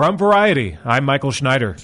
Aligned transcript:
From 0.00 0.16
Variety, 0.16 0.78
I'm 0.82 1.04
Michael 1.04 1.30
Schneider. 1.30 1.76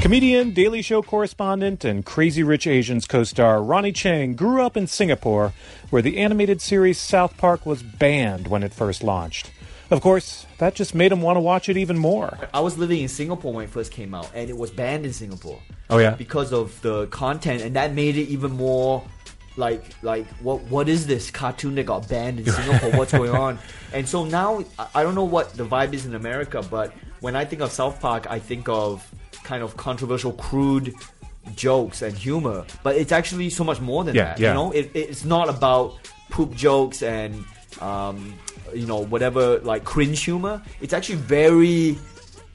Comedian, 0.00 0.52
Daily 0.52 0.82
Show 0.82 1.00
correspondent, 1.00 1.84
and 1.84 2.04
Crazy 2.04 2.42
Rich 2.42 2.66
Asians 2.66 3.06
co 3.06 3.22
star 3.22 3.62
Ronny 3.62 3.92
Chieng 3.92 4.34
grew 4.34 4.60
up 4.60 4.76
in 4.76 4.88
Singapore, 4.88 5.52
where 5.90 6.02
the 6.02 6.18
animated 6.18 6.60
series 6.60 6.98
South 6.98 7.36
Park 7.36 7.64
was 7.64 7.84
banned 7.84 8.48
when 8.48 8.64
it 8.64 8.74
first 8.74 9.04
launched. 9.04 9.52
Of 9.92 10.00
course, 10.00 10.44
that 10.58 10.74
just 10.74 10.92
made 10.92 11.12
him 11.12 11.22
want 11.22 11.36
to 11.36 11.40
watch 11.40 11.68
it 11.68 11.76
even 11.76 11.98
more. 12.00 12.36
I 12.52 12.58
was 12.58 12.76
living 12.76 13.02
in 13.02 13.08
Singapore 13.08 13.52
when 13.52 13.66
it 13.66 13.70
first 13.70 13.92
came 13.92 14.12
out, 14.12 14.28
and 14.34 14.50
it 14.50 14.56
was 14.56 14.72
banned 14.72 15.06
in 15.06 15.12
Singapore. 15.12 15.60
Oh, 15.88 15.98
yeah? 15.98 16.16
because 16.16 16.52
of 16.52 16.80
the 16.80 17.06
content, 17.06 17.62
and 17.62 17.76
that 17.76 17.94
made 17.94 18.16
it 18.16 18.28
even 18.28 18.50
more 18.50 19.04
like 19.56 19.84
like 20.02 20.26
what 20.40 20.60
what 20.62 20.88
is 20.88 21.06
this 21.06 21.30
cartoon 21.30 21.74
that 21.76 21.84
got 21.84 22.08
banned 22.08 22.40
in 22.40 22.46
Singapore? 22.50 22.90
What's 22.92 23.12
going 23.12 23.30
on? 23.30 23.58
And 23.92 24.08
so 24.08 24.24
now 24.24 24.64
I- 24.94 25.02
don't 25.02 25.14
know 25.14 25.24
what 25.24 25.54
the 25.54 25.64
vibe 25.64 25.92
is 25.94 26.06
in 26.06 26.14
America, 26.14 26.62
but 26.62 26.92
when 27.20 27.36
I 27.36 27.44
think 27.44 27.62
of 27.62 27.70
South 27.72 28.00
Park, 28.00 28.26
I 28.28 28.38
think 28.38 28.68
of 28.68 29.08
kind 29.44 29.62
of 29.62 29.76
controversial, 29.76 30.32
crude 30.32 30.94
jokes 31.54 32.02
and 32.02 32.16
humor. 32.16 32.64
But 32.82 32.96
it's 32.96 33.12
actually 33.12 33.50
so 33.50 33.64
much 33.64 33.80
more 33.80 34.04
than 34.04 34.14
Yeah, 34.14 34.24
that. 34.24 34.38
yeah. 34.40 34.48
You 34.48 34.54
know, 34.54 34.72
it, 34.72 34.90
it's 34.94 35.24
not 35.24 35.48
about 35.48 35.94
poop 36.30 36.54
jokes 36.54 37.02
and 37.02 37.44
um, 37.80 38.34
you 38.74 38.86
know 38.86 38.98
whatever 39.04 39.58
like 39.60 39.84
cringe 39.84 40.22
humor. 40.24 40.62
It's 40.80 40.92
actually 40.92 41.16
very 41.16 41.98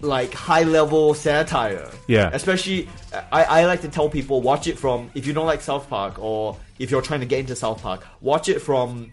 like 0.02 0.34
high 0.34 0.64
level 0.64 1.14
satire. 1.14 1.90
Yeah. 2.08 2.30
Especially, 2.34 2.88
I, 3.32 3.44
I 3.44 3.66
like 3.66 3.82
to 3.82 3.90
tell 3.90 4.10
people 4.10 4.42
watch 4.42 4.68
it 4.68 4.78
from 4.78 5.12
if 5.14 5.28
you 5.28 5.34
don't 5.34 5.46
like 5.46 5.62
South 5.62 5.90
Park 5.90 6.20
or 6.20 6.58
if 6.80 6.90
you're 6.92 7.02
trying 7.02 7.20
to 7.20 7.26
get 7.26 7.40
into 7.40 7.56
South 7.56 7.82
Park, 7.82 8.06
watch 8.22 8.48
it 8.50 8.60
from 8.62 9.12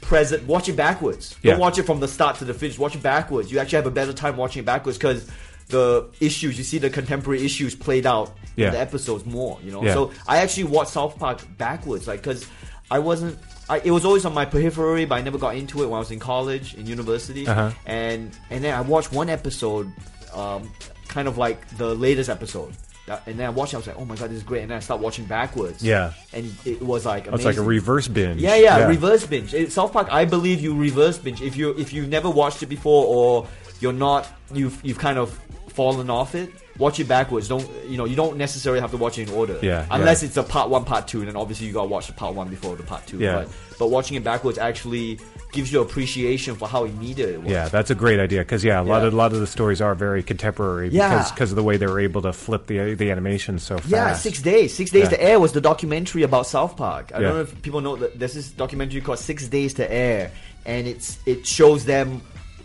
present. 0.00 0.46
Watch 0.46 0.68
it 0.68 0.76
backwards. 0.76 1.36
Yeah. 1.42 1.52
Don't 1.52 1.60
watch 1.60 1.78
it 1.78 1.84
from 1.84 2.00
the 2.00 2.08
start 2.08 2.36
to 2.36 2.44
the 2.44 2.54
finish. 2.54 2.78
Watch 2.78 2.94
it 2.94 3.02
backwards. 3.02 3.50
You 3.50 3.58
actually 3.58 3.76
have 3.76 3.86
a 3.86 3.90
better 3.90 4.12
time 4.12 4.36
watching 4.36 4.60
it 4.62 4.66
backwards 4.66 4.96
because 4.98 5.28
the 5.68 6.08
issues 6.20 6.56
you 6.56 6.64
see 6.64 6.78
the 6.78 6.88
contemporary 6.90 7.44
issues 7.44 7.74
played 7.74 8.06
out 8.06 8.34
Yeah. 8.56 8.68
in 8.68 8.72
the 8.74 8.78
episodes 8.80 9.26
more. 9.26 9.58
You 9.62 9.72
know. 9.72 9.82
Yeah. 9.82 9.94
So 9.94 10.12
I 10.26 10.38
actually 10.38 10.64
watched 10.64 10.92
South 10.92 11.18
Park 11.18 11.40
backwards, 11.58 12.06
like 12.06 12.20
because 12.20 12.46
I 12.90 13.00
wasn't. 13.00 13.38
I, 13.70 13.80
it 13.80 13.90
was 13.90 14.06
always 14.06 14.24
on 14.24 14.32
my 14.32 14.46
periphery, 14.46 15.04
but 15.04 15.16
I 15.16 15.20
never 15.20 15.36
got 15.36 15.54
into 15.54 15.82
it 15.82 15.86
when 15.88 15.96
I 15.96 15.98
was 15.98 16.10
in 16.10 16.18
college, 16.20 16.72
in 16.74 16.86
university, 16.86 17.46
Uh-huh. 17.46 17.70
and 17.84 18.34
and 18.50 18.64
then 18.64 18.72
I 18.72 18.80
watched 18.80 19.12
one 19.12 19.28
episode, 19.28 19.92
um, 20.38 20.70
kind 21.08 21.28
of 21.28 21.36
like 21.38 21.66
the 21.76 21.94
latest 21.94 22.30
episode, 22.30 22.72
That- 23.06 23.22
and 23.26 23.38
then 23.38 23.46
I 23.46 23.50
watched. 23.50 23.72
it, 23.72 23.76
I 23.76 23.78
was 23.78 23.86
like, 23.88 23.98
oh 23.98 24.04
my 24.04 24.14
god, 24.16 24.30
this 24.30 24.36
is 24.38 24.42
great, 24.42 24.62
and 24.62 24.70
then 24.70 24.76
I 24.76 24.80
started 24.80 25.02
watching 25.02 25.24
backwards. 25.24 25.82
Yeah. 25.82 26.12
and 26.32 26.52
it 26.64 26.80
was 26.82 27.04
like 27.06 27.26
It's 27.26 27.44
like 27.44 27.56
a 27.56 27.62
reverse 27.62 28.06
binge. 28.08 28.40
Yeah, 28.40 28.56
yeah, 28.56 28.86
reverse 28.86 29.26
binge. 29.26 29.54
It- 29.54 29.72
South 29.72 29.92
Park, 29.92 30.08
I 30.10 30.24
believe 30.24 30.60
you 30.60 30.76
reverse 30.76 31.18
binge 31.18 31.42
if 31.42 31.56
you 31.56 31.70
if 31.78 31.92
you've 31.92 32.08
never 32.08 32.30
watched 32.30 32.62
it 32.62 32.66
before 32.66 33.04
or 33.06 33.46
you're 33.80 33.92
not 33.92 34.28
you've 34.54 34.78
you've 34.84 34.98
kind 34.98 35.18
of 35.18 35.30
fallen 35.68 36.10
off 36.10 36.34
it. 36.34 36.50
Watch 36.78 37.00
it 37.00 37.08
backwards. 37.08 37.48
Don't 37.48 37.68
you 37.88 37.96
know? 37.96 38.04
You 38.04 38.14
don't 38.14 38.36
necessarily 38.36 38.80
have 38.80 38.92
to 38.92 38.96
watch 38.96 39.18
it 39.18 39.28
in 39.28 39.34
order. 39.34 39.58
Yeah, 39.62 39.84
Unless 39.90 40.22
yeah. 40.22 40.28
it's 40.28 40.36
a 40.36 40.44
part 40.44 40.70
one, 40.70 40.84
part 40.84 41.08
two, 41.08 41.18
and 41.18 41.26
then 41.28 41.34
obviously 41.36 41.66
you 41.66 41.72
gotta 41.72 41.88
watch 41.88 42.06
the 42.06 42.12
part 42.12 42.34
one 42.36 42.48
before 42.48 42.76
the 42.76 42.84
part 42.84 43.04
two. 43.04 43.18
Yeah. 43.18 43.34
But, 43.46 43.48
but 43.80 43.86
watching 43.90 44.16
it 44.16 44.22
backwards 44.22 44.58
actually 44.58 45.18
gives 45.52 45.72
you 45.72 45.80
appreciation 45.80 46.54
for 46.56 46.68
how 46.68 46.84
immediate 46.84 47.30
it 47.30 47.42
was. 47.42 47.50
Yeah, 47.50 47.68
that's 47.68 47.90
a 47.90 47.94
great 47.94 48.20
idea 48.20 48.40
because 48.40 48.62
yeah, 48.62 48.80
a 48.80 48.82
lot 48.82 49.00
Yeah. 49.00 49.08
of 49.08 49.14
a 49.14 49.16
lot 49.16 49.32
of 49.32 49.40
the 49.40 49.46
stories 49.46 49.80
are 49.80 49.94
very 49.94 50.22
contemporary 50.22 50.88
Yeah. 50.90 51.08
because 51.08 51.30
because 51.32 51.50
of 51.52 51.56
the 51.56 51.62
way 51.62 51.76
they 51.78 51.86
were 51.86 52.00
able 52.00 52.20
to 52.22 52.32
flip 52.32 52.66
the 52.66 52.94
the 52.94 53.10
animation 53.10 53.58
so 53.58 53.78
fast. 53.78 53.88
Yeah, 53.90 54.12
six 54.14 54.42
days. 54.42 54.74
Six 54.74 54.90
days 54.90 55.04
Yeah. 55.04 55.10
to 55.16 55.22
air 55.22 55.40
was 55.40 55.52
the 55.52 55.60
documentary 55.60 56.22
about 56.22 56.46
South 56.46 56.76
Park. 56.76 57.12
I 57.14 57.18
Yeah. 57.20 57.28
don't 57.28 57.34
know 57.36 57.40
if 57.42 57.62
people 57.62 57.80
know 57.80 57.96
that 57.96 58.18
there's 58.18 58.34
this 58.34 58.50
documentary 58.50 59.00
called 59.00 59.18
Six 59.20 59.48
Days 59.48 59.72
to 59.74 59.90
Air, 59.90 60.30
and 60.66 60.86
it's 60.86 61.18
it 61.26 61.46
shows 61.46 61.84
them 61.86 62.20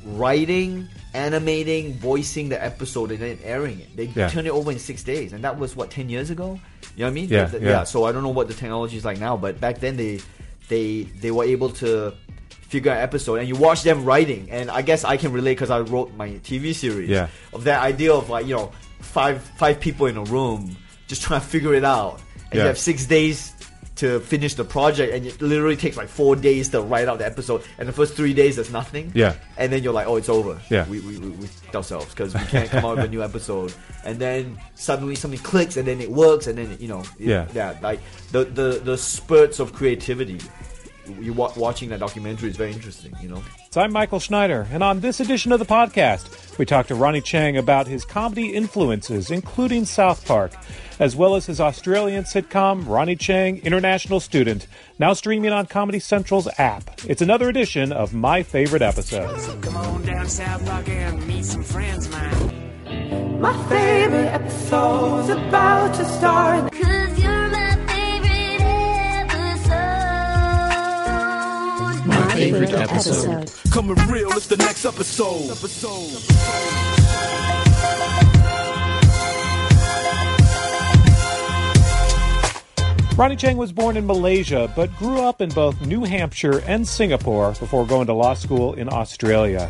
writing, 0.05 0.87
animating, 1.13 1.93
voicing 1.93 2.49
the 2.49 2.63
episode, 2.63 3.11
and 3.11 3.19
then 3.19 3.37
airing 3.43 3.79
it. 3.79 3.95
They 3.95 4.09
Yeah. 4.13 4.29
turned 4.29 4.47
it 4.47 4.51
over 4.51 4.71
in 4.71 4.79
six 4.79 5.03
days, 5.03 5.31
and 5.33 5.43
that 5.43 5.57
was 5.57 5.75
what 5.75 5.89
ten 5.91 6.09
years 6.09 6.29
ago. 6.29 6.59
You 6.95 7.01
know 7.01 7.05
what 7.05 7.11
I 7.11 7.13
mean? 7.13 7.29
Yeah, 7.29 7.45
Th- 7.47 7.63
yeah. 7.63 7.83
So 7.85 8.03
I 8.03 8.11
don't 8.11 8.23
know 8.23 8.29
what 8.29 8.47
the 8.49 8.53
technology 8.53 8.97
is 8.97 9.05
like 9.05 9.19
now, 9.19 9.37
but 9.37 9.59
back 9.61 9.79
then 9.79 9.95
they 9.97 10.19
they 10.69 11.07
they 11.21 11.31
were 11.31 11.45
able 11.45 11.69
to 11.69 12.13
figure 12.73 12.91
out 12.91 12.97
episode 13.09 13.35
and 13.39 13.47
you 13.47 13.55
watch 13.67 13.83
them 13.83 13.99
writing 14.09 14.43
and 14.49 14.65
i 14.71 14.81
guess 14.81 15.01
i 15.13 15.15
can 15.21 15.31
relate 15.31 15.53
because 15.57 15.69
i 15.69 15.79
wrote 15.93 16.09
my 16.21 16.29
tv 16.47 16.73
series 16.73 17.07
Yeah. 17.09 17.27
of 17.55 17.61
that 17.69 17.79
idea 17.91 18.11
of 18.19 18.29
like 18.35 18.45
you 18.49 18.55
know 18.57 18.71
five 18.99 19.41
five 19.61 19.79
people 19.79 20.05
in 20.07 20.17
a 20.17 20.23
room 20.35 20.75
just 21.07 21.21
trying 21.21 21.41
to 21.41 21.47
figure 21.55 21.73
it 21.75 21.85
out 21.85 22.13
and 22.49 22.53
Yeah. 22.55 22.61
you 22.63 22.67
have 22.73 22.79
six 22.91 23.05
days 23.05 23.53
to 24.01 24.19
finish 24.21 24.55
the 24.55 24.63
project 24.65 25.13
and 25.13 25.21
it 25.29 25.39
literally 25.39 25.75
takes 25.77 25.95
like 26.01 26.09
four 26.09 26.33
days 26.35 26.69
to 26.73 26.81
write 26.81 27.07
out 27.07 27.17
the 27.21 27.27
episode 27.33 27.61
and 27.77 27.87
the 27.87 27.93
first 27.93 28.15
three 28.15 28.33
days 28.33 28.55
there's 28.57 28.71
nothing 28.81 29.11
Yeah. 29.13 29.33
and 29.55 29.71
then 29.71 29.83
you're 29.83 29.93
like 29.99 30.07
oh 30.07 30.15
it's 30.21 30.29
over 30.29 30.57
Yeah. 30.75 30.87
we, 30.89 30.97
we, 31.07 31.13
we, 31.23 31.29
we 31.41 31.47
ourselves 31.75 32.09
because 32.09 32.33
we 32.33 32.41
can't 32.53 32.69
come 32.73 32.85
out 32.85 32.95
with 32.97 33.05
a 33.05 33.13
new 33.15 33.21
episode 33.21 33.71
and 34.03 34.17
then 34.17 34.57
suddenly 34.73 35.13
something 35.13 35.39
clicks 35.51 35.77
and 35.77 35.85
then 35.87 36.01
it 36.01 36.09
works 36.09 36.47
and 36.47 36.57
then 36.57 36.71
it, 36.73 36.81
you 36.81 36.87
know 36.93 37.01
it- 37.21 37.27
Yeah. 37.33 37.45
yeah 37.53 37.77
like 37.87 37.99
the, 38.33 38.41
the 38.59 38.67
the 38.89 38.97
spurts 38.97 39.59
of 39.63 39.73
creativity 39.79 40.39
you 41.19 41.33
wa- 41.33 41.51
watching 41.57 41.89
that 41.89 41.99
documentary 41.99 42.49
is 42.49 42.55
very 42.55 42.71
interesting 42.71 43.13
you 43.21 43.27
know 43.29 43.43
So 43.71 43.81
I'm 43.81 43.91
Michael 43.91 44.19
Schneider, 44.19 44.67
and 44.71 44.83
on 44.83 44.99
this 44.99 45.19
edition 45.19 45.51
of 45.51 45.59
the 45.59 45.65
podcast, 45.65 46.57
we 46.57 46.65
talk 46.65 46.87
to 46.87 46.95
Ronny 46.95 47.21
Chieng 47.21 47.57
about 47.57 47.87
his 47.87 48.05
comedy 48.05 48.53
influences, 48.53 49.31
including 49.31 49.85
South 49.85 50.25
Park, 50.27 50.51
as 50.99 51.15
well 51.15 51.35
as 51.35 51.47
his 51.47 51.59
Australian 51.59 52.23
sitcom 52.23 52.87
Ronny 52.87 53.15
Chieng 53.15 53.63
International 53.63 54.19
Student, 54.19 54.67
now 54.99 55.13
streaming 55.13 55.51
on 55.51 55.65
Comedy 55.65 55.99
Central's 55.99 56.47
app. 56.59 56.83
It's 57.07 57.21
another 57.23 57.49
edition 57.49 57.91
of 57.91 58.13
My 58.13 58.43
Favorite 58.43 58.83
Episode. 58.83 59.61
Come 59.63 59.75
on 59.75 60.03
down 60.03 60.29
South 60.29 60.63
Park 60.65 60.87
and 60.89 61.27
meet 61.27 61.43
some 61.45 61.63
friends, 61.63 62.07
man. 62.09 63.41
My 63.41 63.53
favorite 63.69 64.27
episode's 64.27 65.29
about 65.29 65.95
to 65.95 66.05
start. 66.05 66.71
Episode. 72.03 72.27
My 72.27 72.35
favorite 72.35 72.73
episode. 72.73 73.71
Coming 73.71 73.95
real, 74.07 74.29
it's 74.31 74.47
the 74.47 74.57
next 74.57 74.83
episode. 74.83 75.51
episode. 75.51 76.19
Ronny 83.17 83.37
Chieng 83.37 83.55
was 83.55 83.71
born 83.71 83.95
in 83.95 84.05
Malaysia, 84.05 84.69
but 84.75 84.93
grew 84.97 85.21
up 85.21 85.39
in 85.39 85.49
both 85.51 85.79
New 85.85 86.03
Hampshire 86.03 86.59
and 86.65 86.85
Singapore 86.85 87.51
before 87.51 87.85
going 87.85 88.07
to 88.07 88.13
law 88.13 88.33
school 88.33 88.73
in 88.73 88.91
Australia. 88.91 89.69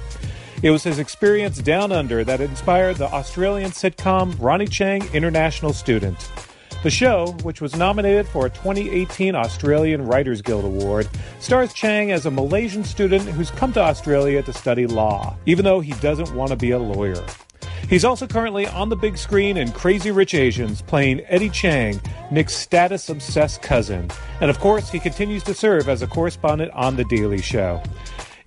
It 0.63 0.71
was 0.71 0.81
his 0.81 0.97
experience 0.97 1.59
down 1.59 1.91
under 1.91 2.23
that 2.23 2.41
inspired 2.41 2.95
the 2.95 3.11
Australian 3.11 3.71
sitcom 3.71 4.35
Ronny 4.39 4.65
Chieng 4.65 5.13
International 5.13 5.71
Student. 5.71 6.31
The 6.83 6.89
show, 6.89 7.27
which 7.43 7.61
was 7.61 7.77
nominated 7.77 8.27
for 8.27 8.45
a 8.45 8.49
2018 8.49 9.35
Australian 9.35 10.05
Writers 10.05 10.41
Guild 10.41 10.65
Award, 10.65 11.07
stars 11.39 11.73
Chieng 11.73 12.11
as 12.11 12.25
a 12.25 12.31
Malaysian 12.31 12.83
student 12.83 13.23
who's 13.23 13.51
come 13.51 13.71
to 13.71 13.79
Australia 13.79 14.43
to 14.43 14.51
study 14.51 14.85
law, 14.85 15.33
even 15.45 15.63
though 15.63 15.79
he 15.79 15.93
doesn't 16.01 16.35
want 16.35 16.49
to 16.49 16.57
be 16.57 16.71
a 16.71 16.77
lawyer. 16.77 17.23
He's 17.89 18.03
also 18.03 18.27
currently 18.27 18.67
on 18.67 18.89
the 18.89 18.97
big 18.97 19.17
screen 19.17 19.55
in 19.55 19.71
Crazy 19.71 20.11
Rich 20.11 20.33
Asians, 20.33 20.81
playing 20.81 21.21
Eddie 21.29 21.49
Cheng, 21.51 22.01
Nick's 22.31 22.53
status 22.53 23.07
obsessed 23.07 23.61
cousin. 23.61 24.09
And 24.41 24.49
of 24.49 24.59
course, 24.59 24.89
he 24.89 24.99
continues 24.99 25.43
to 25.43 25.53
serve 25.53 25.87
as 25.87 26.01
a 26.01 26.07
correspondent 26.07 26.73
on 26.73 26.97
The 26.97 27.05
Daily 27.05 27.41
Show. 27.41 27.81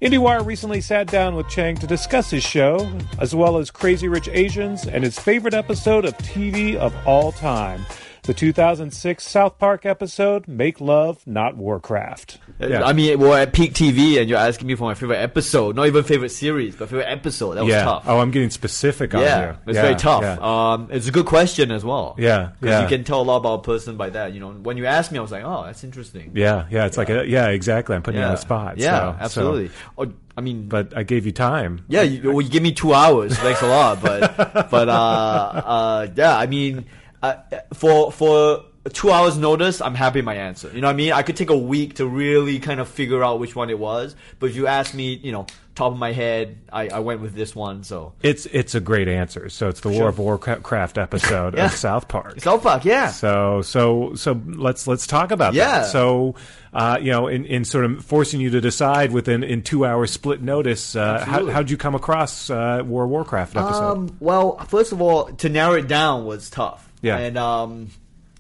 IndieWire 0.03 0.45
recently 0.45 0.83
sat 0.83 1.07
down 1.07 1.37
with 1.37 1.47
Chieng 1.47 1.79
to 1.81 1.87
discuss 1.87 2.29
his 2.29 2.45
show, 2.45 2.87
as 3.19 3.35
well 3.35 3.57
as 3.57 3.71
Crazy 3.71 4.09
Rich 4.09 4.29
Asians 4.31 4.87
and 4.87 5.03
his 5.03 5.19
favorite 5.19 5.55
episode 5.55 6.05
of 6.05 6.15
TV 6.19 6.77
of 6.77 6.95
all 7.07 7.33
time. 7.33 7.87
The 8.27 8.35
2006 8.35 9.25
South 9.25 9.57
Park 9.57 9.87
episode, 9.87 10.49
Make 10.49 10.81
Love, 10.81 11.25
Not 11.29 11.57
Warcraft. 11.57 12.39
Yeah. 12.59 12.83
I 12.83 12.93
mean, 12.93 13.21
we're 13.21 13.39
at 13.39 13.53
peak 13.53 13.73
TV, 13.73 14.19
and 14.21 14.29
you're 14.29 14.39
asking 14.41 14.67
me 14.67 14.75
for 14.75 14.83
my 14.83 14.95
favorite 14.95 15.19
episode. 15.19 15.77
Not 15.77 15.87
even 15.87 16.03
favorite 16.03 16.31
series, 16.31 16.75
but 16.75 16.89
favorite 16.89 17.05
episode. 17.07 17.55
That 17.55 17.63
was 17.65 17.73
yeah. 17.73 17.85
tough. 17.85 18.03
Oh, 18.09 18.19
I'm 18.19 18.33
getting 18.33 18.51
specific 18.51 19.15
on 19.15 19.21
yeah, 19.21 19.39
here. 19.39 19.59
it's 19.69 19.77
Yeah, 19.77 19.83
very 19.83 19.95
tough. 19.95 20.23
yeah. 20.23 20.39
Um, 20.73 20.89
it's 20.91 21.07
a 21.07 21.13
good 21.13 21.27
question 21.27 21.71
as 21.71 21.85
well. 21.85 22.17
Yeah, 22.19 22.37
'Cause 22.39 22.47
yeah. 22.47 22.55
Because 22.61 22.83
you 22.91 22.97
can 22.97 23.05
tell 23.05 23.21
a 23.21 23.23
lot 23.23 23.37
about 23.37 23.61
a 23.61 23.63
person 23.63 23.97
by 23.97 24.11
that. 24.11 24.33
You 24.33 24.41
know, 24.41 24.51
when 24.51 24.77
you 24.77 24.87
asked 24.87 25.13
me, 25.13 25.19
I 25.19 25.23
was 25.23 25.31
like, 25.31 25.45
oh, 25.45 25.63
that's 25.65 25.85
interesting. 25.85 26.33
Yeah, 26.35 26.67
yeah, 26.69 26.87
it's 26.87 26.97
like 26.97 27.11
a, 27.11 27.25
yeah, 27.29 27.47
exactly. 27.51 27.95
I'm 27.95 28.03
putting 28.03 28.21
you 28.21 28.27
on 28.27 28.33
the 28.33 28.39
spot. 28.39 28.77
Yeah, 28.79 29.13
so- 29.13 29.19
so- 29.19 29.25
absolutely. 29.25 29.71
Or, 29.95 30.09
I 30.37 30.41
mean, 30.41 30.67
but 30.67 30.97
I 30.97 31.05
gave 31.05 31.27
you 31.27 31.33
time. 31.33 31.85
yeah, 31.87 32.03
you, 32.03 32.33
well, 32.33 32.41
you 32.43 32.51
give 32.51 32.63
me 32.65 32.73
two 32.73 32.93
hours. 32.93 33.39
Thanks 33.39 33.63
a 33.63 33.69
lot, 33.69 34.03
but 34.03 34.37
but 34.71 34.89
uh, 34.89 34.93
uh, 34.93 36.07
yeah, 36.17 36.37
I 36.37 36.47
mean, 36.47 36.87
uh, 37.23 37.35
for 37.75 38.13
for 38.13 38.65
two 38.93 39.11
hours 39.11 39.37
notice, 39.37 39.81
I'm 39.81 39.95
happy 39.95 40.23
my 40.23 40.35
answer. 40.35 40.71
You 40.73 40.81
know 40.81 40.89
what 40.89 40.93
I 40.95 40.97
mean? 40.97 41.13
I 41.13 41.23
could 41.23 41.37
take 41.37 41.51
a 41.51 41.57
week 41.59 41.95
to 41.97 42.07
really 42.07 42.59
kind 42.59 42.81
of 42.81 42.89
figure 42.89 43.23
out 43.25 43.41
which 43.41 43.57
one 43.57 43.71
it 43.71 43.79
was. 43.79 44.15
But 44.39 44.51
if 44.51 44.57
you 44.57 44.67
ask 44.69 44.95
me, 44.95 45.15
you 45.15 45.33
know, 45.33 45.47
top 45.75 45.93
of 45.93 45.99
my 45.99 46.13
head, 46.13 46.59
I, 46.73 46.89
I 46.89 46.99
went 47.01 47.21
with 47.21 47.35
this 47.35 47.55
one. 47.57 47.83
So 47.83 48.13
It's 48.23 48.47
it's 48.47 48.75
a 48.77 48.81
great 48.81 49.09
answer. 49.09 49.49
So 49.49 49.69
it's 49.69 49.81
the 49.81 49.89
War 49.89 50.09
of 50.09 50.19
Warcraft 50.21 50.99
episode 50.99 51.55
Yeah. 51.57 51.67
of 51.67 51.73
South 51.73 52.07
Park. 52.09 52.41
South 52.41 52.63
Park, 52.63 52.85
yeah. 52.85 53.09
So 53.09 53.61
so 53.63 54.15
so 54.15 54.41
let's 54.47 54.87
let's 54.87 55.07
talk 55.09 55.33
about 55.33 55.55
Yeah. 55.55 55.81
that. 55.81 55.87
So 55.87 56.37
uh, 56.73 56.99
you 57.01 57.11
know, 57.11 57.27
in, 57.27 57.45
in 57.47 57.65
sort 57.65 57.87
of 57.87 58.05
forcing 58.05 58.41
you 58.41 58.51
to 58.51 58.61
decide 58.61 59.11
within 59.11 59.43
in 59.43 59.63
two 59.63 59.85
hours 59.85 60.11
split 60.13 60.43
notice, 60.43 60.95
uh, 60.95 61.25
how 61.25 61.47
how'd 61.47 61.71
you 61.71 61.77
come 61.77 61.95
across 61.97 62.51
uh, 62.51 62.83
War 62.87 63.05
of 63.05 63.11
Warcraft 63.11 63.57
episode? 63.57 63.83
Um, 63.93 64.17
well, 64.21 64.59
first 64.69 64.93
of 64.93 65.01
all, 65.03 65.25
to 65.25 65.49
narrow 65.49 65.75
it 65.75 65.89
down 65.89 66.25
was 66.25 66.49
tough. 66.51 66.86
Yeah. 67.03 67.19
And 67.19 67.37
um, 67.39 67.89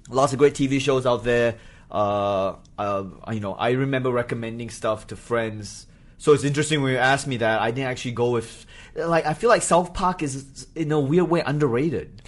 lots 0.08 0.32
of 0.32 0.38
great 0.38 0.54
TV 0.54 0.80
shows 0.80 1.06
out 1.06 1.24
there. 1.24 1.56
Uh, 1.90 2.56
uh, 2.78 3.04
you 3.32 3.40
know, 3.40 3.54
I 3.54 3.70
remember 3.70 4.10
recommending 4.10 4.70
stuff 4.70 5.06
to 5.08 5.16
friends. 5.16 5.86
So 6.18 6.32
it's 6.32 6.44
interesting 6.44 6.82
when 6.82 6.92
you 6.92 6.98
asked 6.98 7.26
me 7.26 7.36
that. 7.38 7.60
I 7.60 7.70
didn't 7.70 7.90
actually 7.90 8.12
go 8.12 8.30
with. 8.30 8.66
Like, 8.94 9.26
I 9.26 9.34
feel 9.34 9.50
like 9.50 9.62
South 9.62 9.92
Park 9.94 10.22
is 10.22 10.66
in 10.74 10.90
a 10.90 10.98
weird 10.98 11.28
way 11.28 11.42
underrated. 11.44 12.22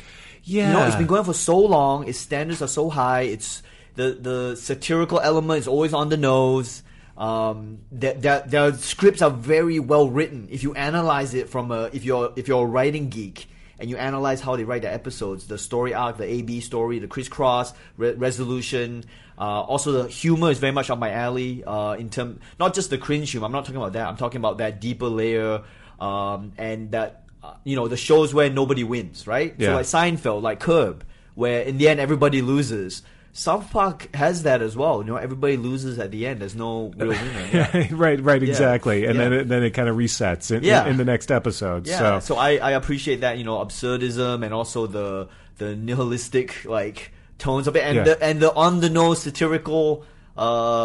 yeah, 0.45 0.69
You 0.69 0.73
know, 0.75 0.87
it's 0.87 0.97
been 0.97 1.07
going 1.07 1.25
for 1.25 1.35
so 1.35 1.59
long. 1.59 2.07
Its 2.07 2.19
standards 2.19 2.63
are 2.63 2.69
so 2.69 2.91
high. 2.91 3.23
It's 3.23 3.63
the 3.95 4.13
the 4.13 4.57
satirical 4.57 5.19
element 5.21 5.61
is 5.61 5.69
always 5.69 5.93
on 5.93 6.09
the 6.09 6.17
nose. 6.17 6.83
Um, 7.17 7.81
that 7.91 8.23
that 8.23 8.51
their 8.53 8.73
scripts 8.75 9.23
are 9.23 9.31
very 9.31 9.81
well 9.81 10.09
written. 10.09 10.47
If 10.53 10.63
you 10.63 10.75
analyze 10.75 11.35
it 11.35 11.49
from 11.49 11.73
a 11.73 11.91
if 11.93 12.05
you're 12.05 12.33
if 12.37 12.47
you're 12.47 12.63
a 12.63 12.67
writing 12.67 13.09
geek 13.09 13.49
and 13.79 13.89
you 13.91 13.97
analyze 13.97 14.41
how 14.41 14.57
they 14.57 14.65
write 14.65 14.83
their 14.83 14.93
episodes, 14.95 15.47
the 15.47 15.59
story 15.59 15.95
arc, 15.95 16.17
the 16.17 16.25
A 16.25 16.43
B 16.43 16.61
story, 16.61 16.99
the 16.99 17.07
crisscross 17.07 17.73
re- 17.97 18.13
resolution. 18.15 19.05
Uh, 19.39 19.63
also, 19.63 19.93
the 20.03 20.09
humor 20.09 20.51
is 20.51 20.59
very 20.59 20.73
much 20.73 20.91
on 20.91 20.99
my 20.99 21.13
alley. 21.13 21.63
Uh, 21.65 21.93
in 21.93 22.11
term, 22.11 22.41
not 22.59 22.75
just 22.75 22.91
the 22.91 22.99
cringe 22.99 23.31
humor. 23.31 23.47
I'm 23.47 23.53
not 23.53 23.65
talking 23.65 23.77
about 23.81 23.93
that. 23.93 24.07
I'm 24.09 24.17
talking 24.17 24.39
about 24.41 24.59
that 24.59 24.81
deeper 24.81 25.07
layer. 25.07 25.63
Um, 26.01 26.53
and 26.59 26.93
that 26.93 27.25
uh, 27.43 27.55
you 27.65 27.75
know 27.75 27.89
the 27.89 27.97
shows 27.97 28.33
where 28.33 28.51
nobody 28.51 28.85
wins, 28.85 29.27
right? 29.27 29.55
So 29.59 29.65
Yeah. 29.65 29.75
like 29.75 29.87
Seinfeld, 29.87 30.43
like 30.43 30.61
Curb, 30.61 31.05
where 31.35 31.63
in 31.63 31.79
the 31.79 31.89
end 31.89 31.99
everybody 32.01 32.41
loses. 32.43 33.03
South 33.33 33.71
Park 33.71 34.15
has 34.15 34.43
that 34.43 34.63
as 34.63 34.77
well. 34.77 35.01
You 35.03 35.09
know, 35.09 35.17
everybody 35.17 35.57
loses 35.57 35.99
at 35.99 36.11
the 36.11 36.27
end. 36.27 36.41
There's 36.41 36.57
no 36.57 36.93
real 36.97 37.09
winner. 37.09 37.49
Yeah. 37.53 37.87
right, 37.93 38.21
right, 38.21 38.43
exactly. 38.43 39.05
And 39.07 39.19
then 39.19 39.33
it, 39.33 39.49
then 39.49 39.63
it 39.63 39.71
kind 39.71 39.89
of 39.89 39.97
resets 39.97 40.51
in, 40.51 40.65
Yeah. 40.65 40.85
in, 40.85 40.93
in 40.93 40.97
the 40.97 41.05
next 41.05 41.31
episode. 41.31 41.87
Yeah, 41.87 42.19
So 42.21 42.35
so, 42.35 42.41
I, 42.41 42.57
I 42.57 42.71
appreciate 42.73 43.21
that 43.21 43.39
you 43.39 43.45
know 43.45 43.59
absurdism 43.65 44.45
and 44.45 44.53
also 44.53 44.87
the 44.87 45.29
the 45.59 45.77
nihilistic 45.77 46.65
like 46.65 47.13
tones 47.39 47.69
of 47.69 47.77
it 47.77 47.85
and 47.85 47.97
Yeah. 47.97 48.05
the 48.05 48.23
and 48.23 48.41
the 48.41 48.53
on 48.55 48.81
the 48.81 48.91
nose 48.91 49.23
satirical 49.23 50.05
uh 50.37 50.41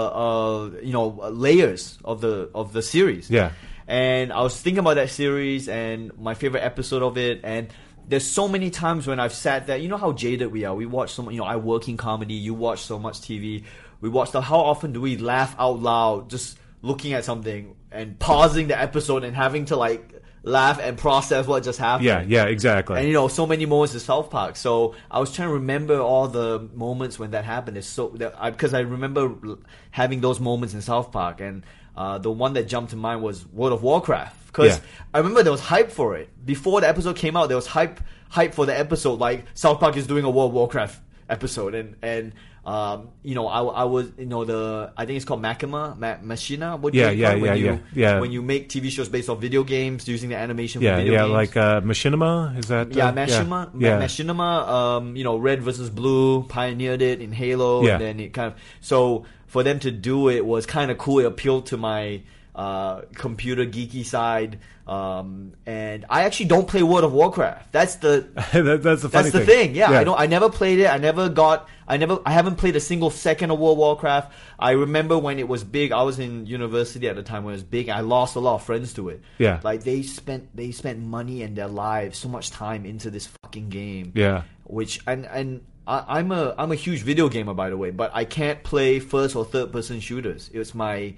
uh 0.07 0.69
you 0.81 0.93
know 0.93 1.07
layers 1.31 1.97
of 2.05 2.21
the 2.21 2.49
of 2.53 2.73
the 2.73 2.81
series. 2.81 3.29
Yeah. 3.29 3.51
And 3.87 4.31
I 4.31 4.41
was 4.41 4.59
thinking 4.59 4.79
about 4.79 4.95
that 4.95 5.09
series 5.09 5.67
and 5.67 6.17
my 6.19 6.35
favorite 6.35 6.61
episode 6.61 7.03
of 7.03 7.17
it 7.17 7.41
and 7.43 7.67
there's 8.07 8.29
so 8.29 8.47
many 8.47 8.69
times 8.69 9.07
when 9.07 9.19
I've 9.19 9.33
sat 9.33 9.67
there, 9.67 9.77
you 9.77 9.88
know 9.88 9.97
how 9.97 10.11
jaded 10.11 10.51
we 10.51 10.65
are. 10.65 10.75
We 10.75 10.85
watch 10.85 11.13
so 11.13 11.23
much, 11.23 11.33
you 11.33 11.39
know, 11.39 11.45
I 11.45 11.55
work 11.55 11.88
in 11.88 11.97
comedy, 11.97 12.33
you 12.33 12.53
watch 12.53 12.81
so 12.81 13.00
much 13.00 13.21
TV. 13.21 13.63
We 14.01 14.09
watch 14.09 14.31
the 14.31 14.41
how 14.41 14.59
often 14.59 14.91
do 14.94 15.01
we 15.01 15.17
laugh 15.17 15.55
out 15.57 15.79
loud 15.79 16.29
just 16.29 16.57
looking 16.81 17.13
at 17.13 17.23
something 17.23 17.75
and 17.91 18.19
pausing 18.19 18.67
the 18.67 18.79
episode 18.79 19.23
and 19.23 19.35
having 19.35 19.65
to 19.65 19.75
like 19.75 20.13
laugh 20.44 20.79
and 20.81 20.97
process 20.97 21.47
what 21.47 21.63
just 21.63 21.79
happened. 21.79 22.05
yeah, 22.05 22.21
yeah, 22.21 22.45
exactly. 22.45 23.00
And 23.00 23.07
you 23.07 23.13
know, 23.13 23.29
so 23.29 23.47
many 23.47 23.65
moments 23.65 23.94
in 23.94 24.01
South 24.01 24.29
Park. 24.29 24.57
So 24.57 24.94
I 25.09 25.19
was 25.19 25.31
trying 25.33 25.47
to 25.47 25.53
remember 25.53 26.00
all 26.00 26.27
the 26.27 26.67
moments 26.73 27.17
when 27.17 27.31
that 27.31 27.45
happened. 27.45 27.77
It's 27.77 27.88
so 27.88 28.09
that 28.15 28.35
I, 28.38 28.51
because 28.51 28.73
I 28.73 28.81
remember 28.81 29.57
having 29.91 30.19
those 30.19 30.39
moments 30.39 30.73
in 30.73 30.81
South 30.81 31.11
Park, 31.11 31.39
and 31.39 31.65
uh, 31.95 32.17
the 32.17 32.31
one 32.31 32.53
that 32.53 32.67
jumped 32.67 32.91
to 32.91 32.95
mind 32.95 33.21
was 33.21 33.45
World 33.47 33.73
of 33.73 33.83
Warcraft. 33.83 34.47
Because 34.47 34.77
Yeah. 34.77 34.83
I 35.13 35.17
remember 35.19 35.41
there 35.43 35.51
was 35.51 35.61
hype 35.61 35.91
for 35.91 36.15
it 36.15 36.29
before 36.45 36.81
the 36.81 36.87
episode 36.87 37.15
came 37.15 37.35
out. 37.35 37.47
There 37.47 37.57
was 37.57 37.67
hype 37.67 37.99
hype 38.29 38.53
for 38.53 38.65
the 38.65 38.77
episode. 38.77 39.19
Like 39.19 39.45
South 39.53 39.79
Park 39.79 39.97
is 39.97 40.05
doing 40.07 40.25
a 40.25 40.29
World 40.29 40.49
of 40.51 40.55
Warcraft 40.55 40.99
episode, 41.29 41.73
and 41.75 41.95
and 42.03 42.33
um, 42.65 43.09
you 43.23 43.35
know, 43.35 43.47
I, 43.47 43.61
I 43.61 43.83
was 43.83 44.11
you 44.17 44.25
know 44.27 44.45
the 44.45 44.93
I 44.95 45.05
think 45.05 45.17
it's 45.17 45.25
called 45.25 45.41
Makima 45.41 45.97
Ma- 45.97 46.17
Machina. 46.21 46.77
What 46.77 46.93
do 46.93 46.99
Yeah, 46.99 47.09
yeah, 47.09 47.33
when 47.33 47.43
yeah, 47.45 47.53
you, 47.55 47.65
yeah, 47.65 47.77
yeah. 47.93 48.19
When 48.19 48.31
you 48.31 48.41
make 48.41 48.69
TV 48.69 48.89
shows 48.89 49.09
based 49.09 49.27
off 49.27 49.41
video 49.41 49.63
games 49.63 50.07
using 50.07 50.29
the 50.29 50.37
animation 50.37 50.81
yeah, 50.81 50.97
video 50.97 51.13
yeah, 51.13 51.19
games. 51.23 51.31
like 51.33 51.57
uh, 51.57 51.81
Machinima. 51.81 52.57
Is 52.57 52.67
that 52.67 52.93
Yeah, 52.93 53.07
uh, 53.07 53.11
Machinima. 53.13 53.69
Yeah, 53.77 53.97
Ma- 53.97 54.05
Machinima. 54.05 54.67
Um, 54.69 55.15
you 55.17 55.23
know, 55.23 55.35
Red 55.37 55.61
versus 55.61 55.89
Blue 55.89 56.43
pioneered 56.43 57.01
it 57.01 57.21
in 57.21 57.31
Halo, 57.33 57.83
Yeah. 57.83 57.93
and 57.93 58.01
then 58.01 58.19
it 58.19 58.33
kind 58.33 58.53
of 58.53 58.59
so 58.81 59.25
for 59.53 59.61
them 59.61 59.77
to 59.77 59.91
do 59.91 60.29
it 60.29 60.44
was 60.44 60.65
kind 60.65 60.89
of 60.89 60.97
cool. 60.97 61.19
It 61.19 61.25
appealed 61.25 61.67
to 61.67 61.77
my 61.77 62.23
uh, 62.55 63.01
computer 63.13 63.67
geeky 63.67 64.03
side, 64.03 64.57
um, 64.88 65.53
and 65.67 66.05
I 66.09 66.23
actually 66.23 66.47
don't 66.47 66.67
play 66.67 66.81
World 66.81 67.03
of 67.03 67.13
Warcraft. 67.13 67.71
That's 67.71 67.97
the 67.97 68.27
that, 68.51 68.81
that's 68.81 69.03
the 69.03 69.09
funny 69.09 69.29
that's 69.29 69.31
the 69.31 69.45
thing. 69.45 69.75
Yeah, 69.75 69.91
yeah. 69.91 70.00
I 70.00 70.03
don't. 70.03 70.19
I 70.19 70.25
never 70.25 70.50
played 70.50 70.79
it. 70.79 70.88
I 70.88 70.97
never 70.97 71.29
got. 71.29 71.69
I 71.88 71.97
never. 71.97 72.19
I 72.25 72.31
haven't 72.31 72.55
played 72.55 72.75
a 72.75 72.79
single 72.79 73.11
second 73.11 73.51
of 73.51 73.59
World 73.59 73.73
of 73.73 73.77
Warcraft. 73.77 74.33
I 74.57 74.71
remember 74.71 75.19
when 75.19 75.38
it 75.38 75.47
was 75.47 75.63
big. 75.63 75.91
I 75.91 76.01
was 76.01 76.17
in 76.17 76.47
university 76.47 77.07
at 77.07 77.15
the 77.15 77.21
time 77.21 77.44
when 77.44 77.53
it 77.53 77.57
was 77.57 77.63
big. 77.63 77.89
I 77.89 78.00
lost 78.00 78.35
a 78.35 78.39
lot 78.39 78.55
of 78.55 78.63
friends 78.63 78.91
to 78.95 79.09
it. 79.09 79.21
Yeah. 79.38 79.59
like 79.61 79.83
they 79.83 80.01
spent 80.01 80.50
they 80.55 80.71
spent 80.71 80.97
money 80.97 81.44
and 81.44 81.55
their 81.55 81.67
lives, 81.67 82.17
so 82.17 82.27
much 82.27 82.50
time 82.50 82.88
into 82.88 83.11
this 83.11 83.29
fucking 83.44 83.69
game. 83.69 84.13
Yeah. 84.15 84.45
which 84.63 85.00
and 85.05 85.27
and. 85.27 85.61
I, 85.88 86.19
I'm 86.19 86.31
a 86.31 86.56
I'm 86.57 86.71
a 86.71 86.75
huge 86.75 87.01
video 87.01 87.30
gamer 87.30 87.53
by 87.53 87.69
the 87.69 87.77
way, 87.77 87.91
but 87.91 88.12
I 88.13 88.25
can't 88.25 88.63
play 88.63 89.00
first 89.00 89.35
or 89.35 89.45
third 89.45 89.71
person 89.71 90.00
shooters. 90.00 90.50
It's 90.53 90.74
my 90.74 91.15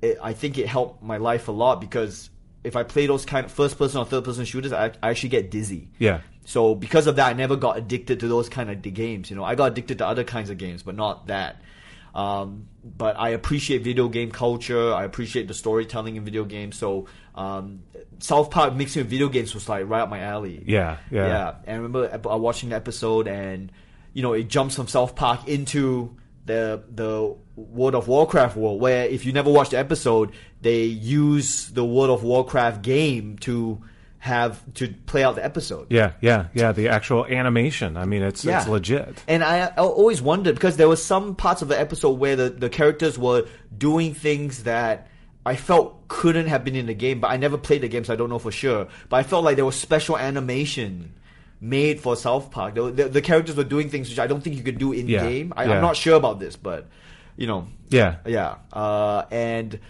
it, 0.00 0.18
I 0.22 0.32
think 0.32 0.58
it 0.58 0.66
helped 0.66 1.02
my 1.02 1.16
life 1.16 1.48
a 1.48 1.52
lot 1.52 1.80
because 1.80 2.30
if 2.64 2.76
I 2.76 2.84
play 2.84 3.06
those 3.06 3.24
kind 3.24 3.44
of 3.44 3.52
first 3.52 3.78
person 3.78 3.98
or 3.98 4.04
third 4.04 4.24
person 4.24 4.44
shooters, 4.44 4.72
I, 4.72 4.92
I 5.02 5.10
actually 5.10 5.30
get 5.30 5.50
dizzy. 5.50 5.88
Yeah. 5.98 6.20
So 6.44 6.74
because 6.74 7.06
of 7.06 7.16
that, 7.16 7.28
I 7.28 7.32
never 7.32 7.56
got 7.56 7.76
addicted 7.76 8.20
to 8.20 8.28
those 8.28 8.48
kind 8.48 8.70
of 8.70 8.82
d- 8.82 8.90
games. 8.90 9.30
You 9.30 9.36
know, 9.36 9.44
I 9.44 9.54
got 9.54 9.72
addicted 9.72 9.98
to 9.98 10.06
other 10.06 10.24
kinds 10.24 10.50
of 10.50 10.58
games, 10.58 10.82
but 10.82 10.96
not 10.96 11.28
that. 11.28 11.62
Um, 12.14 12.68
but 12.84 13.18
I 13.18 13.30
appreciate 13.30 13.82
video 13.82 14.08
game 14.08 14.30
culture. 14.30 14.92
I 14.92 15.04
appreciate 15.04 15.48
the 15.48 15.54
storytelling 15.54 16.16
in 16.16 16.24
video 16.24 16.44
games. 16.44 16.76
So 16.76 17.06
um, 17.34 17.82
South 18.18 18.50
Park 18.50 18.74
mixing 18.74 19.00
with 19.00 19.10
video 19.10 19.28
games 19.28 19.54
was 19.54 19.68
like 19.68 19.88
right 19.88 20.02
up 20.02 20.10
my 20.10 20.20
alley. 20.20 20.62
Yeah, 20.66 20.98
yeah. 21.10 21.26
yeah. 21.26 21.54
And 21.66 21.74
I 21.74 21.80
remember 21.80 22.20
uh, 22.26 22.36
watching 22.36 22.70
the 22.70 22.76
episode, 22.76 23.26
and 23.26 23.72
you 24.12 24.22
know, 24.22 24.32
it 24.32 24.48
jumps 24.48 24.76
from 24.76 24.88
South 24.88 25.16
Park 25.16 25.48
into 25.48 26.16
the 26.44 26.82
the 26.90 27.34
World 27.56 27.94
of 27.94 28.08
Warcraft 28.08 28.56
world, 28.56 28.80
where 28.80 29.06
if 29.06 29.24
you 29.24 29.32
never 29.32 29.50
watched 29.50 29.70
the 29.72 29.78
episode, 29.78 30.32
they 30.60 30.84
use 30.84 31.68
the 31.70 31.84
World 31.84 32.10
of 32.10 32.22
Warcraft 32.22 32.82
game 32.82 33.38
to 33.38 33.82
have 34.18 34.62
to 34.74 34.88
play 35.06 35.24
out 35.24 35.34
the 35.34 35.44
episode. 35.44 35.88
Yeah, 35.90 36.12
yeah, 36.20 36.46
yeah. 36.54 36.70
The 36.70 36.88
actual 36.88 37.26
animation. 37.26 37.96
I 37.96 38.04
mean, 38.04 38.22
it's 38.22 38.44
it's 38.44 38.68
legit. 38.68 39.22
And 39.26 39.42
I, 39.42 39.66
I 39.66 39.80
always 39.80 40.22
wondered 40.22 40.54
because 40.54 40.76
there 40.76 40.88
were 40.88 40.96
some 40.96 41.34
parts 41.34 41.62
of 41.62 41.68
the 41.68 41.78
episode 41.78 42.18
where 42.18 42.36
the, 42.36 42.50
the 42.50 42.68
characters 42.68 43.18
were 43.18 43.48
doing 43.76 44.14
things 44.14 44.62
that 44.62 45.08
I 45.44 45.56
felt 45.56 46.06
couldn't 46.08 46.46
have 46.46 46.64
been 46.64 46.76
in 46.76 46.86
the 46.86 46.94
game, 46.94 47.20
but 47.20 47.30
I 47.30 47.36
never 47.36 47.58
played 47.58 47.82
the 47.82 47.88
game, 47.88 48.04
so 48.04 48.12
I 48.12 48.16
don't 48.16 48.30
know 48.30 48.38
for 48.38 48.52
sure. 48.52 48.88
But 49.08 49.16
I 49.16 49.22
felt 49.22 49.44
like 49.44 49.56
there 49.56 49.64
was 49.64 49.74
special 49.74 50.16
animation 50.16 51.14
made 51.60 52.00
for 52.00 52.16
South 52.16 52.50
Park. 52.50 52.74
The, 52.74 52.90
the, 52.90 53.08
the 53.08 53.22
characters 53.22 53.56
were 53.56 53.64
doing 53.64 53.88
things 53.88 54.08
which 54.08 54.18
I 54.18 54.26
don't 54.26 54.40
think 54.40 54.56
you 54.56 54.62
could 54.62 54.78
do 54.78 54.92
in 54.92 55.08
Yeah, 55.08 55.28
game. 55.28 55.52
I, 55.56 55.64
yeah. 55.64 55.72
I'm 55.72 55.80
not 55.80 55.96
sure 55.96 56.16
about 56.16 56.38
this, 56.38 56.56
but 56.56 56.86
you 57.36 57.46
know, 57.46 57.68
Yeah, 57.88 58.16
yeah. 58.26 58.56
Uh, 58.72 59.24
and 59.30 59.80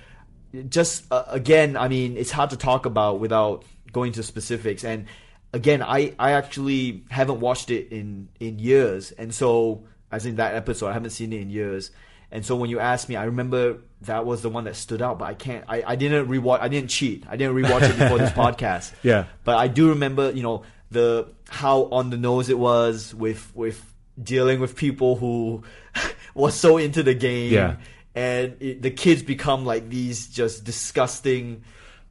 just 0.68 1.10
uh, 1.10 1.24
again, 1.28 1.76
I 1.76 1.88
mean, 1.88 2.16
it's 2.16 2.30
hard 2.30 2.50
to 2.50 2.56
talk 2.56 2.86
about 2.86 3.20
without 3.20 3.64
going 3.90 4.12
to 4.12 4.22
specifics. 4.22 4.84
And 4.84 5.06
again, 5.52 5.82
I, 5.82 6.14
I 6.18 6.32
actually 6.32 7.04
haven't 7.10 7.40
watched 7.40 7.70
it 7.70 7.88
in, 7.90 8.28
in 8.40 8.58
years. 8.58 9.10
And 9.12 9.34
so, 9.34 9.84
as 10.10 10.26
in 10.26 10.36
that 10.36 10.54
episode, 10.54 10.88
I 10.88 10.92
haven't 10.92 11.10
seen 11.10 11.32
it 11.32 11.40
in 11.40 11.50
years. 11.50 11.90
And 12.32 12.44
so 12.44 12.56
when 12.56 12.70
you 12.70 12.80
asked 12.80 13.08
me, 13.08 13.14
I 13.16 13.24
remember 13.24 13.78
that 14.02 14.24
was 14.26 14.40
the 14.42 14.48
one 14.48 14.64
that 14.64 14.74
stood 14.74 15.02
out, 15.02 15.18
but 15.18 15.26
I 15.26 15.34
can't, 15.34 15.64
I, 15.68 15.82
I 15.86 15.96
didn't 15.96 16.28
rewatch, 16.28 16.60
I 16.60 16.68
didn't 16.68 16.88
cheat. 16.90 17.24
I 17.28 17.36
didn't 17.36 17.54
rewatch 17.54 17.82
it 17.88 17.98
before 17.98 18.18
this 18.18 18.30
podcast. 18.44 18.92
Yeah. 19.02 19.26
But 19.44 19.58
I 19.58 19.68
do 19.68 19.90
remember, 19.90 20.30
you 20.32 20.42
know, 20.42 20.62
the, 20.90 21.28
how 21.48 21.84
on 21.92 22.10
the 22.10 22.16
nose 22.16 22.48
it 22.48 22.58
was 22.58 23.14
with, 23.14 23.52
with 23.54 23.80
dealing 24.20 24.60
with 24.60 24.74
people 24.76 25.16
who 25.16 25.62
was 26.34 26.54
so 26.54 26.78
into 26.78 27.02
the 27.02 27.14
game 27.14 27.52
Yeah. 27.52 27.76
and 28.14 28.56
it, 28.60 28.82
the 28.82 28.90
kids 28.90 29.22
become 29.22 29.64
like 29.66 29.88
these 29.90 30.26
just 30.26 30.64
disgusting, 30.64 31.62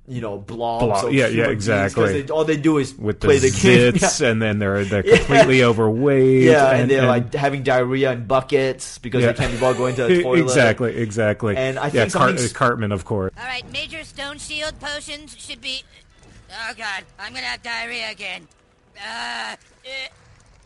you 0.07 0.19
know, 0.19 0.37
blobs. 0.37 0.83
Blob- 0.85 1.05
of 1.05 1.13
yeah, 1.13 1.27
yeah, 1.27 1.29
human 1.29 1.49
beings 1.49 1.65
'cause 1.67 1.91
exactly. 1.93 2.21
they- 2.23 2.29
all 2.33 2.43
they 2.43 2.57
do 2.57 2.77
is 2.79 2.93
with 2.95 3.19
play 3.19 3.37
the 3.37 3.49
game. 3.51 3.93
zits, 3.93 4.19
and 4.31 4.41
then 4.41 4.59
they're 4.59 4.83
they're 4.83 5.05
Yeah. 5.07 5.17
completely 5.17 5.63
overweight. 5.63 6.43
Yeah, 6.43 6.71
and, 6.71 6.89
they're 6.89 7.05
like 7.07 7.33
having 7.33 7.63
diarrhea 7.63 8.11
in 8.11 8.25
buckets 8.25 8.97
because 8.97 9.21
Yeah. 9.21 9.31
they 9.31 9.37
can't 9.37 9.51
be 9.53 9.59
bothered 9.59 9.77
going 9.77 9.95
to 9.95 10.03
the 10.07 10.23
toilet. 10.23 10.39
exactly, 10.41 10.97
exactly. 10.97 11.55
And 11.55 11.77
I 11.79 11.85
yeah, 11.85 11.89
think 11.91 12.13
Car- 12.13 12.27
something's- 12.29 12.51
Cartman, 12.53 12.91
of 12.91 13.05
course. 13.05 13.31
All 13.37 13.45
right, 13.45 13.63
major 13.71 14.03
stone 14.03 14.37
shield 14.37 14.79
potions 14.79 15.35
should 15.39 15.61
be. 15.61 15.83
Oh 16.51 16.73
God, 16.77 17.03
I'm 17.19 17.33
gonna 17.33 17.45
have 17.45 17.63
diarrhea 17.63 18.11
again. 18.11 18.47
Uh, 18.97 19.55
uh, 19.55 19.55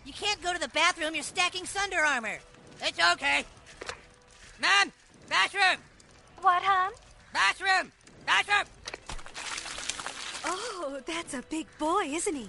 you 0.05 0.13
can't 0.13 0.41
go 0.41 0.53
to 0.53 0.59
the 0.59 0.69
bathroom. 0.69 1.13
You're 1.13 1.23
stacking 1.23 1.65
Sunder 1.65 1.99
armor. 1.99 2.39
It's 2.81 2.99
okay. 3.13 3.43
Mom, 4.61 4.91
bathroom, 5.29 5.77
What, 6.41 6.63
hon? 6.63 6.91
bathroom, 7.33 7.91
bathroom. 8.25 8.65
Oh, 10.45 11.01
that's 11.05 11.33
a 11.33 11.41
big 11.49 11.65
boy, 11.79 12.03
isn't 12.05 12.35
he? 12.35 12.47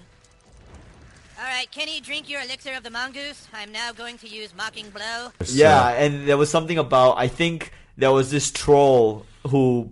All 1.38 1.44
right, 1.44 1.70
Kenny, 1.70 2.00
drink 2.00 2.30
your 2.30 2.40
elixir 2.40 2.72
of 2.74 2.82
the 2.82 2.90
mongoose. 2.90 3.46
I'm 3.52 3.70
now 3.70 3.92
going 3.92 4.16
to 4.18 4.28
use 4.28 4.54
mocking 4.56 4.88
blow. 4.90 5.28
Yeah, 5.46 5.88
and 5.90 6.26
there 6.26 6.38
was 6.38 6.50
something 6.50 6.78
about 6.78 7.18
I 7.18 7.28
think 7.28 7.72
there 7.96 8.12
was 8.12 8.30
this 8.30 8.50
troll 8.50 9.26
who 9.46 9.90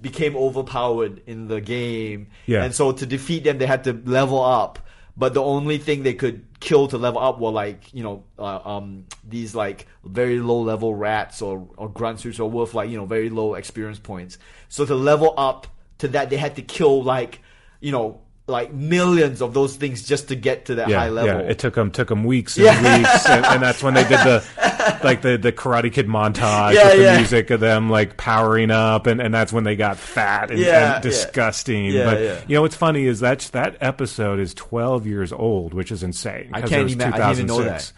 became 0.00 0.36
overpowered 0.36 1.22
in 1.26 1.48
the 1.48 1.60
game. 1.60 2.28
Yeah. 2.46 2.64
And 2.64 2.74
so 2.74 2.92
to 2.92 3.06
defeat 3.06 3.44
them 3.44 3.58
they 3.58 3.66
had 3.66 3.84
to 3.84 3.92
level 4.04 4.42
up. 4.42 4.78
But 5.16 5.34
the 5.34 5.42
only 5.42 5.76
thing 5.76 6.02
they 6.02 6.14
could 6.14 6.44
kill 6.60 6.88
to 6.88 6.98
level 6.98 7.20
up 7.20 7.38
were 7.38 7.50
like, 7.50 7.92
you 7.94 8.02
know, 8.02 8.24
uh, 8.38 8.60
um 8.64 9.06
these 9.26 9.54
like 9.54 9.86
very 10.04 10.40
low 10.40 10.60
level 10.60 10.94
rats 10.94 11.40
or, 11.40 11.68
or 11.76 11.88
grunts 11.88 12.24
which 12.24 12.40
are 12.40 12.46
worth 12.46 12.74
like, 12.74 12.90
you 12.90 12.96
know, 12.96 13.06
very 13.06 13.30
low 13.30 13.54
experience 13.54 13.98
points. 13.98 14.38
So 14.68 14.84
to 14.84 14.94
level 14.94 15.34
up 15.36 15.66
to 16.02 16.08
that 16.08 16.30
they 16.30 16.36
had 16.36 16.54
to 16.56 16.62
kill 16.62 17.02
like, 17.02 17.40
you 17.80 17.90
know, 17.90 18.20
like 18.48 18.72
millions 18.72 19.40
of 19.40 19.54
those 19.54 19.76
things 19.76 20.06
just 20.06 20.28
to 20.28 20.34
get 20.34 20.64
to 20.66 20.74
that 20.74 20.88
yeah, 20.88 20.98
high 20.98 21.08
level. 21.08 21.40
Yeah, 21.42 21.48
it 21.48 21.58
took 21.60 21.74
them 21.74 21.90
took 21.92 22.08
them 22.08 22.24
weeks 22.24 22.56
and 22.56 22.66
Yeah. 22.66 22.98
weeks, 22.98 23.26
and, 23.26 23.46
and 23.46 23.62
that's 23.62 23.82
when 23.84 23.94
they 23.94 24.02
did 24.02 24.18
the 24.18 25.00
like 25.04 25.22
the 25.22 25.36
the 25.38 25.52
Karate 25.52 25.92
Kid 25.92 26.08
montage 26.08 26.74
Yeah, 26.74 26.88
with 26.88 27.06
the 27.06 27.16
music 27.18 27.50
of 27.50 27.60
them 27.60 27.88
like 27.88 28.16
powering 28.16 28.72
up, 28.72 29.06
and, 29.06 29.20
and 29.22 29.32
that's 29.32 29.52
when 29.52 29.62
they 29.62 29.76
got 29.76 29.96
fat 29.96 30.50
and, 30.50 30.60
and 30.60 31.02
disgusting. 31.02 31.92
But 31.94 32.48
you 32.48 32.56
know 32.56 32.62
what's 32.62 32.76
funny 32.76 33.06
is 33.06 33.20
that 33.20 33.40
that 33.52 33.76
episode 33.80 34.40
is 34.40 34.54
twelve 34.54 35.06
years 35.06 35.32
old, 35.32 35.72
which 35.72 35.92
is 35.92 36.02
insane. 36.02 36.50
I 36.52 36.62
can't 36.62 36.90
ima- 36.90 37.04
I 37.06 37.10
didn't 37.12 37.30
even 37.30 37.46
know 37.46 37.58
2006. 37.58 37.92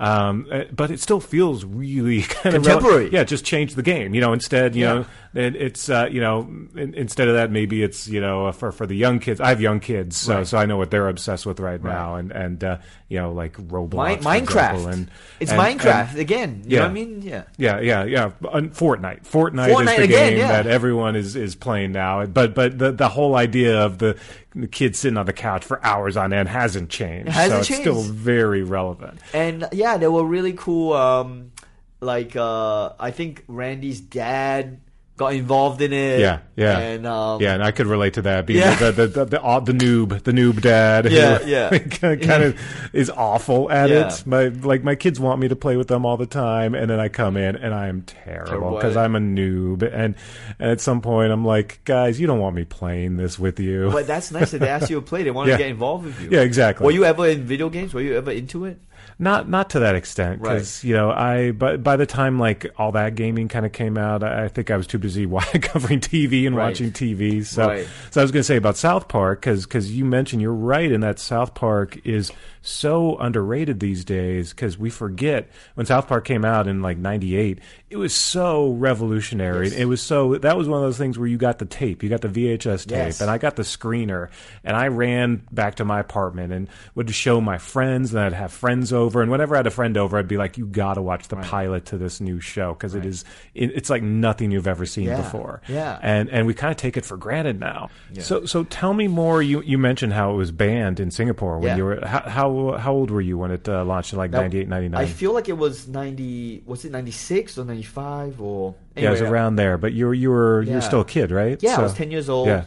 Um, 0.00 0.46
uh, 0.50 0.64
but 0.72 0.90
it 0.90 0.98
still 0.98 1.20
feels 1.20 1.62
really 1.64 2.22
kind 2.28 2.56
of 2.56 2.62
Contemporary. 2.62 3.10
yeah, 3.12 3.22
just 3.24 3.44
change 3.44 3.74
the 3.74 3.82
game. 3.82 4.14
You 4.14 4.22
know, 4.22 4.32
instead, 4.32 4.74
you 4.74 4.84
Yeah. 4.84 4.92
know, 4.94 5.04
it, 5.34 5.54
it's 5.56 5.90
uh, 5.90 6.08
you 6.10 6.20
know, 6.22 6.40
in, 6.74 6.94
instead 6.94 7.28
of 7.28 7.34
that, 7.34 7.50
maybe 7.50 7.82
it's 7.82 8.08
you 8.08 8.20
know 8.20 8.50
for 8.52 8.72
for 8.72 8.86
the 8.86 8.96
young 8.96 9.18
kids. 9.18 9.40
I 9.42 9.50
have 9.50 9.60
young 9.60 9.78
kids, 9.78 10.16
so 10.16 10.36
Right. 10.38 10.46
so 10.46 10.56
I 10.56 10.64
know 10.64 10.78
what 10.78 10.90
they're 10.90 11.06
obsessed 11.08 11.44
with 11.44 11.60
right, 11.60 11.82
now, 11.84 12.14
and 12.16 12.32
and 12.32 12.64
uh, 12.64 12.78
you 13.08 13.18
know 13.18 13.32
like 13.32 13.58
Roblox, 13.58 14.20
Mi- 14.20 14.24
Minecraft. 14.40 14.90
and 14.92 15.10
it's 15.38 15.52
and- 15.52 15.60
Minecraft 15.60 16.10
and- 16.12 16.18
again. 16.18 16.62
You 16.64 16.70
yeah. 16.70 16.78
know 16.78 16.84
what 16.86 16.90
I 16.90 16.94
mean? 16.94 17.22
Yeah. 17.22 17.42
yeah, 17.58 17.80
yeah, 17.80 18.04
yeah. 18.04 18.30
And 18.54 18.72
Fortnite. 18.72 19.28
Fortnite, 19.28 19.70
Fortnite 19.70 19.90
is 19.92 19.96
the 19.98 20.02
again, 20.04 20.30
game 20.30 20.38
yeah. 20.38 20.48
that 20.62 20.66
everyone 20.66 21.14
is, 21.14 21.36
is 21.36 21.54
playing 21.54 21.92
now. 21.92 22.24
But 22.24 22.54
but 22.54 22.78
the 22.78 22.90
the 22.92 23.08
whole 23.10 23.36
idea 23.36 23.78
of 23.84 23.98
the, 23.98 24.16
the 24.54 24.66
kids 24.68 24.98
sitting 24.98 25.16
on 25.16 25.26
the 25.26 25.32
couch 25.32 25.64
for 25.64 25.84
hours 25.84 26.16
on 26.16 26.32
end 26.32 26.48
hasn't 26.48 26.90
changed. 26.90 27.28
It 27.28 27.32
hasn't 27.32 27.52
so 27.52 27.58
it's 27.58 27.68
changed. 27.68 27.82
still 27.82 28.02
very 28.02 28.62
relevant. 28.62 29.20
And 29.32 29.68
yeah, 29.72 29.96
there 29.96 30.10
were 30.10 30.24
really 30.24 30.52
cool. 30.52 30.92
Um, 30.92 31.52
like 32.00 32.34
uh, 32.34 32.92
I 32.98 33.10
think 33.10 33.44
Randy's 33.46 34.00
dad 34.00 34.80
got 35.20 35.34
involved 35.34 35.82
in 35.82 35.92
it. 35.92 36.18
Yeah, 36.20 36.40
yeah, 36.56 36.78
And 36.78 37.06
um, 37.06 37.40
yeah, 37.42 37.52
and 37.54 37.62
I 37.62 37.70
could 37.72 37.86
relate 37.86 38.14
to 38.14 38.22
that. 38.22 38.46
Being 38.46 38.60
Yeah. 38.60 38.74
the, 38.76 38.90
the, 38.92 39.06
the, 39.06 39.24
the, 39.26 39.38
the, 39.38 39.60
the 39.60 39.72
noob, 39.72 40.22
the 40.24 40.32
noob 40.32 40.60
dad. 40.62 41.04
who 41.04 41.14
Yeah, 41.14 41.38
yeah. 41.44 41.78
kind 41.78 42.42
of 42.42 42.58
is 42.94 43.10
awful 43.10 43.70
at 43.70 43.90
Yeah. 43.90 44.08
it. 44.08 44.26
My 44.26 44.48
like 44.48 44.82
my 44.82 44.94
kids 44.94 45.20
want 45.20 45.40
me 45.40 45.48
to 45.48 45.56
play 45.56 45.76
with 45.76 45.88
them 45.88 46.06
all 46.06 46.16
the 46.16 46.26
time, 46.26 46.74
and 46.74 46.88
then 46.90 46.98
I 46.98 47.08
come 47.08 47.36
in 47.36 47.54
and 47.56 47.74
I 47.74 47.88
am 47.88 48.02
terrible 48.02 48.76
because. 48.76 48.96
I'm 48.96 49.14
a 49.14 49.20
noob. 49.20 49.82
And, 49.82 50.14
and 50.58 50.70
at 50.70 50.80
some 50.80 51.00
point, 51.00 51.32
I'm 51.32 51.44
like, 51.44 51.80
guys, 51.84 52.18
you 52.20 52.26
don't 52.26 52.38
want 52.40 52.54
me 52.56 52.64
playing 52.64 53.16
this 53.16 53.38
with 53.38 53.58
you. 53.60 53.90
But 53.92 54.06
that's 54.06 54.30
nice 54.32 54.50
that 54.50 54.58
they 54.58 54.68
asked 54.68 54.90
you 54.90 54.96
to 54.96 55.02
play. 55.02 55.22
They 55.22 55.30
want 55.30 55.50
to 55.50 55.56
get 55.64 55.68
involved 55.68 56.06
with 56.06 56.20
you. 56.20 56.30
Yeah, 56.30 56.40
exactly. 56.40 56.84
Were 56.84 56.92
you 56.92 57.04
ever 57.04 57.26
in 57.28 57.44
video 57.44 57.68
games? 57.70 57.94
Were 57.94 58.00
you 58.02 58.16
ever 58.16 58.30
into 58.32 58.64
it? 58.66 58.78
Not 59.18 59.48
not 59.50 59.68
to 59.70 59.80
that 59.80 59.94
extent 59.96 60.40
because 60.40 60.82
you 60.82 60.94
know 60.94 61.10
I 61.10 61.50
but 61.50 61.82
by 61.82 61.96
the 61.96 62.06
time 62.06 62.38
like 62.38 62.66
all 62.78 62.92
that 62.92 63.16
gaming 63.16 63.48
kind 63.48 63.66
of 63.66 63.72
came 63.72 63.98
out, 63.98 64.22
I, 64.22 64.44
I 64.44 64.48
think 64.48 64.70
I 64.70 64.76
was 64.78 64.86
too 64.86 64.98
busy 64.98 65.26
covering 65.60 66.00
TV 66.00 66.46
and 66.46 66.56
Right. 66.56 66.68
watching 66.70 66.90
TV. 66.90 67.44
So 67.44 67.66
Right. 67.68 67.86
so 68.10 68.20
I 68.20 68.24
was 68.24 68.30
going 68.32 68.40
to 68.40 68.44
say 68.44 68.56
about 68.56 68.76
South 68.78 69.08
Park 69.08 69.40
because 69.40 69.64
because 69.64 69.92
you 69.92 70.04
mentioned 70.06 70.40
you're 70.40 70.54
right 70.54 70.90
in 70.90 71.02
that 71.02 71.18
South 71.18 71.54
Park 71.54 71.98
is 72.06 72.32
so 72.62 73.16
underrated 73.18 73.80
these 73.80 74.04
days 74.04 74.50
because 74.50 74.76
we 74.78 74.90
forget 74.90 75.48
when 75.74 75.86
South 75.86 76.06
Park 76.08 76.24
came 76.24 76.44
out 76.44 76.66
in 76.68 76.82
like 76.82 76.98
'98, 76.98 77.58
it 77.88 77.96
was 77.96 78.14
so 78.14 78.70
revolutionary. 78.72 79.68
Yes. 79.68 79.76
It 79.78 79.84
was 79.86 80.02
so 80.02 80.36
that 80.36 80.56
was 80.56 80.68
one 80.68 80.78
of 80.78 80.84
those 80.86 80.98
things 80.98 81.18
where 81.18 81.26
you 81.28 81.38
got 81.38 81.58
the 81.58 81.64
tape, 81.64 82.02
you 82.02 82.08
got 82.08 82.20
the 82.20 82.28
VHS 82.28 82.86
tape, 82.86 82.96
Yes. 82.96 83.20
and 83.20 83.30
I 83.30 83.38
got 83.38 83.56
the 83.56 83.62
screener, 83.62 84.28
and 84.62 84.76
I 84.76 84.88
ran 84.88 85.42
back 85.50 85.76
to 85.76 85.84
my 85.84 86.00
apartment 86.00 86.52
and 86.52 86.68
would 86.94 87.12
show 87.14 87.40
my 87.40 87.58
friends, 87.58 88.12
and 88.12 88.20
I'd 88.22 88.32
have 88.34 88.52
friends 88.52 88.92
over, 88.92 89.22
and 89.22 89.30
whenever 89.30 89.54
I 89.54 89.58
had 89.58 89.66
a 89.66 89.70
friend 89.70 89.96
over, 89.96 90.18
I'd 90.18 90.28
be 90.28 90.36
like, 90.36 90.58
"You 90.58 90.66
got 90.66 90.94
to 90.94 91.02
watch 91.02 91.28
the 91.28 91.36
pilot 91.36 91.86
to 91.86 91.98
this 91.98 92.20
new 92.20 92.40
show 92.40 92.74
because 92.74 92.94
it 92.94 93.06
is 93.06 93.24
it, 93.54 93.70
it's 93.74 93.88
like 93.90 94.02
nothing 94.02 94.50
you've 94.50 94.68
ever 94.68 94.84
seen 94.86 95.04
Yeah. 95.06 95.16
before." 95.16 95.62
Yeah. 95.68 95.98
and 96.02 96.28
and 96.28 96.46
we 96.46 96.54
kind 96.54 96.70
of 96.70 96.76
take 96.76 96.96
it 96.96 97.04
for 97.06 97.16
granted 97.16 97.58
now. 97.58 97.88
So 98.18 98.44
so 98.44 98.64
tell 98.64 98.92
me 98.92 99.08
more. 99.08 99.40
You 99.42 99.62
you 99.62 99.78
mentioned 99.78 100.12
how 100.12 100.32
it 100.32 100.36
was 100.36 100.50
banned 100.52 101.00
in 101.00 101.10
Singapore 101.10 101.58
when 101.58 101.68
Yeah. 101.68 101.76
you 101.76 101.84
were 101.84 102.00
how 102.06 102.20
how, 102.28 102.49
how 102.78 102.92
old 102.92 103.10
were 103.10 103.20
you 103.20 103.36
when 103.38 103.50
it 103.50 103.68
uh, 103.68 103.84
launched 103.84 104.12
in 104.12 104.18
like 104.18 104.30
That- 104.32 104.42
98, 104.42 104.68
99? 104.68 105.00
I 105.00 105.06
feel 105.06 105.32
like 105.32 105.48
it 105.48 105.58
was 105.58 105.86
ninety. 105.88 106.62
Was 106.66 106.84
it 106.84 106.92
ninety 106.92 107.10
six 107.12 107.58
or 107.58 107.64
ninety 107.64 107.82
five 107.82 108.40
or? 108.40 108.74
yeah, 108.96 109.08
it 109.08 109.10
was 109.10 109.20
around 109.20 109.56
there, 109.56 109.76
but 109.78 109.92
you 109.92 110.06
were 110.06 110.14
you 110.14 110.30
were 110.30 110.62
you 110.62 110.68
Yeah. 110.70 110.74
were 110.76 110.80
still 110.82 111.00
a 111.00 111.04
kid, 111.04 111.30
right? 111.30 111.60
Yeah, 111.62 111.78
I 111.78 111.82
was 111.82 111.94
10 111.94 112.10
years 112.10 112.28
old. 112.28 112.48
Yeah. 112.48 112.64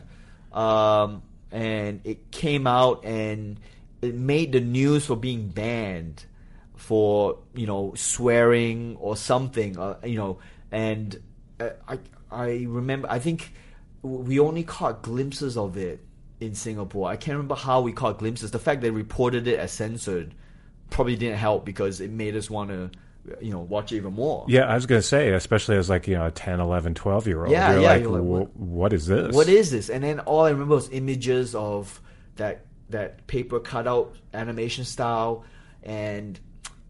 Um, 0.51 1.21
and 1.51 2.01
it 2.03 2.31
came 2.31 2.65
out 2.67 3.05
and 3.05 3.59
it 4.01 4.15
made 4.15 4.51
the 4.51 4.59
news 4.59 5.05
for 5.05 5.15
being 5.15 5.49
banned 5.49 6.25
for, 6.75 7.37
you 7.55 7.65
know, 7.65 7.93
swearing 7.95 8.97
or 8.99 9.15
something, 9.15 9.77
uh, 9.79 9.95
you 10.03 10.17
know, 10.17 10.39
and 10.71 11.19
uh, 11.59 11.69
I, 11.87 11.99
I 12.31 12.65
remember, 12.67 13.07
I 13.09 13.19
think 13.19 13.53
we 14.01 14.39
only 14.39 14.63
caught 14.63 15.01
glimpses 15.03 15.55
of 15.57 15.77
it 15.77 16.01
in 16.45 16.55
Singapore. 16.55 17.09
I 17.09 17.15
can't 17.15 17.35
remember 17.35 17.55
how 17.55 17.81
we 17.81 17.91
caught 17.91 18.19
glimpses. 18.19 18.51
The 18.51 18.59
fact 18.59 18.81
they 18.81 18.91
reported 18.91 19.47
it 19.47 19.59
as 19.59 19.71
censored 19.71 20.33
probably 20.89 21.15
didn't 21.15 21.37
help 21.37 21.65
because 21.65 22.01
it 22.01 22.11
made 22.11 22.35
us 22.35 22.49
want 22.49 22.69
to, 22.69 22.91
you 23.41 23.51
know, 23.51 23.59
watch 23.59 23.91
it 23.91 23.97
even 23.97 24.13
more. 24.13 24.45
Yeah, 24.47 24.63
I 24.65 24.75
was 24.75 24.85
going 24.85 25.01
to 25.01 25.07
say, 25.07 25.31
especially 25.33 25.77
as 25.77 25.89
like, 25.89 26.07
you 26.07 26.15
know, 26.15 26.25
a 26.27 26.31
10, 26.31 26.59
11, 26.59 26.93
12 26.93 27.27
year 27.27 27.43
old. 27.43 27.51
Yeah, 27.51 27.71
you're 27.73 27.81
yeah, 27.81 27.87
like, 27.87 28.01
you're 28.01 28.11
like, 28.11 28.21
what- 28.23 28.55
what 28.55 28.93
is 28.93 29.07
this? 29.07 29.33
What 29.33 29.47
is 29.49 29.71
this? 29.71 29.89
And 29.89 30.03
then 30.03 30.19
all 30.21 30.45
I 30.45 30.49
remember 30.49 30.75
was 30.75 30.89
images 30.89 31.55
of 31.55 32.01
that 32.35 32.65
that 32.89 33.25
paper 33.25 33.59
cutout 33.59 34.15
animation 34.33 34.83
style 34.85 35.45
and 35.81 36.39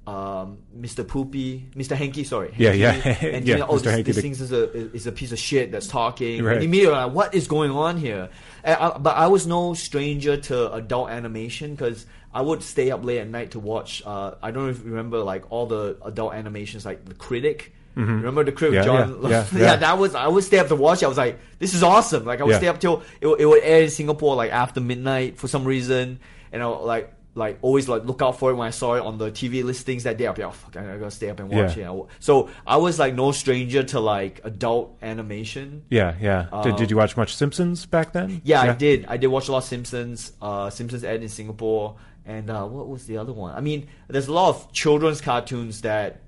um, 0.06 0.58
Mr. 0.78 1.08
Poopy, 1.08 1.70
Mr. 1.76 1.96
Hanky, 1.96 2.24
sorry. 2.24 2.54
Yeah, 2.58 2.74
yeah. 2.74 2.92
And 3.22 3.46
Yeah, 3.48 3.60
oh, 3.68 3.76
Mr. 3.78 3.84
this, 3.84 4.06
this 4.06 4.16
the- 4.18 4.22
thing 4.22 4.32
is 4.32 4.52
a 4.52 4.94
is 4.96 5.08
a 5.08 5.12
piece 5.12 5.32
of 5.32 5.40
shit 5.40 5.72
that's 5.72 5.88
talking. 5.88 6.44
Right. 6.44 6.56
And 6.58 6.66
immediately, 6.66 6.96
like, 6.98 7.14
what 7.14 7.34
is 7.34 7.48
going 7.48 7.72
on 7.72 7.98
here? 7.98 8.30
I, 8.66 8.98
but 9.00 9.16
I 9.16 9.28
was 9.28 9.48
no 9.48 9.74
stranger 9.74 10.38
to 10.38 10.74
adult 10.74 11.10
animation 11.10 11.72
because 11.76 12.06
I 12.34 12.42
would 12.42 12.64
stay 12.64 12.92
up 12.92 13.06
late 13.06 13.20
at 13.20 13.30
night 13.30 13.52
to 13.52 13.60
watch. 13.60 14.02
Uh, 14.06 14.36
I 14.42 14.52
don't 14.52 14.66
know 14.66 14.70
if 14.72 14.80
you 14.84 14.90
remember 14.92 15.20
like 15.20 15.50
all 15.52 15.68
the 15.68 15.98
adult 16.04 16.34
animations, 16.34 16.86
like 16.86 17.06
The 17.06 17.14
Critic. 17.14 17.74
Remember 17.96 18.44
the 18.44 18.52
Critic, 18.52 18.80
Mm-hmm. 18.82 18.90
Yeah, 18.90 19.06
John? 19.06 19.22
yeah, 19.32 19.46
yeah, 19.54 19.60
yeah, 19.60 19.76
that 19.78 19.98
was. 20.00 20.16
I 20.16 20.28
would 20.28 20.44
stay 20.44 20.58
up 20.58 20.68
to 20.70 20.76
watch. 20.76 21.04
it. 21.04 21.06
I 21.06 21.10
was 21.10 21.18
like, 21.18 21.40
this 21.60 21.76
is 21.76 21.84
awesome. 21.84 22.26
Like 22.26 22.42
I 22.42 22.44
would 22.44 22.56
stay 22.56 22.68
up 22.68 22.80
till 22.80 23.04
it, 23.22 23.28
would- 23.28 23.40
it 23.40 23.46
would 23.46 23.62
air 23.64 23.84
in 23.84 23.90
Singapore 23.92 24.36
like 24.36 24.52
after 24.52 24.82
midnight 24.82 25.38
for 25.38 25.48
some 25.48 25.64
reason, 25.64 26.20
and 26.52 26.64
I 26.64 26.66
like 26.66 27.14
like 27.36 27.58
always 27.64 27.90
like 27.90 28.06
look 28.06 28.22
out 28.22 28.38
for 28.38 28.52
it 28.52 28.54
when 28.56 28.68
I 28.68 28.72
saw 28.72 28.94
it 28.94 29.02
on 29.02 29.18
the 29.18 29.32
TV 29.32 29.64
listings 29.64 30.04
that 30.04 30.18
day. 30.18 30.28
I'd 30.28 30.36
be 30.36 30.44
like, 30.44 30.52
oh 30.52 30.54
fuck, 30.54 30.78
I 30.78 30.98
gotta 30.98 31.10
stay 31.10 31.30
up 31.30 31.40
and 31.40 31.50
watch 31.50 31.76
Yeah. 31.76 31.92
it. 31.92 32.06
So 32.20 32.50
I 32.68 32.78
was 32.78 33.00
like 33.00 33.16
no 33.16 33.32
stranger 33.32 33.84
to 33.84 34.00
like 34.00 34.42
adult 34.44 34.98
animation. 35.02 35.84
Yeah, 35.90 36.16
yeah. 36.22 36.62
did, 36.64 36.76
did 36.76 36.92
you 36.92 36.98
watch 36.98 37.18
much 37.18 37.36
Simpsons 37.36 37.86
back 37.88 38.14
then? 38.14 38.26
Um, 38.26 38.42
Yeah, 38.44 38.62
I 38.62 38.74
did. 38.74 39.06
I 39.08 39.18
did 39.18 39.28
watch 39.28 39.48
a 39.48 39.52
lot 39.52 39.60
of 39.60 39.64
Simpsons. 39.64 40.34
Uh, 40.42 40.70
Simpsons 40.70 41.04
aired 41.04 41.24
in 41.24 41.30
Singapore, 41.30 41.96
and 42.26 42.50
uh, 42.50 42.66
what 42.66 42.88
was 42.88 43.08
the 43.08 43.18
other 43.18 43.34
one? 43.34 43.56
I 43.56 43.62
mean, 43.62 43.88
there's 44.08 44.28
a 44.28 44.34
lot 44.34 44.50
of 44.50 44.72
children's 44.72 45.20
cartoons 45.22 45.82
that 45.82 46.22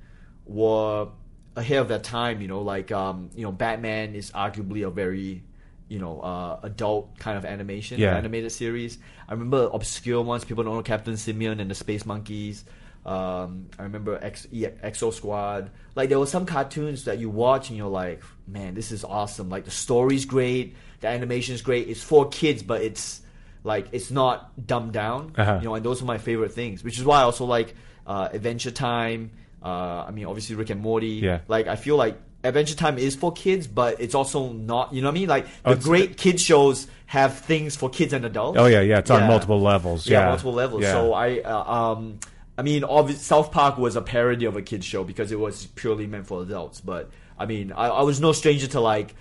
were 0.45 1.09
ahead 1.55 1.77
of 1.79 1.87
their 1.87 1.99
time. 1.99 2.41
You 2.41 2.47
know, 2.47 2.61
like 2.61 2.91
um, 2.91 3.29
you 3.35 3.43
know, 3.43 3.51
Batman 3.51 4.15
is 4.15 4.31
arguably 4.31 4.85
a 4.85 4.89
very 4.89 5.43
you 5.87 5.99
know 5.99 6.19
uh, 6.21 6.59
adult 6.63 7.17
kind 7.19 7.37
of 7.37 7.45
animation 7.45 7.99
Yeah. 7.99 8.15
animated 8.17 8.51
series. 8.51 8.97
I 9.27 9.33
remember 9.33 9.69
obscure 9.73 10.21
ones. 10.21 10.43
People 10.45 10.63
don't 10.63 10.75
know 10.75 10.81
Captain 10.83 11.17
Simian 11.17 11.59
and 11.59 11.69
the 11.69 11.75
Space 11.75 12.05
Monkeys. 12.05 12.65
Um, 13.05 13.67
I 13.77 13.83
remember 13.83 14.17
X, 14.21 14.47
E- 14.51 14.65
Exo 14.65 15.13
Squad. 15.13 15.69
Like 15.95 16.09
there 16.09 16.17
were 16.19 16.25
some 16.25 16.45
cartoons 16.47 17.05
that 17.05 17.19
you 17.19 17.29
watch 17.29 17.69
and 17.69 17.77
you're 17.77 17.87
like, 17.89 18.23
man, 18.47 18.73
this 18.73 18.91
is 18.91 19.03
awesome. 19.03 19.47
Like 19.49 19.65
the 19.65 19.71
story's 19.71 20.25
great, 20.25 20.75
the 21.01 21.07
animation's 21.07 21.61
great. 21.61 21.87
It's 21.87 22.01
for 22.01 22.27
kids, 22.29 22.63
but 22.63 22.81
it's 22.81 23.21
like 23.63 23.87
it's 23.91 24.09
not 24.09 24.65
dumbed 24.65 24.93
down. 24.93 25.33
Uh-huh. 25.37 25.59
You 25.61 25.65
know, 25.69 25.75
and 25.75 25.85
those 25.85 26.01
are 26.01 26.05
my 26.05 26.17
favorite 26.17 26.53
things. 26.53 26.83
Which 26.83 26.97
is 26.97 27.03
why 27.05 27.19
I 27.19 27.23
also 27.23 27.45
like 27.45 27.75
uh, 28.07 28.29
Adventure 28.33 28.71
Time. 28.71 29.31
Uh, 29.63 30.05
I 30.07 30.11
mean, 30.11 30.25
obviously 30.25 30.55
Rick 30.55 30.71
and 30.71 30.81
Morty. 30.81 31.07
Yeah. 31.21 31.41
Like 31.47 31.67
I 31.67 31.75
feel 31.75 31.97
like 31.97 32.19
Adventure 32.45 32.75
Time 32.75 32.97
is 32.97 33.15
for 33.15 33.31
kids, 33.31 33.67
but 33.67 33.99
it's 33.99 34.15
also 34.15 34.53
not. 34.53 34.93
You 34.93 35.01
know 35.01 35.09
what 35.09 35.15
I 35.15 35.19
mean? 35.19 35.29
Like 35.29 35.45
Oh, 35.65 35.71
the 35.71 35.71
it's- 35.71 35.83
great 35.85 36.17
kids 36.17 36.41
shows 36.41 36.87
have 37.07 37.39
things 37.39 37.75
for 37.75 37.89
kids 37.89 38.13
and 38.13 38.25
adults. 38.25 38.57
Oh, 38.59 38.65
yeah, 38.65 38.81
yeah. 38.81 38.99
It's 38.99 39.11
on 39.11 39.27
multiple 39.27 39.61
levels. 39.61 40.07
Yeah. 40.07 40.25
multiple 40.27 40.53
levels. 40.53 40.81
Yeah. 40.83 40.91
So 40.93 41.13
I 41.13 41.39
uh, 41.39 41.63
um 41.73 42.19
I 42.57 42.61
mean, 42.61 42.83
obvi- 42.83 43.15
South 43.15 43.51
Park 43.51 43.77
was 43.77 43.95
a 43.97 44.01
parody 44.01 44.45
of 44.45 44.55
a 44.55 44.61
kids 44.61 44.85
show 44.85 45.03
because 45.03 45.31
it 45.31 45.39
was 45.39 45.65
purely 45.75 46.07
meant 46.07 46.25
for 46.27 46.41
adults. 46.41 46.79
But 46.81 47.09
I 47.37 47.45
mean, 47.45 47.71
I, 47.73 47.87
I 47.87 48.01
was 48.03 48.21
no 48.21 48.31
stranger 48.31 48.67
to 48.67 48.79
like, 48.79 49.13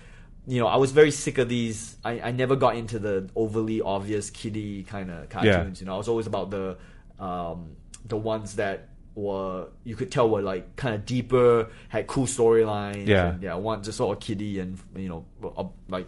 you 0.46 0.60
know, 0.60 0.68
I 0.68 0.76
was 0.76 0.92
very 0.92 1.10
sick 1.10 1.38
of 1.38 1.48
these. 1.48 1.96
I, 2.04 2.20
I 2.20 2.30
never 2.30 2.54
got 2.54 2.76
into 2.76 2.98
the 3.00 3.28
overly 3.34 3.80
obvious 3.80 4.30
kiddie 4.30 4.84
kind 4.84 5.10
of 5.10 5.28
cartoons. 5.30 5.80
You 5.80 5.86
know, 5.86 5.94
I 5.94 5.98
was 5.98 6.06
always 6.08 6.26
about 6.28 6.50
the 6.50 6.76
um, 7.18 7.76
the 8.06 8.16
ones 8.16 8.56
that 8.56 8.88
were 9.14 9.68
you 9.85 9.97
could 9.97 10.11
tell 10.11 10.28
were 10.28 10.42
like 10.42 10.76
kind 10.76 10.94
of 10.94 11.06
deeper, 11.06 11.68
had 11.88 12.06
cool 12.06 12.26
storylines. 12.26 13.06
Yeah. 13.06 13.30
and, 13.30 13.42
yeah, 13.42 13.54
one 13.54 13.83
just 13.83 13.99
sort 13.99 14.16
of 14.16 14.23
kiddie 14.23 14.61
and 14.61 14.78
you 14.97 15.09
know, 15.09 15.73
like 15.88 16.06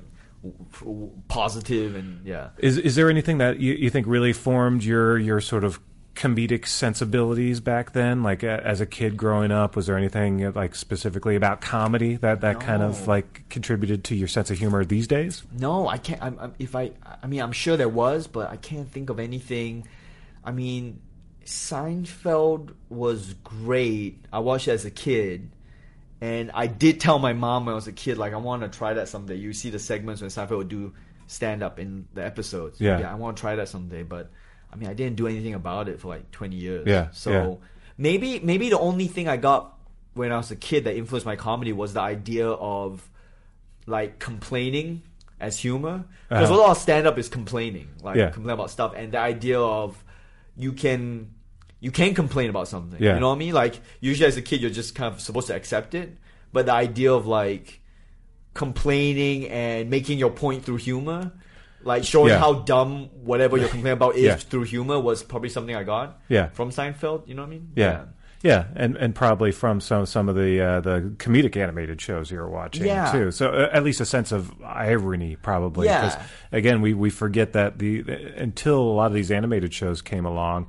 positive 1.28 1.94
and 1.96 2.26
yeah. 2.26 2.50
Is 2.58 2.78
is 2.78 2.94
there 2.94 3.10
anything 3.10 3.38
that 3.38 3.58
you, 3.60 3.74
you 3.74 3.90
think 3.90 4.06
really 4.06 4.32
formed 4.32 4.84
your 4.84 5.18
your 5.18 5.40
sort 5.40 5.64
of 5.64 5.80
comedic 6.14 6.66
sensibilities 6.66 7.60
back 7.60 7.92
then? 7.92 8.22
Like 8.22 8.42
a, 8.42 8.64
as 8.66 8.80
a 8.80 8.86
kid 8.86 9.16
growing 9.16 9.52
up, 9.52 9.76
was 9.76 9.86
there 9.86 9.96
anything 9.96 10.52
like 10.52 10.74
specifically 10.74 11.36
about 11.36 11.60
comedy 11.60 12.16
that 12.16 12.40
that 12.40 12.60
kind 12.60 12.82
of 12.82 13.06
like 13.06 13.48
contributed 13.48 14.02
to 14.04 14.16
your 14.16 14.28
sense 14.28 14.50
of 14.50 14.58
humor 14.58 14.84
these 14.84 15.06
days? 15.06 15.44
No, 15.52 15.86
I 15.88 15.98
can't. 15.98 16.22
I'm, 16.22 16.38
I'm, 16.40 16.54
if 16.58 16.74
I, 16.74 16.92
I 17.22 17.26
mean, 17.26 17.40
I'm 17.40 17.52
sure 17.52 17.76
there 17.76 17.88
was, 17.88 18.26
but 18.26 18.50
I 18.50 18.56
can't 18.56 18.90
think 18.90 19.10
of 19.10 19.20
anything. 19.20 19.86
I 20.44 20.52
mean, 20.52 21.00
Seinfeld 21.46 22.74
was 22.88 23.34
great. 23.44 24.24
I 24.32 24.40
watched 24.40 24.68
it 24.68 24.72
as 24.72 24.84
a 24.84 24.90
kid, 24.90 25.50
and 26.20 26.50
I 26.52 26.66
did 26.66 27.00
tell 27.00 27.18
my 27.18 27.32
mom 27.32 27.66
when 27.66 27.72
I 27.72 27.76
was 27.76 27.86
a 27.86 27.92
kid, 27.92 28.18
like, 28.18 28.32
I 28.32 28.36
want 28.36 28.62
to 28.62 28.68
try 28.78 28.94
that 28.94 29.08
someday. 29.08 29.36
You 29.36 29.52
see 29.52 29.70
the 29.70 29.78
segments 29.78 30.20
when 30.20 30.30
Seinfeld 30.30 30.58
would 30.58 30.68
do 30.68 30.92
stand 31.26 31.62
up 31.62 31.78
in 31.78 32.06
the 32.14 32.24
episodes. 32.24 32.80
Yeah. 32.80 33.10
I 33.10 33.14
want 33.14 33.36
to 33.36 33.40
try 33.40 33.56
that 33.56 33.68
someday, 33.68 34.02
but 34.02 34.30
I 34.72 34.76
mean, 34.76 34.88
I 34.88 34.94
didn't 34.94 35.16
do 35.16 35.26
anything 35.26 35.54
about 35.54 35.88
it 35.88 36.00
for 36.00 36.08
like 36.08 36.30
20 36.30 36.56
years. 36.56 36.86
Yeah, 36.86 37.08
So 37.12 37.30
yeah. 37.30 37.54
maybe, 37.98 38.38
maybe 38.40 38.68
the 38.68 38.78
only 38.78 39.06
thing 39.06 39.28
I 39.28 39.36
got 39.36 39.76
when 40.14 40.30
I 40.32 40.36
was 40.36 40.50
a 40.50 40.56
kid 40.56 40.84
that 40.84 40.96
influenced 40.96 41.26
my 41.26 41.36
comedy 41.36 41.72
was 41.72 41.94
the 41.94 42.00
idea 42.00 42.48
of 42.48 43.08
like 43.86 44.18
complaining 44.18 45.02
as 45.40 45.58
humor 45.58 46.04
because 46.28 46.50
Uh-huh. 46.50 46.60
a 46.60 46.62
lot 46.62 46.70
of 46.70 46.78
stand 46.78 47.06
up 47.06 47.18
is 47.18 47.28
complaining 47.28 47.88
like 48.02 48.16
Yeah. 48.16 48.30
complain 48.30 48.54
about 48.54 48.70
stuff 48.70 48.94
and 48.96 49.12
the 49.12 49.18
idea 49.18 49.60
of 49.60 50.02
you 50.56 50.72
can 50.72 51.34
you 51.86 51.92
can 52.00 52.12
complain 52.14 52.48
about 52.50 52.66
something 52.74 53.00
Yeah. 53.00 53.14
you 53.14 53.20
know 53.20 53.28
what 53.30 53.36
i 53.36 53.44
mean 53.44 53.54
like 53.54 53.74
usually 54.08 54.26
as 54.32 54.36
a 54.36 54.42
kid 54.48 54.58
you're 54.62 54.76
just 54.82 54.94
kind 54.98 55.10
of 55.14 55.20
supposed 55.20 55.46
to 55.52 55.54
accept 55.60 55.94
it 55.94 56.08
but 56.52 56.62
the 56.66 56.72
idea 56.86 57.12
of 57.18 57.26
like 57.40 57.66
complaining 58.54 59.48
and 59.48 59.90
making 59.90 60.18
your 60.18 60.30
point 60.30 60.64
through 60.64 60.76
humor 60.76 61.32
like 61.82 62.04
showing 62.04 62.30
Yeah. 62.32 62.38
how 62.38 62.54
dumb 62.54 63.08
whatever 63.22 63.56
you're 63.58 63.68
complaining 63.76 63.92
about 64.02 64.16
is 64.16 64.24
Yeah. 64.24 64.36
through 64.36 64.64
humor 64.64 64.98
was 64.98 65.22
probably 65.22 65.48
something 65.50 65.74
i 65.76 65.84
got 65.84 66.20
Yeah. 66.28 66.48
from 66.48 66.70
seinfeld 66.70 67.28
you 67.28 67.34
know 67.34 67.42
what 67.42 67.48
i 67.48 67.50
mean 67.50 67.70
Yeah. 67.76 68.04
Yeah, 68.42 68.66
and 68.76 68.96
and 68.96 69.14
probably 69.14 69.50
from 69.50 69.80
some 69.80 70.04
some 70.06 70.28
of 70.28 70.36
the 70.36 70.60
uh, 70.60 70.80
the 70.80 71.14
comedic 71.16 71.56
animated 71.56 72.00
shows 72.00 72.30
you 72.30 72.38
were 72.38 72.50
watching 72.50 72.84
Yeah. 72.86 73.10
too. 73.10 73.30
So 73.32 73.48
uh, 73.50 73.70
at 73.72 73.82
least 73.82 74.00
a 74.00 74.04
sense 74.04 74.30
of 74.30 74.52
irony, 74.62 75.36
probably. 75.36 75.86
Yeah. 75.86 76.02
'Cause, 76.02 76.16
again, 76.52 76.80
we 76.82 76.92
we 76.94 77.08
forget 77.10 77.54
that 77.54 77.78
the, 77.78 78.04
until 78.36 78.78
a 78.78 78.94
lot 79.00 79.06
of 79.06 79.14
these 79.14 79.30
animated 79.32 79.72
shows 79.72 80.00
came 80.02 80.26
along, 80.26 80.66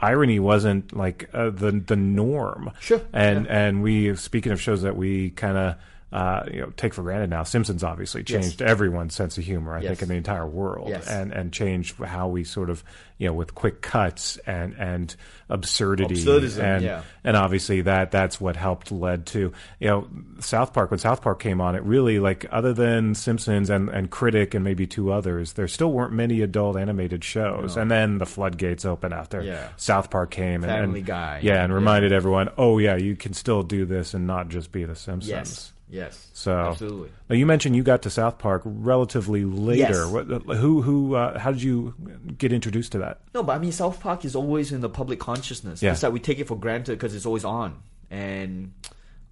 irony 0.00 0.38
wasn't 0.40 0.96
like 0.96 1.28
uh, 1.32 1.50
the 1.50 1.72
the 1.72 1.96
norm. 1.96 2.70
Sure. 2.80 3.00
And 3.12 3.46
and 3.48 3.82
we 3.82 4.14
speaking 4.16 4.52
of 4.52 4.60
shows 4.60 4.82
that 4.82 4.96
we 4.96 5.30
kind 5.30 5.56
of. 5.56 5.76
Uh, 6.12 6.46
you 6.52 6.60
know, 6.60 6.70
take 6.76 6.94
for 6.94 7.02
granted 7.02 7.28
now. 7.28 7.42
Simpsons 7.42 7.82
obviously 7.82 8.22
changed 8.22 8.62
everyone's 8.62 9.12
sense 9.16 9.36
of 9.36 9.42
humor. 9.42 9.74
I 9.74 9.80
Yes. 9.80 9.88
think 9.88 10.02
in 10.02 10.08
the 10.10 10.14
entire 10.14 10.46
world, 10.46 10.90
Yes. 10.90 11.08
and 11.08 11.32
and 11.32 11.52
changed 11.52 11.96
how 11.96 12.28
we 12.28 12.44
sort 12.44 12.70
of, 12.70 12.84
you 13.18 13.26
know, 13.26 13.32
with 13.34 13.56
quick 13.56 13.82
cuts 13.82 14.36
and 14.46 14.76
and 14.78 15.16
absurdity, 15.54 16.16
Absurdism, 16.16 16.62
and 16.62 16.84
yeah. 16.84 17.02
and 17.22 17.36
obviously 17.36 17.80
that 17.82 18.10
that's 18.10 18.40
what 18.40 18.56
helped 18.56 18.90
led 18.92 19.24
to 19.26 19.52
you 19.80 19.88
know 19.88 20.08
South 20.40 20.72
Park 20.72 20.90
when 20.90 20.98
South 20.98 21.22
Park 21.22 21.40
came 21.40 21.60
on 21.60 21.74
it 21.74 21.82
really 21.84 22.18
like 22.18 22.44
other 22.50 22.72
than 22.72 23.14
Simpsons 23.14 23.70
and 23.70 23.88
and 23.88 24.10
Critic 24.10 24.54
and 24.54 24.64
maybe 24.64 24.86
two 24.86 25.12
others 25.12 25.52
there 25.54 25.68
still 25.68 25.92
weren't 25.92 26.12
many 26.12 26.40
adult 26.42 26.76
animated 26.76 27.22
shows 27.24 27.76
and 27.76 27.90
then 27.90 28.18
the 28.18 28.26
floodgates 28.26 28.84
opened 28.84 29.14
after 29.14 29.40
Yeah. 29.42 29.68
South 29.76 30.10
Park 30.10 30.30
came 30.30 30.64
and, 30.64 30.72
Family 30.72 31.00
and 31.00 31.06
Guy. 31.06 31.40
yeah 31.42 31.62
and 31.62 31.70
Yeah. 31.70 31.74
reminded 31.76 32.12
everyone 32.12 32.50
oh 32.58 32.78
yeah 32.78 32.96
you 32.96 33.16
can 33.16 33.32
still 33.32 33.62
do 33.62 33.84
this 33.86 34.14
and 34.14 34.26
not 34.26 34.48
just 34.48 34.72
be 34.72 34.84
the 34.84 34.96
Simpsons 34.96 35.28
yes 35.30 35.72
yes 36.00 36.14
so 36.32 36.50
absolutely 36.70 37.08
now 37.30 37.36
you 37.36 37.46
mentioned 37.46 37.76
you 37.76 37.82
got 37.82 38.02
to 38.02 38.10
South 38.10 38.36
Park 38.38 38.62
relatively 38.64 39.44
later 39.44 39.92
Yes. 39.92 40.06
what 40.14 40.26
who 40.62 40.82
who 40.82 41.14
uh, 41.14 41.38
how 41.38 41.50
did 41.52 41.62
you 41.62 41.94
get 42.42 42.52
introduced 42.52 42.90
to 42.92 42.98
that 43.04 43.20
No, 43.34 43.42
but 43.42 43.52
I 43.56 43.58
mean, 43.58 43.72
South 43.72 43.98
Park 44.00 44.24
is 44.24 44.34
always 44.34 44.72
in 44.72 44.80
the 44.80 44.88
public 45.00 45.18
consciousness. 45.20 45.82
Yeah. 45.82 45.92
It's 45.92 46.02
like 46.02 46.12
we 46.12 46.20
take 46.20 46.38
it 46.40 46.46
for 46.48 46.58
granted 46.58 46.92
because 46.98 47.14
it's 47.16 47.26
always 47.26 47.44
on, 47.44 47.70
and 48.10 48.72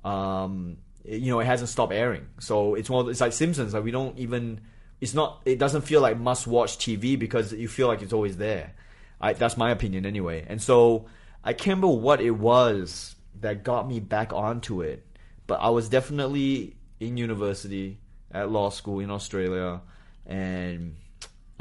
um, 0.05 0.77
it- 1.05 1.21
you 1.23 1.31
know, 1.31 1.41
it 1.41 1.47
hasn't 1.47 1.69
stopped 1.69 1.93
airing. 1.93 2.27
So 2.39 2.75
it's 2.75 2.89
one. 2.91 3.01
Of, 3.05 3.09
it's 3.11 3.21
like 3.21 3.33
Simpsons. 3.33 3.75
Like 3.75 3.85
we 3.85 3.91
don't 3.91 4.19
even. 4.19 4.61
It's 5.01 5.15
not. 5.15 5.43
It 5.45 5.59
doesn't 5.59 5.83
feel 5.83 6.01
like 6.01 6.19
must-watch 6.19 6.79
TV 6.79 7.19
because 7.19 7.53
you 7.53 7.69
feel 7.69 7.89
like 7.89 8.03
it's 8.03 8.13
always 8.13 8.37
there. 8.37 8.73
I, 9.21 9.33
that's 9.35 9.57
my 9.57 9.71
opinion 9.71 10.07
anyway. 10.07 10.45
And 10.49 10.61
so 10.63 11.07
I 11.45 11.53
can't 11.53 11.79
remember 11.79 11.89
what 12.01 12.21
it 12.21 12.33
was 12.33 13.15
that 13.41 13.65
got 13.65 13.89
me 13.89 13.99
back 14.01 14.33
onto 14.33 14.83
it, 14.83 15.05
but 15.53 15.61
I 15.61 15.69
was 15.69 15.91
definitely 15.91 16.77
in 16.99 17.19
university 17.19 17.99
at 18.31 18.51
law 18.51 18.71
school 18.71 19.01
in 19.01 19.11
Australia, 19.11 19.83
and 20.25 20.97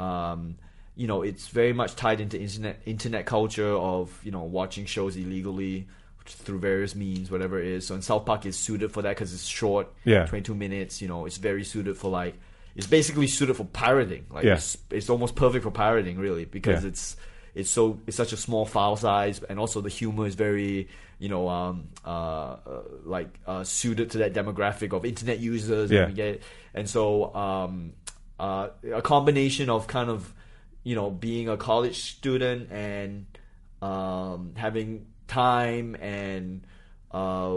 um, 0.00 0.56
you 0.96 1.06
know, 1.06 1.20
it's 1.20 1.48
very 1.48 1.74
much 1.74 1.94
tied 1.94 2.18
into 2.22 2.40
internet 2.40 2.80
internet 2.86 3.26
culture 3.26 3.68
of 3.92 4.18
you 4.24 4.32
know 4.32 4.44
watching 4.44 4.86
shows 4.86 5.14
illegally 5.16 5.88
through 6.24 6.58
various 6.58 6.94
means, 6.94 7.30
whatever 7.30 7.60
it 7.60 7.66
is. 7.66 7.86
So, 7.86 7.94
in 7.94 8.00
South 8.00 8.24
Park 8.24 8.46
is 8.46 8.56
suited 8.56 8.92
for 8.92 9.02
that 9.02 9.10
because 9.10 9.34
it's 9.34 9.44
short, 9.44 9.92
Yeah. 10.04 10.24
twenty 10.24 10.44
two 10.44 10.54
minutes. 10.54 11.02
You 11.02 11.08
know, 11.08 11.26
it's 11.26 11.36
very 11.36 11.62
suited 11.64 11.98
for 11.98 12.10
like 12.10 12.34
it's 12.74 12.86
basically 12.86 13.26
suited 13.26 13.56
for 13.56 13.64
pirating. 13.66 14.24
Like 14.30 14.44
Yeah. 14.44 14.54
it's, 14.54 14.78
it's 14.90 15.10
almost 15.10 15.34
perfect 15.36 15.64
for 15.64 15.70
pirating, 15.70 16.16
really, 16.18 16.46
because 16.46 16.82
Yeah. 16.82 16.88
it's 16.88 17.16
it's 17.54 17.70
so 17.70 18.00
it's 18.06 18.16
such 18.16 18.32
a 18.32 18.36
small 18.36 18.64
file 18.64 18.96
size, 18.96 19.42
and 19.48 19.58
also 19.58 19.80
the 19.80 19.88
humor 19.88 20.26
is 20.26 20.34
very 20.34 20.88
you 21.18 21.28
know 21.28 21.48
um 21.48 21.88
uh, 22.04 22.08
uh 22.08 22.82
like 23.04 23.28
uh 23.46 23.62
suited 23.64 24.10
to 24.10 24.18
that 24.18 24.32
demographic 24.34 24.92
of 24.92 25.04
internet 25.04 25.38
users. 25.38 25.90
Yeah. 25.90 26.04
And 26.04 26.16
get 26.16 26.42
and 26.74 26.88
so 26.88 27.34
um 27.34 27.92
uh 28.40 28.68
a 28.92 29.02
combination 29.02 29.70
of 29.70 29.86
kind 29.86 30.10
of 30.10 30.32
you 30.82 30.94
know 30.94 31.10
being 31.10 31.48
a 31.48 31.56
college 31.56 32.00
student 32.00 32.72
and 32.72 33.26
um 33.82 34.52
having 34.56 35.06
time 35.28 35.94
and 35.96 36.66
uh 37.12 37.52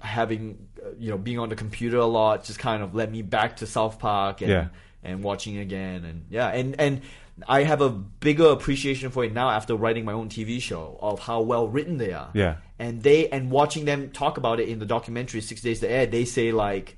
having 0.00 0.68
uh, 0.84 0.90
you 0.98 1.10
know 1.10 1.18
being 1.18 1.38
on 1.38 1.48
the 1.48 1.56
computer 1.56 1.96
a 1.96 2.06
lot 2.06 2.44
just 2.44 2.58
kind 2.58 2.82
of 2.82 2.94
led 2.94 3.10
me 3.10 3.22
back 3.22 3.56
to 3.56 3.66
South 3.66 3.98
Park 3.98 4.42
and 4.42 4.50
Yeah. 4.50 4.68
And 5.04 5.22
watching 5.22 5.58
again 5.58 6.04
and 6.04 6.24
yeah 6.30 6.48
and 6.48 6.78
and 6.80 7.02
I 7.48 7.64
have 7.64 7.80
a 7.80 7.90
bigger 7.90 8.46
appreciation 8.46 9.10
for 9.10 9.24
it 9.24 9.32
now 9.32 9.50
after 9.50 9.74
writing 9.74 10.04
my 10.04 10.12
own 10.12 10.28
TV 10.28 10.60
show 10.60 10.98
of 11.02 11.18
how 11.18 11.40
well 11.40 11.66
written 11.66 11.98
they 11.98 12.12
are. 12.12 12.30
Yeah. 12.32 12.56
And 12.78 13.02
they 13.02 13.28
and 13.28 13.50
watching 13.50 13.86
them 13.86 14.10
talk 14.10 14.38
about 14.38 14.60
it 14.60 14.68
in 14.68 14.78
the 14.78 14.86
documentary 14.86 15.40
Six 15.40 15.60
Days 15.60 15.80
to 15.80 15.88
Air, 15.88 16.06
they 16.06 16.24
say 16.24 16.52
like 16.52 16.96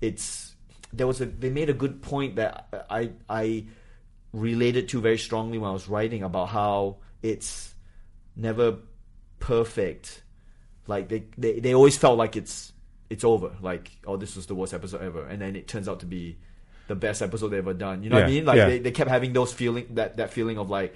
it's 0.00 0.54
there 0.92 1.06
was 1.06 1.20
a 1.20 1.26
they 1.26 1.50
made 1.50 1.70
a 1.70 1.74
good 1.74 2.02
point 2.02 2.36
that 2.36 2.86
I 2.90 3.12
I 3.28 3.66
related 4.32 4.88
to 4.90 5.00
very 5.00 5.18
strongly 5.18 5.58
when 5.58 5.70
I 5.70 5.72
was 5.72 5.88
writing 5.88 6.22
about 6.22 6.50
how 6.50 6.98
it's 7.22 7.74
never 8.36 8.78
perfect. 9.38 10.22
Like 10.86 11.08
they, 11.08 11.24
they, 11.38 11.60
they 11.60 11.74
always 11.74 11.96
felt 11.96 12.18
like 12.18 12.36
it's 12.36 12.72
it's 13.08 13.24
over. 13.24 13.56
Like 13.62 13.92
oh 14.06 14.16
this 14.16 14.36
was 14.36 14.46
the 14.46 14.54
worst 14.54 14.74
episode 14.74 15.00
ever, 15.00 15.24
and 15.24 15.40
then 15.40 15.56
it 15.56 15.68
turns 15.68 15.88
out 15.88 16.00
to 16.00 16.06
be 16.06 16.38
the 16.86 16.94
best 16.94 17.22
episode 17.22 17.48
they 17.48 17.58
ever 17.58 17.74
done. 17.74 18.02
You 18.02 18.10
know 18.10 18.16
what 18.16 18.24
I 18.26 18.28
mean? 18.28 18.44
Like 18.44 18.56
yeah. 18.56 18.66
they, 18.66 18.78
they 18.78 18.90
kept 18.90 19.10
having 19.10 19.32
those 19.32 19.52
feeling 19.52 19.86
that 19.90 20.16
that 20.18 20.30
feeling 20.30 20.58
of 20.58 20.70
like 20.70 20.94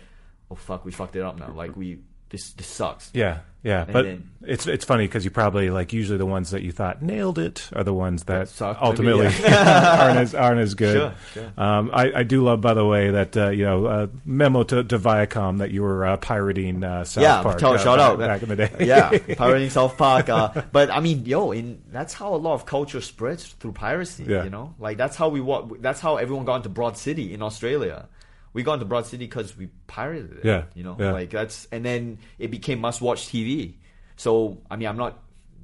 oh 0.50 0.54
fuck 0.54 0.84
we 0.84 0.92
fucked 0.92 1.16
it 1.16 1.22
up 1.22 1.38
now. 1.38 1.52
Like 1.52 1.76
we 1.76 2.00
this 2.30 2.52
this 2.52 2.66
sucks. 2.66 3.10
Yeah, 3.14 3.40
yeah, 3.68 3.82
And 3.84 3.92
but 3.92 4.02
then- 4.04 4.30
it's 4.40 4.66
it's 4.66 4.84
funny 4.84 5.04
because 5.04 5.24
you 5.26 5.30
probably 5.30 5.68
like 5.68 5.92
usually 5.92 6.16
the 6.16 6.24
ones 6.24 6.52
that 6.52 6.62
you 6.62 6.72
thought 6.72 7.02
nailed 7.02 7.38
it 7.38 7.68
are 7.74 7.84
the 7.84 7.92
ones 7.92 8.22
that, 8.24 8.38
That 8.38 8.48
suck, 8.48 8.76
maybe, 8.80 8.86
ultimately 8.86 9.26
yeah. 9.42 10.00
aren't 10.04 10.18
as 10.18 10.34
aren't 10.34 10.60
as 10.60 10.74
good. 10.74 10.94
Sure, 10.96 11.14
sure. 11.34 11.52
Um, 11.62 11.90
I, 11.92 12.12
I 12.20 12.22
do 12.22 12.42
love, 12.42 12.60
by 12.62 12.72
the 12.72 12.86
way, 12.86 13.10
that 13.10 13.36
uh, 13.36 13.50
you 13.50 13.64
know 13.64 13.84
uh, 13.86 14.06
memo 14.24 14.62
to, 14.62 14.84
to 14.84 14.98
Viacom 14.98 15.58
that 15.58 15.70
you 15.70 15.82
were 15.82 16.06
uh, 16.06 16.16
pirating 16.16 16.82
uh, 16.82 17.04
South 17.04 17.22
yeah, 17.22 17.42
Park. 17.42 17.58
tell, 17.58 17.74
uh, 17.74 17.78
shout 17.78 17.98
back, 17.98 18.08
out 18.10 18.18
back 18.18 18.42
in 18.42 18.48
the 18.48 18.56
day. 18.56 18.70
yeah, 18.80 19.10
pirating 19.36 19.68
South 19.70 19.98
Park. 19.98 20.30
Uh, 20.30 20.62
but 20.72 20.90
I 20.90 21.00
mean, 21.00 21.26
yo, 21.26 21.50
in 21.50 21.82
that's 21.90 22.14
how 22.14 22.34
a 22.34 22.40
lot 22.40 22.54
of 22.54 22.64
culture 22.64 23.02
spreads 23.02 23.44
through 23.44 23.72
piracy. 23.72 24.24
Yeah. 24.26 24.44
You 24.44 24.50
know, 24.50 24.74
like 24.78 24.96
that's 24.96 25.16
how 25.16 25.28
we 25.28 25.42
That's 25.80 26.00
how 26.00 26.16
everyone 26.16 26.46
got 26.46 26.56
into 26.56 26.70
Broad 26.70 26.96
City 26.96 27.34
in 27.34 27.42
Australia. 27.42 28.08
We 28.52 28.62
got 28.62 28.74
into 28.74 28.86
Broad 28.86 29.06
City 29.06 29.26
because 29.26 29.56
we 29.56 29.68
pirated 29.86 30.38
it. 30.38 30.44
Yeah, 30.44 30.64
you 30.74 30.82
know, 30.82 30.96
yeah. 30.98 31.12
like 31.12 31.30
that's 31.30 31.68
and 31.70 31.84
then 31.84 32.18
it 32.38 32.50
became 32.50 32.80
must-watch 32.80 33.28
TV. 33.28 33.74
So 34.16 34.58
I 34.70 34.76
mean, 34.76 34.88
I'm 34.88 34.96
not 34.96 35.18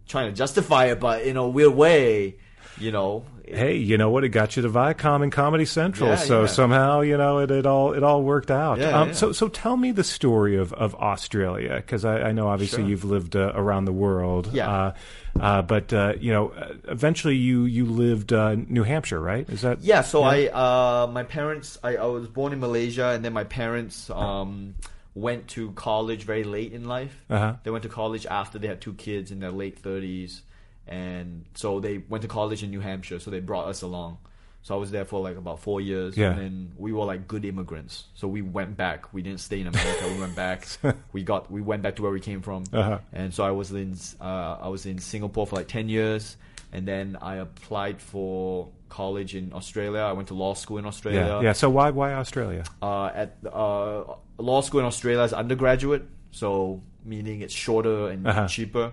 trying 0.06 0.30
to 0.30 0.36
justify 0.36 0.86
it, 0.86 1.00
but 1.00 1.22
in 1.22 1.36
a 1.36 1.46
weird 1.46 1.74
way, 1.74 2.36
you 2.78 2.92
know. 2.92 3.24
Hey, 3.46 3.76
you 3.76 3.98
know 3.98 4.08
what? 4.08 4.24
It 4.24 4.30
got 4.30 4.56
you 4.56 4.62
to 4.62 4.70
Viacom 4.70 5.22
and 5.22 5.30
Comedy 5.30 5.66
Central, 5.66 6.08
Yeah, 6.08 6.16
so 6.16 6.40
yeah. 6.42 6.46
somehow 6.46 7.00
you 7.02 7.16
know 7.18 7.38
it, 7.40 7.50
it 7.50 7.66
all 7.66 7.92
it 7.92 8.02
all 8.02 8.22
worked 8.22 8.50
out. 8.50 8.78
Yeah, 8.78 8.98
um. 9.00 9.14
So 9.14 9.32
so 9.32 9.48
tell 9.48 9.76
me 9.76 9.92
the 9.92 10.02
story 10.04 10.56
of, 10.56 10.72
of 10.72 10.94
Australia 10.94 11.76
because 11.76 12.04
I, 12.06 12.22
I 12.28 12.32
know 12.32 12.48
obviously 12.48 12.82
Sure. 12.82 12.88
you've 12.88 13.04
lived 13.04 13.36
uh, 13.36 13.52
around 13.54 13.84
the 13.84 13.92
world. 13.92 14.48
Yeah. 14.52 14.70
Uh, 14.70 14.94
uh, 15.38 15.62
but 15.62 15.92
uh, 15.92 16.14
you 16.18 16.32
know, 16.32 16.52
eventually 16.88 17.36
you 17.36 17.64
you 17.66 17.84
lived 17.84 18.32
uh, 18.32 18.54
New 18.54 18.82
Hampshire, 18.82 19.20
right? 19.20 19.48
Is 19.50 19.60
that 19.62 19.82
Yeah, 19.82 20.00
so 20.02 20.22
I 20.22 20.46
uh 20.46 21.06
my 21.12 21.22
parents 21.24 21.76
I, 21.84 21.96
I 21.96 22.06
was 22.06 22.28
born 22.28 22.52
in 22.54 22.60
Malaysia 22.60 23.08
and 23.08 23.22
then 23.24 23.32
my 23.34 23.44
parents 23.44 24.08
um 24.10 24.74
went 25.14 25.48
to 25.48 25.70
college 25.72 26.24
very 26.24 26.44
late 26.44 26.72
in 26.72 26.84
life. 26.86 27.14
Uh-huh. 27.28 27.54
They 27.62 27.70
went 27.70 27.82
to 27.82 27.88
college 27.90 28.26
after 28.26 28.58
they 28.58 28.66
had 28.68 28.80
two 28.80 28.94
kids 28.94 29.30
in 29.30 29.38
their 29.40 29.52
late 29.52 29.80
30s 29.82 30.40
and 30.86 31.44
so 31.54 31.80
they 31.80 31.98
went 32.08 32.22
to 32.22 32.28
college 32.28 32.62
in 32.62 32.70
New 32.70 32.80
Hampshire 32.80 33.18
so 33.18 33.30
they 33.30 33.40
brought 33.40 33.66
us 33.68 33.82
along. 33.82 34.18
So 34.62 34.74
I 34.74 34.78
was 34.78 34.90
there 34.90 35.04
for 35.04 35.20
like 35.20 35.36
about 35.36 35.60
4 35.60 35.80
years 35.82 36.16
Yeah. 36.16 36.30
and 36.30 36.38
then 36.40 36.72
we 36.78 36.90
were 36.92 37.04
like 37.04 37.28
good 37.28 37.44
immigrants. 37.44 38.04
So 38.14 38.26
we 38.28 38.40
went 38.40 38.76
back. 38.78 39.12
We 39.12 39.20
didn't 39.20 39.40
stay 39.40 39.60
in 39.60 39.66
America. 39.66 40.08
we 40.08 40.18
went 40.20 40.34
back. 40.34 40.66
we 41.12 41.22
got 41.22 41.50
we 41.50 41.60
went 41.60 41.82
back 41.82 41.96
to 41.96 42.02
where 42.02 42.12
we 42.12 42.20
came 42.20 42.40
from. 42.40 42.64
Uh-huh. 42.72 42.98
And 43.12 43.34
so 43.34 43.44
I 43.44 43.50
was 43.50 43.70
in 43.72 43.94
uh, 44.20 44.56
I 44.62 44.68
was 44.68 44.86
in 44.86 44.98
Singapore 44.98 45.46
for 45.46 45.56
like 45.56 45.68
ten 45.68 45.90
years, 45.90 46.36
and 46.72 46.88
then 46.88 47.18
I 47.20 47.36
applied 47.36 48.00
for 48.00 48.68
college 48.88 49.34
in 49.34 49.52
Australia. 49.52 50.00
I 50.00 50.12
went 50.12 50.28
to 50.28 50.34
law 50.34 50.54
school 50.54 50.78
in 50.78 50.86
Australia. 50.86 51.26
yeah 51.26 51.40
yeah? 51.42 51.52
So 51.52 51.68
why 51.68 51.90
why 51.90 52.14
Australia? 52.14 52.64
Uh, 52.80 53.10
at 53.14 53.36
uh, 53.44 54.04
law 54.38 54.60
school 54.62 54.80
in 54.80 54.86
Australia 54.86 55.24
is 55.24 55.34
undergraduate, 55.34 56.04
so 56.30 56.80
meaning 57.04 57.42
it's 57.42 57.52
shorter 57.52 58.08
and 58.08 58.26
Uh-huh. 58.26 58.48
cheaper. 58.48 58.92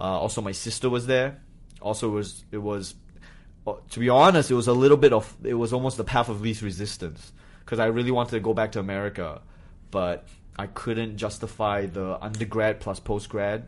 Uh, 0.00 0.04
also, 0.18 0.40
my 0.40 0.52
sister 0.52 0.88
was 0.88 1.06
there. 1.06 1.40
Also, 1.82 2.08
it 2.08 2.14
was 2.14 2.44
it 2.50 2.58
was 2.58 2.94
uh, 3.66 3.74
to 3.90 4.00
be 4.00 4.08
honest, 4.08 4.50
it 4.50 4.54
was 4.54 4.68
a 4.68 4.72
little 4.72 4.96
bit 4.96 5.12
of 5.12 5.34
it 5.44 5.54
was 5.54 5.72
almost 5.72 5.96
the 5.96 6.04
path 6.04 6.28
of 6.28 6.40
least 6.40 6.62
resistance 6.62 7.32
because 7.60 7.78
I 7.78 7.86
really 7.86 8.10
wanted 8.10 8.30
to 8.32 8.40
go 8.40 8.54
back 8.54 8.72
to 8.72 8.80
America, 8.80 9.42
but 9.90 10.26
I 10.58 10.66
couldn't 10.66 11.18
justify 11.18 11.86
the 11.86 12.18
undergrad 12.22 12.80
plus 12.80 12.98
postgrad 13.00 13.64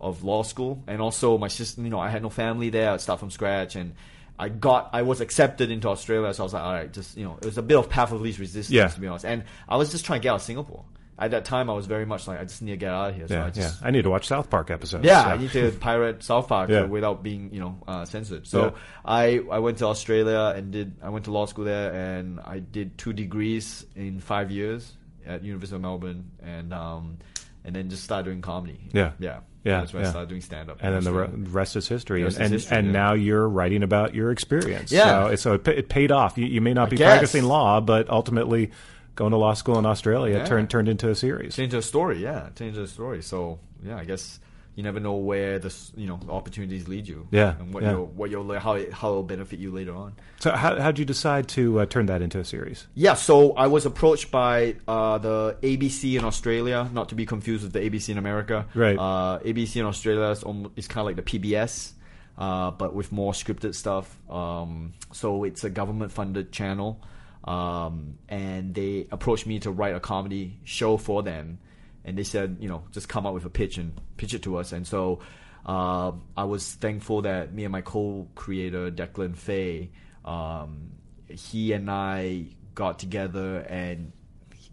of 0.00 0.24
law 0.24 0.42
school, 0.42 0.82
and 0.86 1.00
also 1.00 1.38
my 1.38 1.48
sister. 1.48 1.80
You 1.82 1.90
know, 1.90 2.00
I 2.00 2.08
had 2.08 2.22
no 2.22 2.30
family 2.30 2.70
there. 2.70 2.90
I'd 2.92 3.00
start 3.00 3.20
from 3.20 3.30
scratch, 3.30 3.76
and 3.76 3.94
I 4.38 4.48
got 4.50 4.90
I 4.92 5.02
was 5.02 5.20
accepted 5.20 5.70
into 5.70 5.88
Australia, 5.88 6.32
so 6.34 6.42
I 6.42 6.44
was 6.44 6.52
like, 6.54 6.62
all 6.62 6.72
right, 6.72 6.92
just 6.92 7.16
you 7.16 7.24
know, 7.24 7.36
it 7.40 7.44
was 7.46 7.58
a 7.58 7.62
bit 7.62 7.76
of 7.78 7.88
path 7.88 8.12
of 8.12 8.20
least 8.20 8.38
resistance 8.38 8.70
Yeah. 8.74 8.88
to 8.88 9.00
be 9.00 9.06
honest. 9.06 9.24
And 9.24 9.44
I 9.68 9.76
was 9.76 9.90
just 9.90 10.04
trying 10.04 10.20
to 10.20 10.22
get 10.22 10.30
out 10.30 10.36
of 10.36 10.42
Singapore. 10.42 10.84
At 11.18 11.30
that 11.30 11.46
time, 11.46 11.70
I 11.70 11.72
was 11.72 11.86
very 11.86 12.04
much 12.04 12.28
like, 12.28 12.38
I 12.40 12.44
just 12.44 12.60
need 12.60 12.72
to 12.72 12.76
get 12.76 12.92
out 12.92 13.08
of 13.10 13.16
here. 13.16 13.26
So 13.26 13.34
yeah 13.34 13.46
I 13.46 13.50
just, 13.50 13.80
yeah. 13.80 13.86
I 13.86 13.90
need 13.90 14.02
to 14.02 14.10
watch 14.10 14.26
South 14.26 14.50
Park 14.50 14.70
episodes. 14.70 15.04
yeah, 15.06 15.24
so. 15.24 15.28
I 15.30 15.36
need 15.38 15.50
to 15.52 15.70
pirate 15.80 16.22
South 16.22 16.46
Park 16.48 16.68
Yeah. 16.68 16.84
without 16.84 17.22
being, 17.22 17.52
you 17.54 17.60
know, 17.60 17.78
uh, 17.88 18.04
censored. 18.04 18.46
So 18.46 18.64
Yeah. 18.64 18.70
I 19.04 19.40
I 19.50 19.58
went 19.60 19.78
to 19.78 19.86
Australia 19.86 20.52
and 20.54 20.70
did 20.72 20.96
I 21.02 21.08
went 21.08 21.24
to 21.24 21.30
law 21.32 21.46
school 21.46 21.64
there 21.64 21.92
and 21.92 22.38
I 22.40 22.58
did 22.58 22.98
two 22.98 23.14
degrees 23.14 23.86
in 23.94 24.20
five 24.20 24.50
years 24.50 24.92
at 25.26 25.42
University 25.42 25.76
of 25.76 25.82
Melbourne 25.82 26.30
and 26.42 26.72
um 26.74 27.16
and 27.64 27.74
then 27.74 27.88
just 27.88 28.04
started 28.04 28.26
doing 28.26 28.42
comedy. 28.42 28.78
Yeah. 28.92 29.12
yeah, 29.18 29.38
Yeah, 29.64 29.80
That's 29.80 29.92
when 29.92 30.02
yeah. 30.02 30.08
I 30.08 30.10
started 30.12 30.28
doing 30.28 30.40
stand 30.42 30.70
up. 30.70 30.78
and 30.80 30.94
then 30.94 31.02
the 31.02 31.12
re- 31.12 31.28
rest 31.50 31.74
is 31.74 31.88
history. 31.88 32.22
Rest 32.22 32.36
and 32.38 32.54
is 32.54 32.62
history, 32.62 32.76
and 32.78 32.86
yeah. 32.88 32.92
now 32.92 33.12
you're 33.14 33.48
writing 33.48 33.82
about 33.82 34.14
your 34.14 34.30
experience. 34.30 34.92
Yeah. 34.92 35.04
So, 35.24 35.26
it- 35.32 35.36
so 35.38 35.52
it, 35.54 35.66
it 35.66 35.88
paid 35.88 36.12
off. 36.12 36.38
You, 36.38 36.46
you 36.46 36.60
may 36.60 36.74
not 36.74 36.86
I 36.86 36.90
be 36.90 36.96
guess. 36.96 37.08
practicing 37.10 37.42
law, 37.44 37.80
but 37.80 38.08
ultimately 38.08 38.70
going 39.16 39.32
to 39.32 39.36
law 39.36 39.54
school 39.54 39.78
in 39.78 39.86
Australia 39.86 40.38
Yeah. 40.38 40.44
turned 40.46 40.70
turned 40.70 40.88
into 40.88 41.10
a 41.10 41.14
series. 41.14 41.56
Change 41.56 41.72
the 41.72 41.82
story, 41.82 42.22
yeah, 42.22 42.50
change 42.54 42.76
the 42.76 42.86
story. 42.86 43.22
So 43.22 43.58
yeah, 43.84 43.96
I 43.96 44.04
guess 44.04 44.38
you 44.76 44.82
never 44.82 45.00
know 45.00 45.14
where 45.14 45.58
the 45.58 45.74
you 45.96 46.06
know 46.06 46.20
opportunities 46.28 46.86
lead 46.86 47.08
you. 47.08 47.26
Yeah, 47.30 47.58
and 47.58 47.72
what 47.72 47.82
yeah. 47.82 47.92
you'll 47.92 48.06
what 48.06 48.30
you'll 48.30 48.58
how 48.58 48.74
it, 48.74 48.92
how 48.92 49.08
it'll 49.08 49.22
benefit 49.22 49.58
you 49.58 49.72
later 49.72 49.94
on. 49.96 50.12
So 50.38 50.50
how 50.52 50.78
how'd 50.78 50.98
you 50.98 51.06
decide 51.06 51.48
to 51.48 51.80
uh, 51.80 51.86
turn 51.86 52.06
that 52.06 52.20
into 52.20 52.38
a 52.38 52.44
series? 52.44 52.86
Yeah, 52.94 53.14
so 53.14 53.52
I 53.54 53.68
was 53.68 53.86
approached 53.86 54.30
by 54.30 54.76
uh, 54.86 55.16
the 55.18 55.56
ABC 55.62 56.18
in 56.18 56.24
Australia, 56.24 56.90
not 56.92 57.08
to 57.08 57.14
be 57.14 57.24
confused 57.24 57.64
with 57.64 57.72
the 57.72 57.80
ABC 57.80 58.10
in 58.10 58.18
America. 58.18 58.66
Right. 58.74 58.98
Uh, 58.98 59.38
ABC 59.40 59.76
in 59.80 59.86
Australia 59.86 60.28
is, 60.28 60.44
is 60.76 60.88
kind 60.88 61.00
of 61.00 61.06
like 61.06 61.16
the 61.16 61.38
PBS, 61.38 61.92
uh, 62.36 62.70
but 62.70 62.94
with 62.94 63.12
more 63.12 63.32
scripted 63.32 63.74
stuff. 63.74 64.14
Um, 64.30 64.92
so 65.10 65.44
it's 65.44 65.64
a 65.64 65.70
government-funded 65.70 66.52
channel, 66.52 67.00
um, 67.46 68.18
and 68.28 68.74
they 68.74 69.06
approached 69.10 69.46
me 69.46 69.60
to 69.60 69.70
write 69.70 69.94
a 69.94 70.00
comedy 70.00 70.58
show 70.64 70.96
for 70.96 71.22
them, 71.22 71.58
and 72.04 72.18
they 72.18 72.24
said, 72.24 72.56
you 72.60 72.68
know, 72.68 72.84
just 72.92 73.08
come 73.08 73.26
up 73.26 73.34
with 73.34 73.44
a 73.44 73.50
pitch 73.50 73.78
and 73.78 73.92
pitch 74.16 74.34
it 74.34 74.42
to 74.42 74.56
us. 74.56 74.72
And 74.72 74.86
so 74.86 75.20
uh, 75.64 76.12
I 76.36 76.44
was 76.44 76.74
thankful 76.74 77.22
that 77.22 77.52
me 77.52 77.64
and 77.64 77.72
my 77.72 77.82
co-creator 77.82 78.90
Declan 78.90 79.36
Fay, 79.36 79.90
um, 80.24 80.90
he 81.28 81.72
and 81.72 81.90
I 81.90 82.46
got 82.74 82.98
together 82.98 83.58
and 83.60 84.12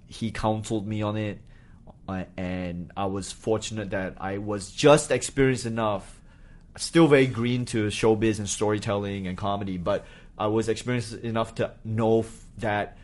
he 0.07 0.31
counseled 0.31 0.88
me 0.88 1.01
on 1.01 1.17
it, 1.17 1.39
uh, 2.07 2.25
and 2.38 2.91
I 2.97 3.05
was 3.05 3.31
fortunate 3.31 3.91
that 3.91 4.15
I 4.19 4.38
was 4.39 4.71
just 4.71 5.12
experienced 5.12 5.65
enough, 5.65 6.21
still 6.77 7.07
very 7.07 7.27
green 7.27 7.65
to 7.65 7.88
showbiz 7.88 8.39
and 8.39 8.49
storytelling 8.49 9.27
and 9.27 9.38
comedy, 9.38 9.77
but 9.77 10.05
I 10.38 10.47
was 10.47 10.69
experienced 10.69 11.13
enough 11.13 11.55
to 11.55 11.71
know 11.83 12.23
that 12.58 12.98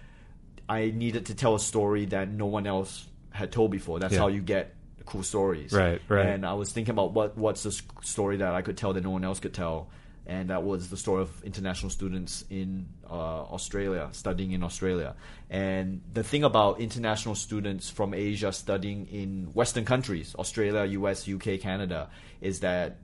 I 0.67 0.91
needed 0.91 1.27
to 1.27 1.35
tell 1.35 1.55
a 1.55 1.59
story 1.59 2.05
that 2.05 2.29
no 2.29 2.45
one 2.45 2.67
else 2.67 3.07
had 3.31 3.51
told 3.51 3.71
before. 3.71 3.99
That's 3.99 4.13
Yeah. 4.13 4.19
how 4.19 4.27
you 4.27 4.41
get 4.41 4.75
cool 5.05 5.23
stories. 5.23 5.73
Right, 5.73 5.99
right. 6.07 6.25
And 6.27 6.45
I 6.45 6.53
was 6.53 6.71
thinking 6.71 6.91
about 6.91 7.13
what 7.13 7.37
what's 7.37 7.63
the 7.63 7.71
story 8.03 8.37
that 8.37 8.53
I 8.53 8.61
could 8.61 8.77
tell 8.77 8.93
that 8.93 9.03
no 9.03 9.09
one 9.09 9.23
else 9.23 9.39
could 9.39 9.53
tell, 9.55 9.89
and 10.27 10.51
that 10.51 10.63
was 10.63 10.89
the 10.89 10.97
story 10.97 11.23
of 11.23 11.43
international 11.43 11.89
students 11.89 12.45
in 12.51 12.85
uh, 13.09 13.13
Australia 13.13 14.09
studying 14.11 14.51
in 14.51 14.63
Australia. 14.63 15.15
And 15.49 16.01
the 16.13 16.23
thing 16.23 16.43
about 16.43 16.79
international 16.79 17.33
students 17.33 17.89
from 17.89 18.13
Asia 18.13 18.53
studying 18.53 19.07
in 19.07 19.49
Western 19.55 19.85
countries, 19.85 20.35
Australia, 20.37 20.85
U.S., 20.85 21.27
U.K., 21.27 21.57
Canada, 21.57 22.09
is 22.41 22.59
that 22.59 22.97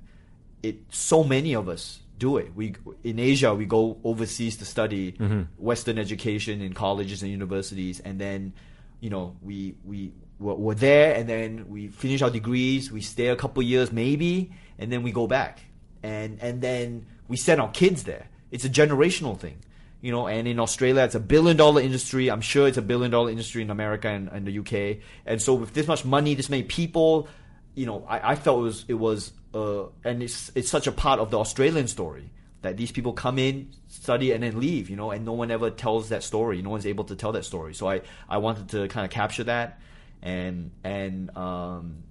it 0.62 0.78
so 0.90 1.24
many 1.24 1.56
of 1.56 1.68
us 1.68 2.00
do 2.18 2.38
it. 2.38 2.54
We 2.56 2.76
in 3.04 3.20
Asia 3.20 3.54
we 3.54 3.66
go 3.66 3.98
overseas 4.04 4.58
to 4.58 4.66
study 4.66 5.14
mm-hmm. 5.14 5.44
Western 5.58 5.98
education 5.98 6.62
in 6.62 6.74
colleges 6.74 7.22
and 7.22 7.32
universities, 7.32 8.00
and 8.00 8.20
then 8.20 8.54
you 9.00 9.10
know 9.10 9.36
we 9.42 9.76
we 9.84 10.14
we're, 10.40 10.54
we're 10.54 10.74
there, 10.76 11.16
and 11.16 11.28
then 11.28 11.68
we 11.70 11.88
finish 11.88 12.22
our 12.22 12.30
degrees. 12.30 12.92
We 12.92 13.02
stay 13.02 13.28
a 13.28 13.36
couple 13.36 13.64
years 13.64 13.92
maybe, 13.92 14.52
and 14.78 14.92
then 14.92 15.04
we 15.04 15.12
go 15.12 15.28
back, 15.28 15.60
and 16.04 16.40
and 16.42 16.62
then 16.62 17.06
we 17.28 17.38
send 17.38 17.62
our 17.62 17.72
kids 17.72 18.04
there. 18.04 18.30
It's 18.52 18.66
a 18.66 18.70
generational 18.70 19.38
thing. 19.38 19.60
You 20.02 20.12
know, 20.12 20.28
and 20.28 20.48
in 20.48 20.60
Australia, 20.60 21.04
it's 21.04 21.16
a 21.16 21.20
billion 21.20 21.58
dollar 21.58 21.82
industry. 21.82 22.30
I'm 22.30 22.42
sure 22.42 22.68
it's 22.68 22.78
a 22.78 22.84
billion 22.84 23.10
dollar 23.10 23.32
industry 23.32 23.64
in 23.64 23.72
America 23.72 24.08
and, 24.08 24.28
and 24.28 24.46
the 24.46 24.60
UK. 24.60 25.02
And 25.26 25.42
so, 25.42 25.56
with 25.56 25.74
this 25.74 25.88
much 25.88 26.06
money, 26.06 26.36
this 26.36 26.48
many 26.48 26.62
people, 26.62 27.28
you 27.76 27.86
know, 27.86 28.06
I, 28.08 28.32
I 28.32 28.36
felt 28.36 28.60
it 28.60 28.64
was 28.64 28.86
it 28.88 28.94
was 28.96 29.32
uh, 29.54 29.84
and 30.04 30.24
it's 30.24 30.52
it's 30.56 30.70
such 30.70 30.88
a 30.88 30.92
part 30.92 31.20
of 31.20 31.30
the 31.32 31.40
Australian 31.40 31.88
story 31.88 32.30
that 32.62 32.78
these 32.78 32.92
people 32.92 33.14
come 33.14 33.38
in, 33.38 33.70
study, 33.88 34.32
and 34.32 34.42
then 34.44 34.60
leave. 34.60 34.90
You 34.90 34.96
know, 34.96 35.12
and 35.12 35.24
no 35.26 35.34
one 35.34 35.52
ever 35.52 35.70
tells 35.70 36.10
that 36.10 36.24
story. 36.24 36.62
No 36.62 36.72
one's 36.72 36.86
able 36.88 37.04
to 37.06 37.16
tell 37.16 37.32
that 37.34 37.46
story. 37.46 37.74
So 37.74 37.88
I 37.90 38.02
I 38.28 38.38
wanted 38.38 38.70
to 38.70 38.88
kind 38.88 39.06
of 39.06 39.12
capture 39.12 39.44
that 39.46 39.80
and 40.24 40.72
and 40.84 41.36
um 41.38 42.04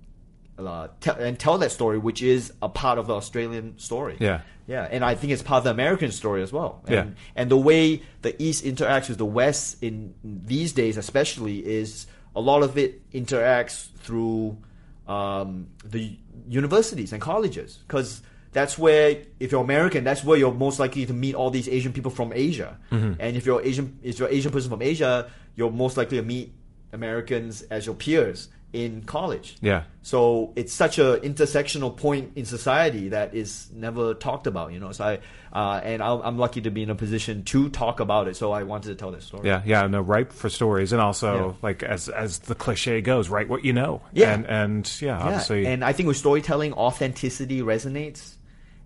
uh, 0.59 0.88
tell 1.00 1.16
and 1.16 1.38
tell 1.38 1.59
that 1.59 1.72
story, 1.72 1.98
which 1.98 2.22
is 2.22 2.53
a 2.62 2.68
part 2.68 2.98
of 2.98 3.07
the 3.09 3.14
Australian 3.14 3.79
story. 3.79 4.16
Yeah. 4.20 4.40
Yeah, 4.66 4.88
and 4.90 5.05
I 5.05 5.14
think 5.14 5.33
it's 5.33 5.42
part 5.42 5.59
of 5.59 5.64
the 5.64 5.70
American 5.72 6.11
story 6.11 6.42
as 6.42 6.50
well. 6.50 6.81
And, 6.87 6.94
Yeah. 6.94 7.07
and 7.37 7.50
the 7.50 7.57
way 7.59 8.00
the 8.22 8.40
East 8.42 8.64
interacts 8.64 9.11
with 9.11 9.18
the 9.18 9.27
West 9.27 9.83
in 9.83 10.14
these 10.24 10.72
days, 10.72 10.96
especially, 10.96 11.59
is 11.59 12.07
a 12.35 12.40
lot 12.40 12.62
of 12.62 12.79
it 12.79 13.11
interacts 13.12 13.88
through 13.98 14.57
um, 15.06 15.68
the 15.84 16.16
universities 16.48 17.12
and 17.12 17.20
colleges 17.20 17.78
because 17.86 18.22
that's 18.52 18.78
where, 18.78 19.18
if 19.40 19.50
you're 19.52 19.62
American, 19.62 20.04
that's 20.04 20.22
where 20.22 20.38
you're 20.38 20.54
most 20.54 20.78
likely 20.78 21.04
to 21.06 21.12
meet 21.12 21.34
all 21.34 21.50
these 21.50 21.68
Asian 21.68 21.92
people 21.92 22.10
from 22.10 22.32
Asia. 22.32 22.78
Mm-hmm. 22.92 23.14
And 23.18 23.36
if 23.36 23.44
you're 23.44 23.60
Asian, 23.60 23.98
if 24.02 24.18
you're 24.18 24.28
Asian 24.28 24.52
person 24.52 24.70
from 24.70 24.80
Asia, 24.80 25.30
you're 25.56 25.72
most 25.72 25.96
likely 25.96 26.18
to 26.18 26.22
meet 26.22 26.54
Americans 26.92 27.62
as 27.62 27.84
your 27.84 27.96
peers 27.96 28.48
in 28.74 29.02
college. 29.04 29.56
Yeah. 29.60 29.84
So 30.02 30.52
it's 30.56 30.72
such 30.72 30.98
a 30.98 31.20
intersectional 31.22 31.96
point 31.96 32.32
in 32.34 32.44
society 32.44 33.10
that 33.10 33.32
is 33.32 33.70
never 33.72 34.14
talked 34.14 34.48
about, 34.48 34.72
you 34.72 34.80
know. 34.80 34.90
So 34.90 35.04
I, 35.04 35.18
uh, 35.56 35.80
and 35.84 36.02
I'm, 36.02 36.20
I'm 36.22 36.38
lucky 36.38 36.60
to 36.62 36.70
be 36.70 36.82
in 36.82 36.90
a 36.90 36.96
position 36.96 37.44
to 37.44 37.68
talk 37.70 38.00
about 38.00 38.26
it. 38.26 38.37
So 38.37 38.50
I 38.50 38.64
wanted 38.64 38.88
to 38.88 38.94
tell 38.96 39.12
that 39.12 39.22
story. 39.22 39.46
Yeah, 39.48 39.62
yeah, 39.64 39.87
no, 39.87 40.00
ripe 40.00 40.32
for 40.32 40.50
stories, 40.50 40.92
and 40.92 41.00
also 41.00 41.50
Yeah. 41.50 41.54
like 41.62 41.84
as 41.84 42.08
as 42.08 42.40
the 42.40 42.56
cliche 42.56 43.00
goes, 43.00 43.28
write 43.28 43.48
what 43.48 43.64
you 43.64 43.72
know. 43.72 44.02
Yeah. 44.12 44.34
and 44.34 44.46
and 44.46 45.00
yeah, 45.00 45.18
Yeah, 45.18 45.24
obviously, 45.24 45.66
and 45.66 45.84
I 45.84 45.92
think 45.92 46.08
with 46.08 46.16
storytelling, 46.16 46.72
authenticity 46.72 47.62
resonates, 47.62 48.34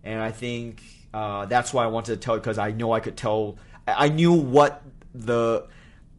and 0.05 0.21
I 0.21 0.31
think 0.33 0.83
uh, 1.15 1.47
that's 1.47 1.73
why 1.73 1.85
I 1.85 1.87
wanted 1.87 2.13
to 2.13 2.19
tell 2.19 2.35
it 2.35 2.41
because 2.41 2.59
I 2.59 2.73
know 2.73 2.93
I 2.93 3.01
could 3.01 3.17
tell. 3.17 3.57
I 3.87 4.07
I 4.07 4.09
knew 4.11 4.35
what 4.35 4.83
the 5.15 5.67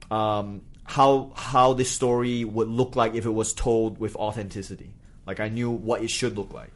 um, 0.10 0.62
how 0.90 1.32
how 1.36 1.74
this 1.74 1.92
story 1.92 2.44
would 2.44 2.68
look 2.68 2.96
like 2.96 3.14
if 3.14 3.24
it 3.28 3.30
was 3.30 3.54
told 3.54 4.00
with 4.00 4.16
authenticity. 4.16 4.92
Like 5.28 5.40
I 5.40 5.48
knew 5.48 5.70
what 5.70 6.02
it 6.02 6.10
should 6.10 6.36
look 6.36 6.52
like. 6.52 6.72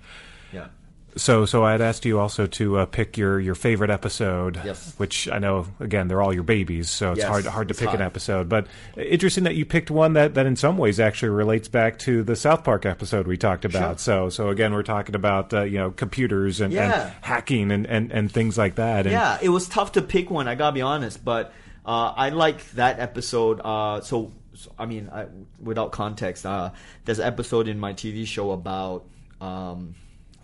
Yeah. 0.54 0.68
So, 1.16 1.46
so 1.46 1.64
I 1.64 1.72
had 1.72 1.82
asked 1.82 2.06
you 2.06 2.20
also 2.20 2.46
to 2.48 2.78
uh, 2.78 2.86
pick 2.86 3.18
your, 3.18 3.40
your 3.40 3.56
favorite 3.56 3.90
episode. 3.90 4.60
Yes. 4.64 4.94
Which 4.98 5.28
I 5.30 5.40
know, 5.40 5.68
again, 5.80 6.08
they're 6.08 6.22
all 6.22 6.34
your 6.34 6.44
babies, 6.44 6.90
so 6.90 7.12
it's 7.12 7.20
Yes, 7.20 7.28
hard 7.28 7.46
hard 7.46 7.68
to 7.70 7.72
it's 7.72 7.80
pick 7.80 7.92
an 7.94 8.02
episode. 8.02 8.50
But 8.50 8.68
interesting 8.98 9.46
that 9.46 9.56
you 9.56 9.66
picked 9.66 9.90
one 9.90 10.14
that, 10.14 10.36
that 10.36 10.46
in 10.46 10.56
some 10.56 10.78
ways 10.78 11.00
actually 11.00 11.30
relates 11.30 11.68
back 11.68 11.98
to 12.00 12.22
the 12.22 12.36
South 12.36 12.64
Park 12.64 12.86
episode 12.86 13.26
we 13.26 13.38
talked 13.38 13.66
about. 13.66 14.00
So, 14.00 14.30
so 14.30 14.50
again, 14.50 14.74
we're 14.74 14.84
talking 14.84 15.16
about 15.16 15.54
uh, 15.54 15.64
you 15.64 15.80
know 15.80 15.90
computers 15.90 16.62
and, 16.62 16.72
and 16.74 17.14
hacking 17.22 17.72
and, 17.72 17.88
and, 17.88 18.12
and 18.12 18.32
things 18.32 18.60
like 18.60 18.76
that. 18.76 19.08
And 19.08 19.12
Yeah, 19.12 19.40
it 19.42 19.50
was 19.50 19.68
tough 19.68 19.94
to 19.94 20.04
pick 20.04 20.30
one. 20.30 20.48
I 20.48 20.54
gotta 20.54 20.74
be 20.74 20.82
honest, 20.82 21.24
but 21.26 21.52
uh, 21.86 22.14
I 22.16 22.30
like 22.30 22.70
that 22.72 23.00
episode. 23.00 23.60
Uh, 23.64 24.02
so, 24.02 24.32
so, 24.54 24.72
I 24.78 24.86
mean, 24.86 25.10
I, 25.12 25.26
without 25.62 25.92
context, 25.92 26.46
uh, 26.46 26.72
there's 27.06 27.20
an 27.20 27.28
episode 27.28 27.68
in 27.68 27.80
my 27.80 27.94
TV 27.94 28.26
show 28.26 28.52
about 28.52 29.06
um, 29.42 29.96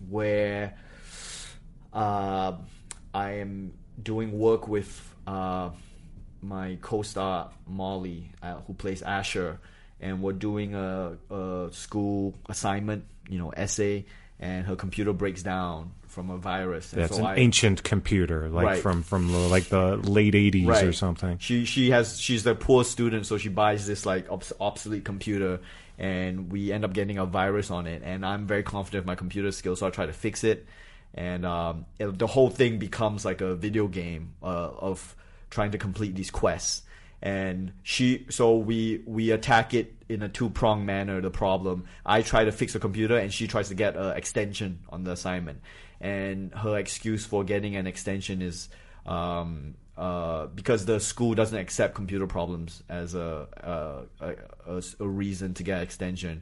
where 0.10 0.76
uh, 1.94 2.54
I 3.14 3.32
am 3.32 3.74
doing 4.02 4.38
work 4.38 4.68
with 4.68 5.16
uh, 5.28 5.70
my 6.42 6.78
co-star 6.82 7.52
Molly, 7.68 8.32
uh, 8.42 8.56
who 8.68 8.74
plays 8.74 9.02
Asher, 9.02 9.60
and 10.00 10.22
we're 10.22 10.34
doing 10.34 10.76
a, 10.76 11.18
a 11.30 11.70
school 11.72 12.36
assignment, 12.48 13.06
you 13.30 13.38
know, 13.38 13.50
essay, 13.52 14.06
and 14.40 14.66
her 14.68 14.76
computer 14.76 15.14
breaks 15.14 15.44
down 15.44 15.92
from 16.08 16.30
a 16.30 16.38
virus. 16.38 16.92
And 16.94 17.02
That's 17.04 17.16
so 17.18 17.22
an 17.22 17.28
I- 17.28 17.36
ancient 17.38 17.84
computer, 17.84 18.50
like 18.50 18.66
Right. 18.66 18.82
from 18.82 19.04
from 19.04 19.32
the, 19.32 19.38
like 19.38 19.66
the 19.66 19.98
late 19.98 20.34
'80s 20.34 20.84
or 20.84 20.92
something. 20.94 21.38
She 21.40 21.66
she 21.66 21.92
has 21.92 22.20
she's 22.20 22.46
a 22.46 22.56
poor 22.56 22.84
student, 22.84 23.26
so 23.26 23.38
she 23.38 23.50
buys 23.50 23.86
this 23.86 24.06
like 24.06 24.30
obs- 24.32 24.54
obsolete 24.60 25.06
computer, 25.06 25.60
and 25.98 26.52
we 26.52 26.72
end 26.72 26.84
up 26.86 26.94
getting 26.94 27.18
a 27.18 27.26
virus 27.26 27.70
on 27.70 27.86
it. 27.86 28.02
And 28.04 28.26
I'm 28.26 28.48
very 28.48 28.64
confident 28.64 29.02
of 29.02 29.06
my 29.06 29.16
computer 29.16 29.52
skills, 29.52 29.80
so 29.80 29.88
I 29.88 29.90
try 29.92 30.06
to 30.06 30.14
fix 30.14 30.44
it. 30.44 30.66
And 31.14 31.46
um, 31.46 31.86
it- 32.00 32.18
the 32.18 32.28
whole 32.28 32.50
thing 32.50 32.80
becomes 32.80 33.26
like 33.26 33.42
a 33.42 33.56
video 33.56 33.88
game 33.88 34.34
uh, 34.42 34.46
of 34.46 35.16
trying 35.50 35.72
to 35.72 35.78
complete 35.78 36.16
these 36.16 36.32
quests. 36.32 36.84
And 37.22 37.74
she, 37.84 38.26
so 38.30 38.58
we 38.58 39.04
we 39.06 39.32
attack 39.32 39.74
it 39.74 39.94
in 40.08 40.22
a 40.22 40.30
two 40.30 40.50
prong 40.50 40.86
manner. 40.86 41.20
The 41.22 41.30
problem, 41.30 41.86
I 42.06 42.22
try 42.22 42.46
to 42.46 42.52
fix 42.52 42.74
the 42.74 42.80
computer, 42.80 43.18
and 43.18 43.34
she 43.34 43.48
tries 43.48 43.70
to 43.70 43.76
get 43.76 43.98
an 43.98 44.16
extension 44.16 44.80
on 44.90 45.04
the 45.04 45.12
assignment. 45.12 45.62
And 46.00 46.54
her 46.54 46.78
excuse 46.78 47.26
for 47.26 47.44
getting 47.44 47.76
an 47.76 47.88
extension 47.88 48.42
is 48.42 48.70
um, 49.06 49.76
uh, 49.98 50.48
because 50.48 50.86
the 50.86 51.00
school 51.00 51.34
doesn't 51.34 51.58
accept 51.58 51.94
computer 51.94 52.26
problems 52.26 52.84
as 52.88 53.16
a, 53.16 53.48
a, 54.22 54.26
a, 54.26 54.36
a, 54.78 54.84
a 55.02 55.08
reason 55.08 55.54
to 55.56 55.64
get 55.64 55.78
an 55.78 55.84
extension. 55.84 56.42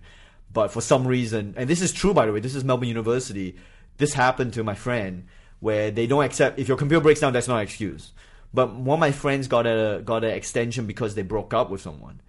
But 0.53 0.71
for 0.71 0.81
some 0.81 1.07
reason, 1.07 1.55
and 1.57 1.67
this 1.67 1.81
is 1.81 1.91
true 1.91 2.13
by 2.13 2.27
the 2.27 2.33
way, 2.33 2.39
this 2.39 2.53
is 2.53 2.63
Melbourne 2.63 2.87
University. 2.87 3.55
This 3.97 4.13
happened 4.13 4.53
to 4.53 4.63
my 4.63 4.75
friend 4.75 5.25
where 5.59 5.89
they 5.89 6.05
don't 6.05 6.23
accept 6.23 6.59
if 6.59 6.67
your 6.67 6.77
computer 6.77 7.01
breaks 7.01 7.19
down, 7.19 7.33
that's 7.33 7.47
not 7.47 7.57
an 7.57 7.63
excuse. 7.63 8.11
But 8.53 8.73
one 8.73 8.95
of 8.95 8.99
my 8.99 9.11
friends 9.11 9.47
got 9.47 9.67
a 9.67 10.01
got 10.03 10.23
an 10.23 10.31
extension 10.31 10.85
because 10.85 11.15
they 11.15 11.21
broke 11.21 11.53
up 11.53 11.69
with 11.69 11.81
someone. 11.81 12.21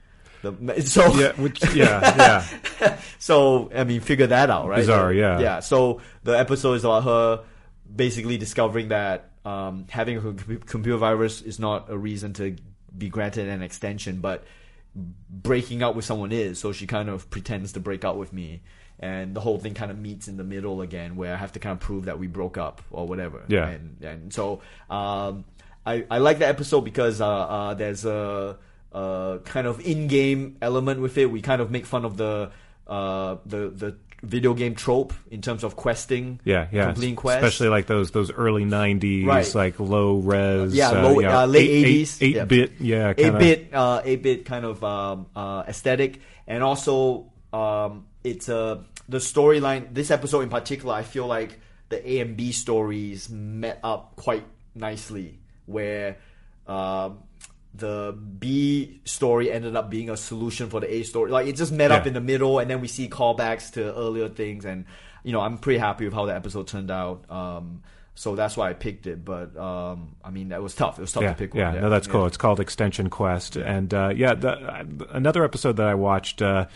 The, 0.42 0.80
so 0.86 1.06
Yeah, 1.14 1.32
which 1.32 1.62
yeah, 1.74 2.44
yeah. 2.80 2.98
so 3.18 3.70
I 3.74 3.84
mean, 3.84 4.00
figure 4.00 4.26
that 4.26 4.50
out, 4.50 4.68
right? 4.68 4.76
Bizarre, 4.76 5.12
yeah. 5.12 5.40
Yeah. 5.40 5.60
So 5.60 6.00
the 6.24 6.38
episode 6.38 6.74
is 6.74 6.84
about 6.84 7.04
her 7.04 7.44
basically 7.94 8.36
discovering 8.36 8.88
that 8.88 9.30
um, 9.44 9.86
having 9.88 10.18
a 10.18 10.56
computer 10.58 10.98
virus 10.98 11.40
is 11.40 11.58
not 11.58 11.90
a 11.90 11.96
reason 11.96 12.34
to 12.34 12.56
be 12.96 13.08
granted 13.08 13.48
an 13.48 13.62
extension, 13.62 14.20
but 14.20 14.44
breaking 15.30 15.82
up 15.82 15.94
with 15.94 16.04
someone 16.04 16.32
is. 16.32 16.58
So 16.58 16.72
she 16.72 16.86
kind 16.86 17.08
of 17.08 17.30
pretends 17.30 17.72
to 17.72 17.80
break 17.80 18.04
up 18.04 18.16
with 18.16 18.32
me. 18.32 18.62
And 19.00 19.34
the 19.34 19.40
whole 19.40 19.58
thing 19.58 19.74
kind 19.74 19.92
of 19.92 19.98
meets 19.98 20.26
in 20.26 20.36
the 20.36 20.44
middle 20.44 20.82
again, 20.82 21.14
where 21.14 21.32
I 21.32 21.36
have 21.36 21.52
to 21.52 21.60
kind 21.60 21.72
of 21.72 21.80
prove 21.80 22.06
that 22.06 22.18
we 22.18 22.26
broke 22.26 22.58
up 22.58 22.82
or 22.90 23.06
whatever. 23.06 23.44
Yeah. 23.46 23.68
And 23.68 24.02
and 24.02 24.32
so 24.34 24.60
um, 24.90 25.44
I 25.92 26.04
I 26.10 26.18
like 26.18 26.38
the 26.38 26.46
episode 26.48 26.82
because 26.82 27.20
uh, 27.20 27.26
uh, 27.28 27.74
there's 27.74 28.04
a, 28.04 28.58
a 28.92 29.38
kind 29.44 29.66
of 29.66 29.80
in-game 29.80 30.58
element 30.62 31.00
with 31.00 31.16
it. 31.18 31.26
We 31.30 31.40
kind 31.40 31.60
of 31.62 31.70
make 31.70 31.86
fun 31.86 32.04
of 32.04 32.16
the 32.16 32.50
uh, 32.86 33.36
the 33.46 33.70
the 33.70 33.96
video 34.22 34.52
game 34.52 34.74
trope 34.74 35.12
in 35.30 35.40
terms 35.40 35.62
of 35.62 35.76
questing. 35.76 36.40
Yeah, 36.44 36.66
yeah. 36.72 36.86
completing 36.86 37.14
quests. 37.16 37.44
Especially 37.44 37.68
like 37.68 37.86
those 37.86 38.10
those 38.10 38.30
early 38.32 38.64
'90s, 38.64 39.26
Right. 39.26 39.54
like 39.54 39.78
low 39.78 40.16
res, 40.18 40.74
yeah, 40.74 40.90
uh, 40.90 41.02
low, 41.04 41.14
know, 41.20 41.30
uh, 41.42 41.46
late 41.46 41.70
eight- 41.70 41.86
eight- 41.86 42.06
80s. 42.06 42.22
eight 42.22 42.34
yeah. 42.36 42.44
bit, 42.44 42.72
yeah, 42.80 43.12
kinda, 43.14 43.36
eight 43.36 43.38
bit, 43.38 43.74
uh, 43.74 44.02
eight 44.04 44.22
bit 44.22 44.44
kind 44.44 44.64
of 44.64 44.82
um, 44.82 45.26
uh, 45.36 45.62
aesthetic, 45.68 46.20
and 46.46 46.62
also 46.64 47.30
um, 47.52 48.06
it's 48.24 48.48
uh, 48.48 48.82
the 49.08 49.18
storyline. 49.18 49.94
This 49.94 50.10
episode 50.10 50.40
in 50.42 50.48
particular, 50.50 50.94
I 50.94 51.02
feel 51.02 51.26
like 51.26 51.60
the 51.88 51.98
A 52.12 52.20
and 52.20 52.36
B 52.36 52.52
stories 52.52 53.30
met 53.30 53.78
up 53.84 54.16
quite 54.16 54.44
nicely, 54.74 55.37
where 55.68 56.16
um, 56.66 57.18
the 57.74 58.16
B 58.38 59.00
story 59.04 59.50
ended 59.50 59.76
up 59.76 59.90
being 59.90 60.10
a 60.10 60.16
solution 60.16 60.68
for 60.70 60.80
the 60.80 60.92
A 60.92 61.02
story. 61.02 61.30
Like 61.30 61.46
it 61.46 61.56
just 61.56 61.72
met 61.72 61.90
up 61.90 62.06
in 62.06 62.14
the 62.14 62.20
middle, 62.20 62.58
and 62.58 62.70
then 62.70 62.80
we 62.80 62.88
see 62.88 63.08
callbacks 63.08 63.72
to 63.72 63.94
earlier 63.94 64.28
things, 64.28 64.64
and 64.64 64.84
you 65.22 65.32
know 65.32 65.40
I'm 65.40 65.58
pretty 65.58 65.78
happy 65.78 66.04
with 66.04 66.14
how 66.14 66.26
the 66.26 66.34
episode 66.34 66.66
turned 66.66 66.90
out. 66.90 67.30
Um, 67.30 67.82
so 68.14 68.34
that's 68.34 68.56
why 68.56 68.70
I 68.70 68.72
picked 68.72 69.06
it. 69.06 69.24
But 69.24 69.56
um, 69.56 70.16
I 70.24 70.30
mean, 70.30 70.48
that 70.48 70.62
was 70.62 70.74
tough. 70.74 70.98
It 70.98 71.02
was 71.02 71.12
tough 71.12 71.22
yeah, 71.22 71.32
to 71.32 71.38
pick 71.38 71.54
yeah, 71.54 71.72
one. 71.72 71.82
no, 71.82 71.90
that's 71.90 72.06
cool. 72.06 72.26
It's 72.26 72.36
called 72.36 72.58
Extension 72.58 73.10
Quest, 73.10 73.56
and 73.56 73.92
uh, 73.94 74.12
yeah, 74.14 74.34
the, 74.34 75.06
another 75.10 75.44
episode 75.44 75.76
that 75.76 75.86
I 75.86 75.94
watched. 75.94 76.42
Uh, 76.42 76.66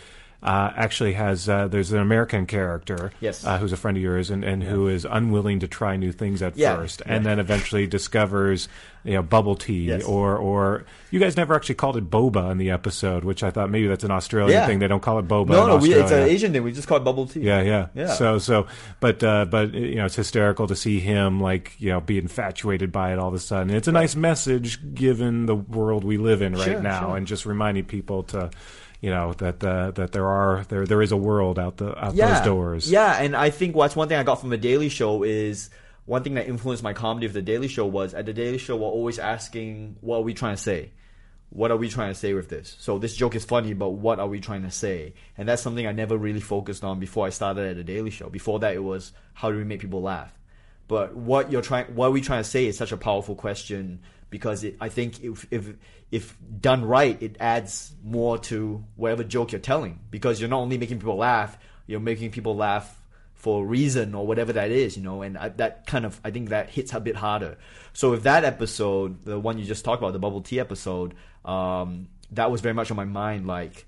uh, 0.43 0.73
actually 0.75 1.13
has 1.13 1.47
uh, 1.47 1.67
there's 1.69 1.93
an 1.93 1.99
American 1.99 2.45
character 2.45 3.11
Yes. 3.21 3.45
uh, 3.45 3.57
who's 3.57 3.71
a 3.71 3.77
friend 3.77 3.95
of 3.95 4.03
yours 4.03 4.29
and, 4.29 4.43
and 4.43 4.61
who 4.61 4.89
is 4.89 5.05
unwilling 5.09 5.59
to 5.61 5.67
try 5.69 5.95
new 5.95 6.11
things 6.11 6.41
at 6.41 6.57
Yeah, 6.57 6.75
first 6.75 7.01
and 7.05 7.23
yeah. 7.23 7.29
then 7.29 7.39
eventually 7.39 7.87
discovers 7.87 8.67
you 9.05 9.13
know 9.13 9.23
bubble 9.23 9.55
tea 9.55 9.85
Yes. 9.85 10.03
or 10.03 10.35
or 10.37 10.85
you 11.11 11.19
guys 11.19 11.37
never 11.37 11.53
actually 11.55 11.75
called 11.75 11.95
it 11.97 12.09
boba 12.09 12.51
in 12.51 12.57
the 12.57 12.71
episode 12.71 13.23
which 13.23 13.41
I 13.41 13.51
thought 13.51 13.69
maybe 13.69 13.87
that's 13.87 14.03
an 14.03 14.11
Australian 14.11 14.51
Yeah. 14.59 14.67
thing 14.67 14.79
they 14.79 14.87
don't 14.89 15.01
call 15.01 15.17
it 15.19 15.27
boba 15.29 15.47
No, 15.49 15.67
no, 15.67 15.77
we, 15.77 15.93
it's 15.93 16.11
an 16.11 16.23
Asian 16.27 16.51
thing. 16.51 16.61
We 16.63 16.73
just 16.73 16.87
call 16.89 16.97
it 16.97 17.05
bubble 17.05 17.25
tea. 17.25 17.39
Yeah, 17.41 17.61
yeah, 17.61 17.87
Yeah. 17.95 18.07
So, 18.13 18.37
so, 18.37 18.67
but, 18.99 19.23
uh, 19.23 19.45
but 19.45 19.73
you 19.73 19.95
know, 19.95 20.05
it's 20.05 20.15
hysterical 20.15 20.67
to 20.67 20.75
see 20.75 20.99
him 20.99 21.39
like 21.39 21.73
you 21.79 21.89
know 21.89 22.01
be 22.01 22.17
infatuated 22.17 22.91
by 22.91 23.13
it 23.13 23.19
all 23.19 23.29
of 23.29 23.33
a 23.33 23.39
sudden. 23.39 23.73
It's 23.73 23.87
a 23.87 23.91
nice 23.93 24.15
message 24.15 24.93
given 24.93 25.45
the 25.45 25.55
world 25.55 26.03
we 26.03 26.17
live 26.17 26.41
in 26.41 26.53
right 26.53 26.63
Sure, 26.63 26.81
now, 26.81 27.07
sure. 27.07 27.17
and 27.17 27.27
just 27.27 27.45
reminding 27.45 27.85
people 27.85 28.23
to, 28.23 28.49
you 29.03 29.09
know, 29.09 29.33
that 29.33 29.61
uh, 29.61 29.91
that 29.91 30.13
there 30.13 30.25
are 30.25 30.63
there 30.69 30.85
there 30.85 31.01
is 31.01 31.11
a 31.11 31.17
world 31.17 31.59
out 31.59 31.75
the 31.75 31.93
out 32.01 32.15
yeah, 32.15 32.35
those 32.35 32.45
doors. 32.45 32.89
Yeah, 32.89 33.21
and 33.21 33.35
I 33.35 33.49
think 33.49 33.75
what's 33.75 33.97
one 33.97 34.07
thing 34.07 34.17
I 34.17 34.23
got 34.23 34.39
from 34.39 34.49
the 34.49 34.57
Daily 34.57 34.87
Show 34.87 35.23
is 35.23 35.69
one 36.05 36.23
thing 36.23 36.35
that 36.35 36.47
influenced 36.47 36.83
my 36.83 36.93
comedy 36.93 37.25
of 37.25 37.33
the 37.33 37.41
Daily 37.41 37.67
Show 37.67 37.85
was 37.85 38.13
at 38.13 38.25
the 38.25 38.31
Daily 38.31 38.57
Show 38.57 38.77
we're 38.77 38.87
always 38.87 39.19
asking 39.19 39.97
what 39.99 40.19
are 40.19 40.21
we 40.21 40.33
trying 40.33 40.55
to 40.55 40.61
say. 40.61 40.91
What 41.49 41.69
are 41.69 41.75
we 41.75 41.89
trying 41.89 42.13
to 42.13 42.15
say 42.17 42.33
with 42.33 42.47
this? 42.47 42.77
So 42.79 42.97
this 42.97 43.13
joke 43.13 43.35
is 43.35 43.43
funny, 43.43 43.73
but 43.73 43.89
what 43.89 44.21
are 44.21 44.27
we 44.27 44.39
trying 44.39 44.63
to 44.63 44.71
say? 44.71 45.15
And 45.37 45.49
that's 45.49 45.61
something 45.61 45.85
I 45.85 45.91
never 45.91 46.17
really 46.17 46.39
focused 46.39 46.85
on 46.85 47.01
before 47.01 47.27
I 47.27 47.29
started 47.29 47.71
at 47.71 47.75
the 47.75 47.83
Daily 47.83 48.09
Show. 48.09 48.29
Before 48.29 48.59
that, 48.59 48.73
it 48.73 48.83
was 48.83 49.11
how 49.33 49.51
do 49.51 49.57
we 49.57 49.65
make 49.65 49.81
people 49.81 50.01
laugh? 50.01 50.31
But 50.87 51.13
what 51.13 51.51
you're 51.51 51.61
trying, 51.61 51.87
what 51.87 52.07
are 52.07 52.11
we 52.11 52.21
trying 52.21 52.41
to 52.41 52.49
say 52.49 52.67
is 52.67 52.77
such 52.77 52.93
a 52.93 52.97
powerful 52.97 53.35
question 53.35 53.99
because 54.33 54.63
it, 54.63 54.75
I 54.81 54.89
think 54.89 55.23
if, 55.23 55.45
if 55.51 55.75
if 56.09 56.35
done 56.59 56.85
right, 56.85 57.21
it 57.21 57.37
adds 57.39 57.93
more 58.03 58.39
to 58.39 58.83
whatever 58.95 59.23
joke 59.23 59.51
you're 59.51 59.61
telling 59.61 59.99
because 60.09 60.41
you're 60.41 60.49
not 60.49 60.61
only 60.61 60.79
making 60.79 60.97
people 60.97 61.17
laugh, 61.17 61.55
you're 61.85 61.99
making 61.99 62.31
people 62.31 62.55
laugh 62.55 62.99
for 63.35 63.63
a 63.63 63.65
reason 63.67 64.15
or 64.15 64.25
whatever 64.25 64.51
that 64.53 64.71
is, 64.71 64.97
you 64.97 65.03
know, 65.03 65.21
and 65.21 65.37
I, 65.37 65.49
that 65.49 65.85
kind 65.85 66.03
of 66.03 66.19
I 66.25 66.31
think 66.31 66.49
that 66.49 66.71
hits 66.71 66.95
a 66.95 66.99
bit 66.99 67.15
harder. 67.15 67.57
So 67.93 68.09
with 68.09 68.23
that 68.23 68.43
episode, 68.43 69.23
the 69.23 69.39
one 69.39 69.59
you 69.59 69.65
just 69.65 69.85
talked 69.85 70.01
about, 70.01 70.13
the 70.13 70.19
bubble 70.19 70.41
tea 70.41 70.59
episode, 70.59 71.13
um, 71.45 72.07
that 72.31 72.49
was 72.49 72.61
very 72.61 72.73
much 72.73 72.89
on 72.89 72.97
my 72.97 73.05
mind. 73.05 73.45
Like, 73.45 73.85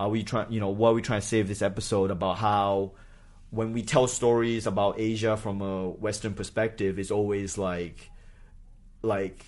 are 0.00 0.08
we 0.08 0.24
trying, 0.24 0.50
you 0.50 0.58
know, 0.58 0.70
what 0.70 0.90
are 0.90 0.94
we 0.94 1.02
trying 1.02 1.20
to 1.20 1.26
save 1.26 1.46
this 1.46 1.62
episode 1.62 2.10
about 2.10 2.38
how 2.38 2.94
when 3.50 3.72
we 3.72 3.82
tell 3.82 4.08
stories 4.08 4.66
about 4.66 4.98
Asia 4.98 5.36
from 5.36 5.62
a 5.62 5.88
Western 5.88 6.34
perspective, 6.34 6.98
it's 6.98 7.12
always 7.12 7.56
like, 7.56 8.10
like 9.02 9.44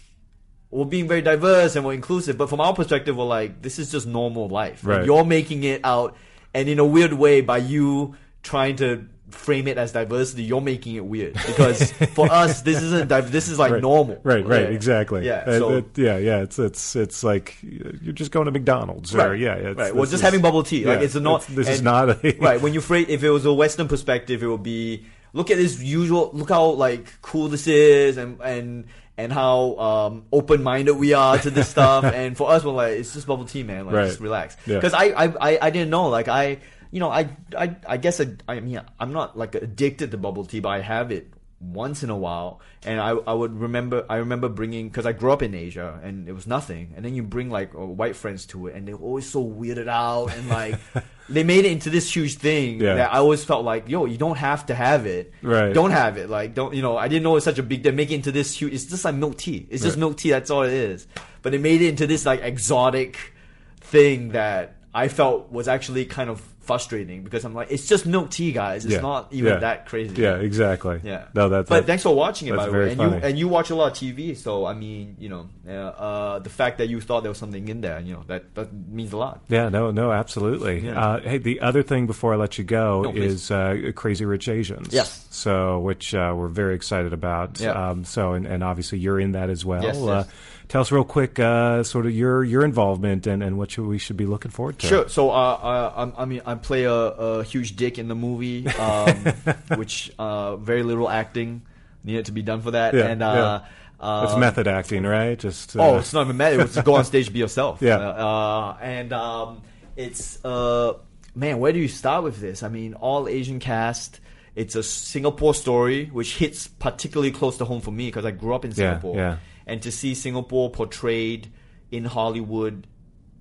we're 0.71 0.85
being 0.85 1.07
very 1.09 1.23
diverse 1.23 1.77
and 1.77 1.85
we're 1.85 1.95
inclusive, 1.95 2.37
but 2.37 2.49
from 2.49 2.61
our 2.61 2.75
perspective, 2.75 3.17
we're 3.17 3.25
like, 3.25 3.63
this 3.63 3.79
is 3.79 3.91
just 3.91 4.07
normal 4.07 4.49
life. 4.49 4.83
And 4.83 4.91
Right. 4.91 5.05
you're 5.07 5.25
making 5.25 5.63
it 5.65 5.81
out, 5.85 6.17
and 6.55 6.69
in 6.69 6.79
a 6.79 6.85
weird 6.85 7.13
way, 7.13 7.41
by 7.41 7.59
you 7.59 8.15
trying 8.43 8.77
to 8.77 9.07
frame 9.31 9.67
it 9.69 9.77
as 9.77 9.93
diversity, 9.93 10.45
you're 10.45 10.61
making 10.61 10.95
it 10.95 11.05
weird 11.05 11.35
because 11.35 11.91
for 12.15 12.31
us, 12.31 12.63
this 12.63 12.81
isn't. 12.81 13.09
Div- 13.09 13.31
this 13.33 13.49
is 13.49 13.59
like 13.59 13.73
Right. 13.73 13.83
normal. 13.83 14.21
Right, 14.23 14.47
right, 14.47 14.63
Yeah. 14.63 14.67
exactly. 14.69 15.27
Yeah. 15.27 15.45
Uh, 15.47 15.59
So, 15.59 15.71
it- 15.79 15.85
yeah, 15.97 16.17
yeah. 16.19 16.43
It's 16.43 16.59
it's 16.59 16.95
it's 16.97 17.25
like 17.25 17.57
you're 17.63 18.13
just 18.15 18.31
going 18.31 18.47
to 18.47 18.53
McDonald's, 18.53 19.15
or 19.15 19.19
Right. 19.31 19.39
yeah, 19.41 19.55
it's, 19.55 19.79
right. 19.79 19.95
Well, 19.95 20.05
just 20.05 20.15
is- 20.15 20.21
having 20.21 20.41
bubble 20.43 20.63
tea. 20.63 20.85
Like 20.85 21.01
it's 21.01 21.17
a 21.17 21.21
not. 21.21 21.43
it's- 21.43 21.57
This 21.57 21.69
is 21.69 21.83
not 21.83 22.09
a 22.11 22.37
right. 22.41 22.61
When 22.61 22.73
you 22.73 22.81
phrase, 22.81 23.07
if 23.09 23.25
it 23.25 23.31
was 23.31 23.45
a 23.45 23.53
Western 23.53 23.89
perspective, 23.89 24.43
it 24.43 24.47
would 24.47 24.63
be 24.63 25.05
look 25.33 25.51
at 25.51 25.57
this 25.59 25.83
usual. 25.83 26.31
Look 26.33 26.51
how 26.51 26.65
like 26.71 27.07
cool 27.21 27.49
this 27.49 27.67
is, 27.67 28.17
and 28.19 28.41
and 28.41 28.85
and 29.19 29.33
how 29.33 29.77
um, 29.79 30.25
open 30.33 30.63
minded 30.63 30.95
we 30.95 31.13
are 31.15 31.39
to 31.39 31.51
this 31.51 31.69
stuff. 31.69 32.05
and 32.15 32.37
for 32.37 32.51
us, 32.51 32.65
we're 32.65 32.73
like, 32.73 32.99
it's 32.99 33.15
just 33.15 33.27
bubble 33.27 33.45
tea, 33.47 33.63
man. 33.63 33.87
Like 33.87 33.95
Right. 33.95 34.07
just 34.07 34.21
relax. 34.21 34.57
Because 34.67 34.93
I, 34.95 35.05
I 35.07 35.25
I 35.41 35.59
I 35.63 35.71
didn't 35.71 35.91
know. 35.91 36.09
Like 36.09 36.29
I. 36.29 36.59
you 36.93 37.01
know, 37.01 37.11
I, 37.11 37.29
I, 37.59 37.77
I 37.87 37.97
guess 37.99 38.21
I, 38.21 38.29
I 38.49 38.61
mean, 38.61 38.81
I'm 38.99 39.13
not 39.13 39.37
like 39.37 39.55
addicted 39.57 40.13
to 40.13 40.17
bubble 40.17 40.47
tea, 40.47 40.61
but 40.61 40.69
I 40.71 40.81
have 40.81 41.11
it 41.11 41.29
once 41.61 42.03
in 42.03 42.11
a 42.11 42.17
while. 42.17 42.61
And 42.85 43.01
I, 43.01 43.11
I 43.11 43.33
would 43.33 43.59
remember, 43.59 44.05
I 44.11 44.17
remember 44.17 44.49
bringing, 44.49 44.91
cause 44.91 45.07
I 45.07 45.13
grew 45.13 45.33
up 45.33 45.43
in 45.43 45.55
Asia 45.55 45.99
and 46.03 46.29
it 46.29 46.33
was 46.33 46.47
nothing. 46.47 46.93
And 46.97 47.05
then 47.05 47.15
you 47.15 47.23
bring 47.23 47.49
like 47.51 47.75
uh, 47.75 47.79
white 47.79 48.15
friends 48.15 48.45
to 48.47 48.67
it 48.67 48.75
and 48.75 48.87
they're 48.87 48.95
always 48.95 49.29
so 49.29 49.43
weirded 49.45 49.89
out 49.89 50.35
and 50.37 50.49
like, 50.49 50.79
they 51.31 51.45
made 51.45 51.65
it 51.65 51.73
into 51.73 51.89
this 51.91 52.15
huge 52.15 52.37
thing 52.37 52.81
Yeah. 52.81 52.95
that 52.97 53.15
I 53.15 53.19
always 53.19 53.43
felt 53.43 53.65
like, 53.65 53.89
yo, 53.89 54.05
you 54.05 54.19
don't 54.19 54.37
have 54.37 54.67
to 54.67 54.75
have 54.75 55.07
it. 55.07 55.33
Right. 55.43 55.73
Don't 55.73 55.93
have 55.93 56.19
it. 56.19 56.29
Like, 56.29 56.55
don't, 56.55 56.75
you 56.75 56.83
know, 56.83 56.97
I 56.99 57.09
didn't 57.09 57.23
know 57.23 57.37
it's 57.37 57.45
such 57.45 57.59
a 57.59 57.63
big, 57.63 57.83
they 57.83 57.91
make 57.91 58.11
it 58.11 58.17
into 58.17 58.33
this 58.33 58.55
huge, 58.55 58.75
it's 58.75 58.85
just 58.85 59.05
like 59.05 59.15
milk 59.15 59.39
tea. 59.39 59.67
It's 59.71 59.83
just 59.83 59.97
Right. 59.97 60.01
milk 60.01 60.19
tea. 60.19 60.31
That's 60.31 60.51
all 60.51 60.63
it 60.63 60.73
is. 60.75 61.07
But 61.43 61.53
they 61.53 61.59
made 61.59 61.81
it 61.81 61.89
into 61.89 62.07
this 62.07 62.27
like 62.27 62.43
exotic 62.43 63.33
thing 63.81 64.31
that 64.31 64.75
I 64.97 65.09
felt 65.09 65.53
was 65.53 65.69
actually 65.69 66.07
kind 66.07 66.31
of 66.31 66.41
frustrating 66.67 67.23
because 67.23 67.45
I'm 67.45 67.55
like, 67.55 67.71
it's 67.71 67.87
just 67.87 68.07
milk 68.07 68.29
tea, 68.31 68.51
guys. 68.51 68.85
It's 68.85 68.95
Yeah. 68.95 69.01
not 69.01 69.29
even 69.31 69.53
Yeah. 69.53 69.59
that 69.61 69.87
crazy. 69.87 70.21
Yeah, 70.21 70.35
exactly. 70.37 71.01
Yeah. 71.05 71.25
No, 71.33 71.49
that's 71.49 71.69
But 71.69 71.87
thanks 71.87 72.03
for 72.03 72.13
watching 72.13 72.49
it, 72.49 72.57
by 72.57 72.67
the 72.67 72.73
way. 72.73 72.89
And 72.89 72.97
funny. 72.97 73.17
you 73.17 73.23
and 73.23 73.39
you 73.39 73.47
watch 73.47 73.71
a 73.71 73.77
lot 73.77 73.93
of 73.93 73.99
TV, 73.99 74.35
so 74.35 74.67
I 74.67 74.75
mean, 74.75 75.15
you 75.21 75.29
know, 75.29 75.47
uh, 75.69 75.73
uh, 75.73 76.39
the 76.41 76.49
fact 76.51 76.79
that 76.79 76.89
you 76.89 77.01
thought 77.01 77.21
there 77.23 77.31
was 77.31 77.39
something 77.39 77.69
in 77.69 77.83
there, 77.83 78.01
you 78.01 78.15
know, 78.15 78.25
that 78.27 78.43
that 78.57 78.69
means 78.73 79.13
a 79.13 79.17
lot. 79.17 79.43
Yeah, 79.49 79.69
no, 79.69 79.93
no, 79.93 80.11
absolutely. 80.11 80.87
Yeah. 80.87 80.99
Uh, 80.99 81.21
hey, 81.21 81.39
the 81.39 81.61
other 81.61 81.83
thing 81.85 82.07
before 82.09 82.33
I 82.33 82.37
let 82.37 82.59
you 82.59 82.65
go 82.65 83.03
No, 83.03 83.11
is 83.13 83.51
uh, 83.53 83.93
Crazy 83.95 84.25
Rich 84.25 84.49
Asians. 84.49 84.89
Yes. 84.93 85.27
So, 85.31 85.79
which 85.81 86.15
uh, 86.15 86.35
we're 86.37 86.49
very 86.49 86.75
excited 86.75 87.13
about. 87.13 87.61
Yeah. 87.61 87.73
Um, 87.91 88.03
so, 88.05 88.33
and, 88.33 88.45
and 88.47 88.65
obviously 88.65 88.99
you're 88.99 89.21
in 89.21 89.33
that 89.33 89.51
as 89.51 89.65
well. 89.65 89.83
Yes, 89.85 89.97
Uh, 89.99 90.25
yes. 90.27 90.27
Tell 90.69 90.81
us 90.81 90.91
real 90.93 91.05
quick, 91.05 91.39
uh, 91.39 91.83
sort 91.83 92.07
of 92.07 92.13
your 92.13 92.45
your 92.45 92.65
involvement 92.65 93.27
and, 93.27 93.43
and 93.43 93.57
what 93.59 93.71
should, 93.71 93.87
we 93.87 93.99
should 93.99 94.17
be 94.17 94.27
looking 94.27 94.51
forward 94.51 94.79
to. 94.81 94.87
Sure. 94.87 95.09
So, 95.09 95.31
uh, 95.31 95.35
uh, 95.35 95.93
I'm- 95.97 96.13
I 96.17 96.25
mean, 96.25 96.43
I 96.47 96.55
play 96.55 96.85
a, 96.85 96.93
a 96.95 97.45
huge 97.45 97.77
dick 97.77 97.99
in 97.99 98.09
the 98.09 98.15
movie, 98.15 98.67
um, 98.69 99.15
which 99.77 100.13
uh, 100.19 100.57
very 100.57 100.83
little 100.83 101.09
acting 101.09 101.63
needed 102.05 102.27
to 102.27 102.33
be 102.33 102.43
done 102.43 102.61
for 102.63 102.71
that, 102.73 102.95
Yeah, 102.95 103.07
and 103.07 103.23
uh, 103.23 103.61
It's 104.01 104.33
uh, 104.35 104.39
method 104.39 104.69
acting, 104.69 105.03
right? 105.05 105.39
Just 105.39 105.77
uh, 105.77 105.83
Oh, 105.83 105.99
it's 105.99 106.13
not 106.13 106.25
even 106.27 106.37
mad. 106.37 106.53
It 106.55 106.59
was 106.59 106.75
to 106.75 106.83
go 106.83 106.95
on 106.95 107.05
stage, 107.05 107.33
be 107.33 107.39
yourself. 107.41 107.79
Yeah. 107.83 107.97
Uh, 107.99 108.77
and 108.81 109.13
um, 109.13 109.63
it's 109.97 110.45
uh, 110.45 110.95
man, 111.35 111.59
where 111.59 111.73
do 111.73 111.79
you 111.79 111.89
start 111.89 112.23
with 112.25 112.39
this? 112.41 112.63
I 112.63 112.69
mean, 112.69 112.95
all 112.95 113.29
Asian 113.29 113.59
cast. 113.59 114.21
It's 114.55 114.75
a 114.75 114.83
Singapore 114.83 115.55
story, 115.55 116.07
which 116.07 116.37
hits 116.37 116.67
particularly 116.67 117.31
close 117.31 117.59
to 117.59 117.67
home 117.67 117.83
for 117.83 117.91
me 117.91 118.07
because 118.07 118.25
I 118.25 118.31
grew 118.31 118.55
up 118.55 118.65
in 118.65 118.71
Yeah, 118.71 118.75
Singapore. 118.77 119.17
yeah. 119.17 119.37
And 119.67 119.83
to 119.83 119.91
see 119.91 120.15
Singapore 120.15 120.71
portrayed 120.71 121.49
in 121.91 122.05
Hollywood, 122.05 122.87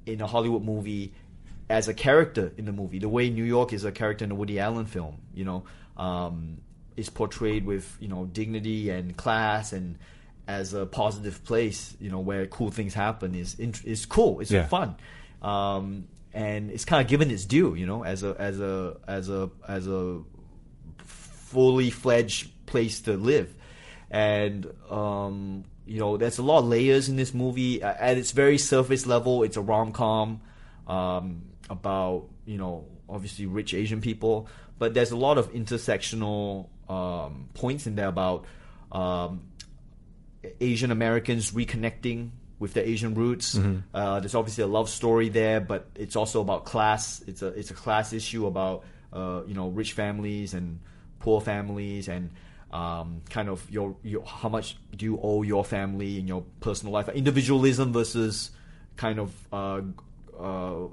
in 0.06 0.22
a 0.22 0.28
Hollywood 0.28 0.64
movie, 0.64 1.14
as 1.70 1.88
a 1.88 1.94
character 1.94 2.52
in 2.58 2.66
the 2.66 2.72
movie, 2.72 3.00
the 3.00 3.10
way 3.10 3.30
New 3.30 3.44
York 3.44 3.74
is 3.74 3.86
a 3.86 3.92
character 3.92 4.26
in 4.26 4.32
a 4.32 4.36
Woody 4.36 4.60
Allen 4.60 4.86
film, 4.86 5.18
you 5.34 5.46
know, 5.46 5.64
um, 5.98 6.58
is 6.96 7.10
portrayed 7.10 7.66
with 7.66 7.98
you 8.00 8.08
know 8.08 8.26
dignity 8.26 8.90
and 8.90 9.16
class 9.18 9.74
and 9.74 9.98
as 10.48 10.74
a 10.76 10.86
positive 10.86 11.44
place, 11.44 11.98
you 12.00 12.10
know, 12.12 12.20
where 12.20 12.46
cool 12.46 12.70
things 12.72 12.94
happen 12.94 13.34
is 13.36 13.56
is 13.60 14.06
cool. 14.06 14.40
It's 14.42 14.52
Yeah. 14.52 14.68
fun, 14.68 14.96
um, 15.42 16.08
and 16.34 16.70
it's 16.72 16.86
kind 16.86 17.02
of 17.04 17.08
given 17.10 17.32
its 17.32 17.46
due, 17.46 17.74
you 17.76 17.86
know, 17.88 18.04
as 18.04 18.24
a 18.24 18.36
as 18.40 18.60
a 18.60 18.98
as 19.08 19.30
a 19.30 19.50
as 19.68 19.88
a 19.88 20.22
fully 21.00 21.90
fledged 21.90 22.52
place 22.68 23.02
to 23.02 23.14
live, 23.18 23.54
and 24.12 24.68
um, 24.90 25.64
you 25.86 26.00
know, 26.00 26.18
there's 26.18 26.38
a 26.38 26.44
lot 26.44 26.60
of 26.60 26.66
layers 26.66 27.10
in 27.10 27.16
this 27.16 27.34
movie. 27.34 27.82
At 27.82 28.18
its 28.18 28.32
very 28.32 28.58
surface 28.58 29.06
level, 29.06 29.44
it's 29.44 29.58
a 29.58 29.62
rom 29.62 29.92
com 29.92 30.42
um, 30.88 31.44
about 31.70 32.26
you 32.46 32.58
know 32.58 32.86
obviously 33.08 33.46
rich 33.46 33.74
Asian 33.74 34.02
people, 34.02 34.48
but 34.80 34.94
there's 34.94 35.12
a 35.12 35.18
lot 35.18 35.38
of 35.38 35.52
intersectional 35.54 36.68
um, 36.90 37.50
points 37.54 37.88
in 37.88 37.96
there 37.96 38.08
about 38.08 38.46
um, 38.92 39.42
Asian 40.60 40.92
Americans 40.92 41.52
reconnecting 41.52 42.32
with 42.58 42.74
their 42.74 42.84
Asian 42.84 43.14
roots. 43.14 43.56
Uh, 43.94 44.20
there's 44.22 44.36
obviously 44.36 44.64
a 44.64 44.68
love 44.68 44.90
story 44.90 45.30
there, 45.30 45.60
but 45.60 45.90
it's 45.96 46.16
also 46.16 46.42
about 46.42 46.66
class. 46.66 47.22
It's 47.28 47.42
a 47.42 47.48
it's 47.48 47.70
a 47.72 47.74
class 47.76 48.14
issue 48.14 48.48
about 48.48 48.84
uh, 49.14 49.42
you 49.46 49.54
know 49.54 49.70
rich 49.70 49.94
families 49.94 50.54
and 50.54 50.80
poor 51.20 51.42
families 51.42 52.08
and 52.08 52.32
um, 52.76 53.22
kind 53.30 53.48
of 53.50 53.60
your, 53.72 53.96
your 54.04 54.24
how 54.26 54.50
much 54.50 54.76
do 54.98 55.06
you 55.06 55.20
owe 55.22 55.44
your 55.44 55.64
family 55.64 56.20
in 56.20 56.28
your 56.28 56.44
personal 56.60 56.92
life. 56.94 57.08
Individualism 57.10 57.94
versus 57.94 58.52
kind 58.98 59.18
of 59.20 59.30
uh, 59.54 59.82
uh, 60.40 60.88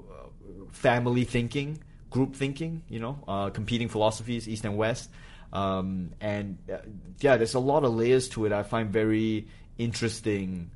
family 0.71 1.25
thinking, 1.25 1.69
group 2.09 2.35
thinking. 2.35 2.83
You 2.87 2.99
know, 2.99 3.15
uh, 3.27 3.49
competing 3.49 3.89
philosophies, 3.89 4.47
East 4.47 4.65
and 4.65 4.77
West. 4.77 5.09
Um, 5.51 6.11
and 6.21 6.57
uh, 6.71 6.77
yeah, 7.19 7.37
there's 7.37 7.53
a 7.53 7.59
lot 7.59 7.83
of 7.83 7.93
layers 7.93 8.29
to 8.29 8.45
it. 8.45 8.51
I 8.51 8.63
find 8.63 8.89
very 8.91 9.47
interesting 9.77 10.71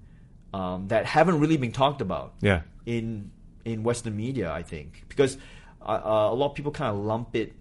um, 0.53 0.87
that 0.89 1.05
haven't 1.05 1.39
really 1.39 1.57
been 1.57 1.71
talked 1.71 2.01
about 2.01 2.33
Yeah. 2.41 2.61
in 2.85 3.31
in 3.65 3.83
Western 3.83 4.15
media. 4.15 4.51
I 4.51 4.63
think 4.63 5.03
because 5.09 5.37
uh, 5.81 6.01
uh, 6.03 6.29
a 6.31 6.35
lot 6.35 6.49
of 6.51 6.55
people 6.55 6.71
kind 6.71 6.91
of 6.95 7.03
lump 7.03 7.35
it, 7.35 7.53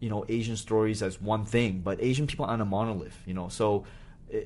you 0.00 0.08
know, 0.10 0.24
Asian 0.28 0.56
stories 0.56 1.02
as 1.02 1.20
one 1.20 1.44
thing, 1.44 1.80
but 1.84 2.02
Asian 2.02 2.26
people 2.26 2.46
aren't 2.46 2.62
a 2.62 2.64
monolith. 2.66 3.18
You 3.26 3.34
know, 3.34 3.48
so. 3.48 3.84
uh, 4.34 4.38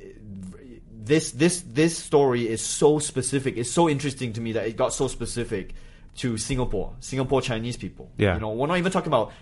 This 1.07 1.33
this 1.33 1.63
this 1.67 1.99
story 1.99 2.49
is 2.49 2.63
so 2.63 2.99
specific. 2.99 3.57
It's 3.59 3.71
so 3.71 3.89
interesting 3.91 4.33
to 4.35 4.41
me 4.41 4.53
that 4.53 4.67
it 4.67 4.75
got 4.77 4.93
so 4.95 5.07
specific 5.09 5.75
to 6.17 6.39
Singapore, 6.39 6.95
Singapore 7.01 7.43
Chinese 7.43 7.77
people. 7.77 8.11
Yeah. 8.17 8.35
you 8.35 8.41
know, 8.41 8.53
we're 8.53 8.69
not 8.69 8.79
even 8.79 8.91
talking 8.91 9.09
about 9.09 9.33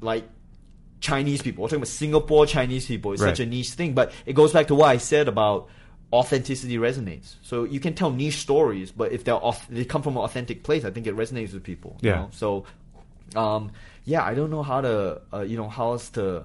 like 0.00 0.24
Chinese 1.00 1.42
people. 1.42 1.62
We're 1.62 1.68
talking 1.70 1.78
about 1.82 1.88
Singapore 1.88 2.46
Chinese 2.46 2.86
people. 2.86 3.12
It's 3.12 3.22
such 3.22 3.40
a 3.40 3.46
niche 3.46 3.70
thing, 3.70 3.94
but 3.94 4.12
it 4.24 4.34
goes 4.34 4.52
back 4.52 4.68
to 4.68 4.74
what 4.76 4.86
I 4.86 4.98
said 4.98 5.26
about 5.26 5.68
authenticity 6.12 6.76
resonates. 6.78 7.34
So 7.42 7.64
you 7.64 7.80
can 7.80 7.94
tell 7.94 8.10
niche 8.12 8.36
stories, 8.38 8.92
but 8.92 9.10
if 9.10 9.24
they're 9.24 9.34
off, 9.34 9.66
they 9.68 9.84
come 9.84 10.02
from 10.02 10.16
an 10.16 10.22
authentic 10.22 10.62
place, 10.62 10.84
I 10.84 10.90
think 10.92 11.06
it 11.08 11.16
resonates 11.16 11.52
with 11.54 11.64
people. 11.64 11.96
you 12.02 12.10
Yeah. 12.10 12.16
know? 12.16 12.28
So, 12.30 12.64
um, 13.34 13.72
yeah, 14.04 14.22
I 14.22 14.34
don't 14.34 14.50
know 14.50 14.62
how 14.62 14.80
to, 14.80 15.20
uh, 15.32 15.40
you 15.40 15.56
know, 15.56 15.68
how 15.68 15.92
else 15.92 16.10
to 16.10 16.44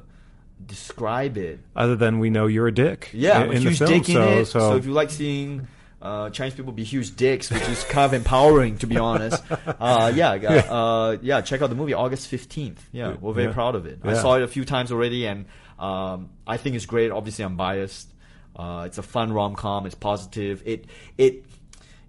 describe 0.66 1.38
it. 1.38 1.60
Other 1.76 1.96
than 1.96 2.20
we 2.20 2.30
know 2.30 2.48
you're 2.48 2.68
a 2.68 2.74
dick. 2.74 3.10
Yeah, 3.14 3.44
in, 3.44 3.50
a 3.50 3.52
in 3.54 3.62
huge 3.62 3.78
film, 3.80 3.92
dick 3.92 4.10
in 4.10 4.16
so, 4.16 4.30
it. 4.30 4.46
So, 4.46 4.60
So, 4.60 4.76
if 4.78 4.86
you 4.86 4.92
like 4.92 5.10
seeing 5.10 5.68
uh, 6.02 6.30
Chinese 6.30 6.54
people 6.54 6.72
be 6.72 6.84
huge 6.84 7.16
dicks, 7.16 7.52
which 7.52 7.68
is 7.68 7.84
kind 7.86 8.06
of 8.06 8.14
empowering, 8.14 8.78
to 8.80 8.88
be 8.88 8.98
honest. 8.98 9.44
Uh, 9.80 10.12
yeah, 10.14 10.34
yeah, 10.34 10.50
uh, 10.70 11.18
yeah. 11.22 11.42
Check 11.42 11.62
out 11.62 11.70
the 11.70 11.76
movie 11.76 11.94
August 11.94 12.28
fifteenth. 12.28 12.86
Yeah, 12.92 13.16
we're 13.22 13.34
very 13.34 13.48
Yeah. 13.48 13.54
proud 13.54 13.76
of 13.76 13.86
it. 13.86 14.00
I 14.04 14.14
saw 14.16 14.36
it 14.36 14.44
a 14.44 14.48
few 14.48 14.66
times 14.66 14.92
already, 14.92 15.26
and 15.26 15.46
um, 15.78 16.30
I 16.46 16.58
think 16.58 16.76
it's 16.76 16.86
great. 16.86 17.12
Obviously, 17.12 17.46
I'm 17.46 17.56
biased. 17.56 18.10
Uh, 18.56 18.84
it's 18.88 18.98
a 18.98 19.02
fun 19.04 19.32
rom 19.32 19.56
com. 19.56 19.86
It's 19.86 19.96
positive. 19.96 20.62
It 20.66 20.86
it 21.18 21.46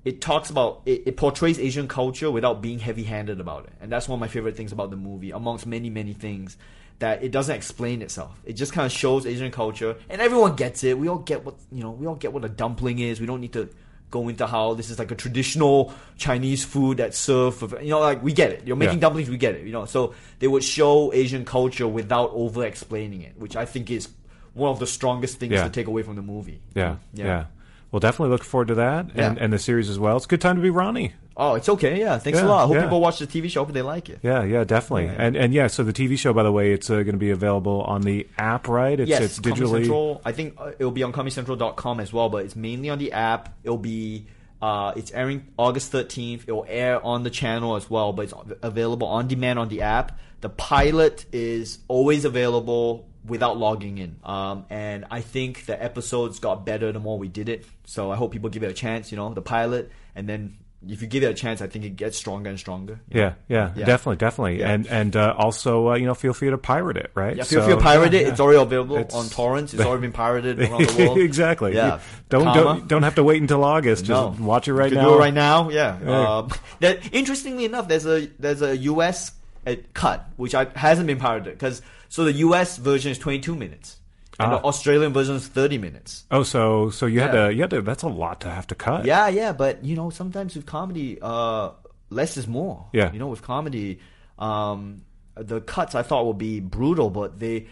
it 0.04 0.20
talks 0.20 0.50
about 0.50 0.82
it, 0.86 1.02
it 1.06 1.16
portrays 1.16 1.58
Asian 1.58 1.86
culture 1.88 2.30
without 2.30 2.62
being 2.62 2.78
heavy 2.78 3.04
handed 3.04 3.40
about 3.40 3.64
it, 3.64 3.72
and 3.80 3.90
that's 3.92 4.08
one 4.08 4.16
of 4.16 4.20
my 4.20 4.28
favorite 4.28 4.56
things 4.56 4.72
about 4.72 4.90
the 4.90 4.96
movie, 4.96 5.30
amongst 5.30 5.66
many 5.66 5.90
many 5.90 6.12
things. 6.12 6.56
That 7.00 7.22
it 7.24 7.32
doesn't 7.32 7.56
explain 7.56 8.02
itself. 8.02 8.38
It 8.44 8.54
just 8.54 8.74
kind 8.74 8.84
of 8.84 8.92
shows 8.92 9.24
Asian 9.24 9.50
culture, 9.50 9.96
and 10.10 10.20
everyone 10.20 10.54
gets 10.54 10.84
it. 10.84 10.98
We 10.98 11.08
all 11.08 11.16
get 11.18 11.44
what 11.46 11.54
you 11.72 11.82
know. 11.82 11.92
We 11.92 12.06
all 12.06 12.14
get 12.14 12.32
what 12.34 12.44
a 12.44 12.48
dumpling 12.50 12.98
is. 12.98 13.20
We 13.20 13.26
don't 13.26 13.40
need 13.40 13.54
to 13.54 13.70
go 14.10 14.28
into 14.28 14.46
how 14.46 14.74
this 14.74 14.90
is 14.90 14.98
like 14.98 15.10
a 15.10 15.14
traditional 15.14 15.94
Chinese 16.18 16.62
food 16.64 16.98
that's 16.98 17.16
served. 17.16 17.58
For, 17.58 17.80
you 17.80 17.88
know, 17.90 18.00
like 18.00 18.22
we 18.22 18.34
get 18.34 18.50
it. 18.50 18.66
You're 18.66 18.76
making 18.76 18.96
Yeah. 18.96 19.00
dumplings. 19.00 19.30
We 19.30 19.38
get 19.38 19.54
it. 19.54 19.64
You 19.64 19.72
know, 19.72 19.86
so 19.86 20.12
they 20.40 20.48
would 20.48 20.62
show 20.64 21.10
Asian 21.14 21.44
culture 21.46 21.88
without 21.88 22.30
over 22.34 22.66
explaining 22.66 23.22
it, 23.22 23.32
which 23.38 23.56
I 23.56 23.64
think 23.64 23.90
is 23.90 24.08
one 24.52 24.70
of 24.70 24.78
the 24.78 24.86
strongest 24.86 25.38
things 25.38 25.52
Yeah. 25.52 25.64
to 25.64 25.70
take 25.70 25.86
away 25.86 26.02
from 26.02 26.16
the 26.16 26.22
movie. 26.22 26.60
yeah, 26.74 26.96
yeah, 27.14 27.24
Yeah. 27.24 27.44
Well, 27.92 28.00
definitely 28.00 28.30
look 28.30 28.44
forward 28.44 28.68
to 28.68 28.74
that 28.76 29.06
and, 29.14 29.36
Yeah. 29.36 29.44
and 29.44 29.52
the 29.52 29.58
series 29.58 29.88
as 29.88 29.98
well. 29.98 30.16
It's 30.16 30.26
a 30.26 30.28
good 30.28 30.40
time 30.40 30.56
to 30.56 30.62
be 30.62 30.70
Ronny. 30.70 31.14
Oh, 31.36 31.54
it's 31.54 31.68
okay. 31.68 31.98
Yeah, 31.98 32.18
thanks 32.18 32.38
Yeah, 32.38 32.46
a 32.46 32.48
lot. 32.48 32.64
I 32.64 32.66
hope 32.66 32.74
yeah. 32.76 32.82
people 32.82 33.00
watch 33.00 33.18
the 33.18 33.26
TV 33.26 33.48
show. 33.48 33.64
Hope 33.64 33.72
they 33.72 33.82
like 33.82 34.10
it. 34.10 34.18
Yeah, 34.22 34.44
yeah, 34.44 34.62
definitely. 34.64 35.06
Yeah. 35.06 35.14
And 35.18 35.36
and 35.36 35.54
yeah, 35.54 35.68
so 35.68 35.82
the 35.82 35.92
TV 35.92 36.18
show, 36.18 36.32
by 36.34 36.42
the 36.42 36.52
way, 36.52 36.72
it's 36.72 36.90
uh, 36.90 36.96
going 36.96 37.12
to 37.12 37.16
be 37.18 37.30
available 37.30 37.80
on 37.82 38.02
the 38.02 38.28
app, 38.36 38.68
right? 38.68 38.98
It's, 39.00 39.08
yes, 39.08 39.22
it's 39.22 39.38
digitally. 39.40 39.80
Central. 39.84 40.20
I 40.24 40.32
think 40.32 40.54
uh, 40.58 40.72
it'll 40.78 40.92
be 40.92 41.02
on 41.02 41.12
ComedyCentral.com 41.12 41.98
as 42.00 42.12
well, 42.12 42.28
but 42.28 42.44
it's 42.44 42.56
mainly 42.56 42.90
on 42.90 42.98
the 42.98 43.12
app. 43.12 43.54
It'll 43.64 43.78
be 43.78 44.26
uh, 44.60 44.92
it's 44.96 45.12
airing 45.12 45.46
August 45.56 45.92
13th. 45.92 46.42
It'll 46.46 46.66
air 46.68 47.04
on 47.04 47.22
the 47.22 47.30
channel 47.30 47.74
as 47.76 47.88
well, 47.88 48.12
but 48.12 48.22
it's 48.24 48.34
available 48.62 49.08
on 49.08 49.26
demand 49.26 49.58
on 49.58 49.68
the 49.68 49.80
app. 49.82 50.18
The 50.42 50.50
pilot 50.50 51.24
is 51.32 51.78
always 51.88 52.24
available 52.24 53.06
without 53.26 53.58
logging 53.58 53.98
in. 53.98 54.16
Um, 54.24 54.64
and 54.70 55.04
I 55.10 55.20
think 55.20 55.66
the 55.66 55.80
episodes 55.82 56.38
got 56.38 56.64
better 56.64 56.90
the 56.92 57.00
more 57.00 57.18
we 57.18 57.28
did 57.28 57.48
it. 57.48 57.64
So 57.84 58.10
I 58.10 58.16
hope 58.16 58.32
people 58.32 58.50
give 58.50 58.62
it 58.62 58.70
a 58.70 58.74
chance, 58.74 59.10
you 59.12 59.16
know, 59.16 59.32
the 59.34 59.42
pilot. 59.42 59.90
And 60.14 60.28
then 60.28 60.56
if 60.88 61.02
you 61.02 61.08
give 61.08 61.22
it 61.22 61.26
a 61.26 61.34
chance, 61.34 61.60
I 61.60 61.66
think 61.66 61.84
it 61.84 61.90
gets 61.96 62.16
stronger 62.16 62.48
and 62.48 62.58
stronger. 62.58 63.00
Yeah, 63.10 63.34
yeah, 63.50 63.72
Yeah. 63.76 63.84
definitely, 63.84 64.16
definitely, 64.16 64.60
Yeah. 64.60 64.70
and 64.70 64.86
and 64.86 65.14
uh, 65.14 65.34
also 65.36 65.90
uh, 65.90 65.94
you 65.96 66.06
know 66.06 66.14
feel 66.14 66.32
free 66.32 66.48
to 66.48 66.56
pirate 66.56 66.96
it, 66.96 67.10
right? 67.14 67.36
Yeah, 67.36 67.42
feel 67.44 67.60
So- 67.60 67.66
free 67.66 67.74
to 67.74 67.80
pirate 67.82 68.14
yeah, 68.14 68.20
it. 68.20 68.28
It's 68.28 68.40
already 68.40 68.58
available 68.62 68.96
It's- 68.96 69.14
on 69.14 69.28
torrents. 69.28 69.74
It's 69.74 69.82
already 69.84 70.00
been 70.00 70.12
pirated 70.12 70.58
around 70.62 70.86
the 70.86 71.04
world. 71.04 71.18
exactly. 71.18 71.74
Yeah. 71.74 72.00
Don't 72.30 72.44
don't 72.54 72.88
don't 72.88 73.02
have 73.02 73.16
to 73.16 73.22
wait 73.24 73.42
until 73.42 73.62
August. 73.62 74.06
Just 74.06 74.38
No. 74.40 74.46
watch 74.46 74.68
it 74.68 74.72
right 74.72 74.90
now. 74.90 75.04
Do 75.06 75.14
it 75.16 75.18
right 75.18 75.34
now. 75.34 75.68
Yeah. 75.68 75.98
Yeah. 76.02 76.36
Um, 76.38 76.48
that, 76.80 77.12
interestingly 77.12 77.66
enough, 77.66 77.86
there's 77.86 78.06
a 78.06 78.28
there's 78.38 78.62
a 78.62 78.74
U.S. 78.78 79.32
uh, 79.66 79.74
cut, 79.94 80.28
which 80.36 80.54
I, 80.54 80.66
hasn't 80.74 81.06
been 81.06 81.18
pirated. 81.18 81.54
Because 81.54 81.82
so 82.08 82.24
the 82.24 82.32
U.S. 82.32 82.76
version 82.78 83.12
is 83.12 83.18
22 83.18 83.54
minutes, 83.54 83.96
and 84.38 84.52
Ah. 84.52 84.58
the 84.58 84.64
Australian 84.64 85.12
version 85.12 85.36
is 85.36 85.46
30 85.48 85.78
minutes. 85.78 86.24
Oh, 86.30 86.42
so 86.42 86.90
so 86.90 87.06
you 87.06 87.20
had 87.20 87.32
to 87.32 87.52
you 87.54 87.60
had 87.62 87.70
to. 87.70 87.82
That's 87.82 88.02
a 88.02 88.08
lot 88.08 88.40
to 88.42 88.50
have 88.50 88.66
to 88.68 88.74
cut. 88.74 89.04
Yeah, 89.04 89.28
yeah, 89.28 89.52
but 89.52 89.84
you 89.84 89.96
know, 89.96 90.10
sometimes 90.10 90.54
with 90.56 90.66
comedy, 90.66 91.18
uh, 91.20 91.70
less 92.10 92.36
is 92.36 92.46
more. 92.48 92.86
Yeah. 92.92 93.12
you 93.12 93.18
know, 93.18 93.28
with 93.28 93.42
comedy, 93.42 94.00
um, 94.38 95.02
the 95.34 95.60
cuts 95.60 95.94
I 95.94 96.02
thought 96.02 96.26
would 96.26 96.38
be 96.38 96.60
brutal, 96.60 97.08
but 97.10 97.38
they, 97.38 97.66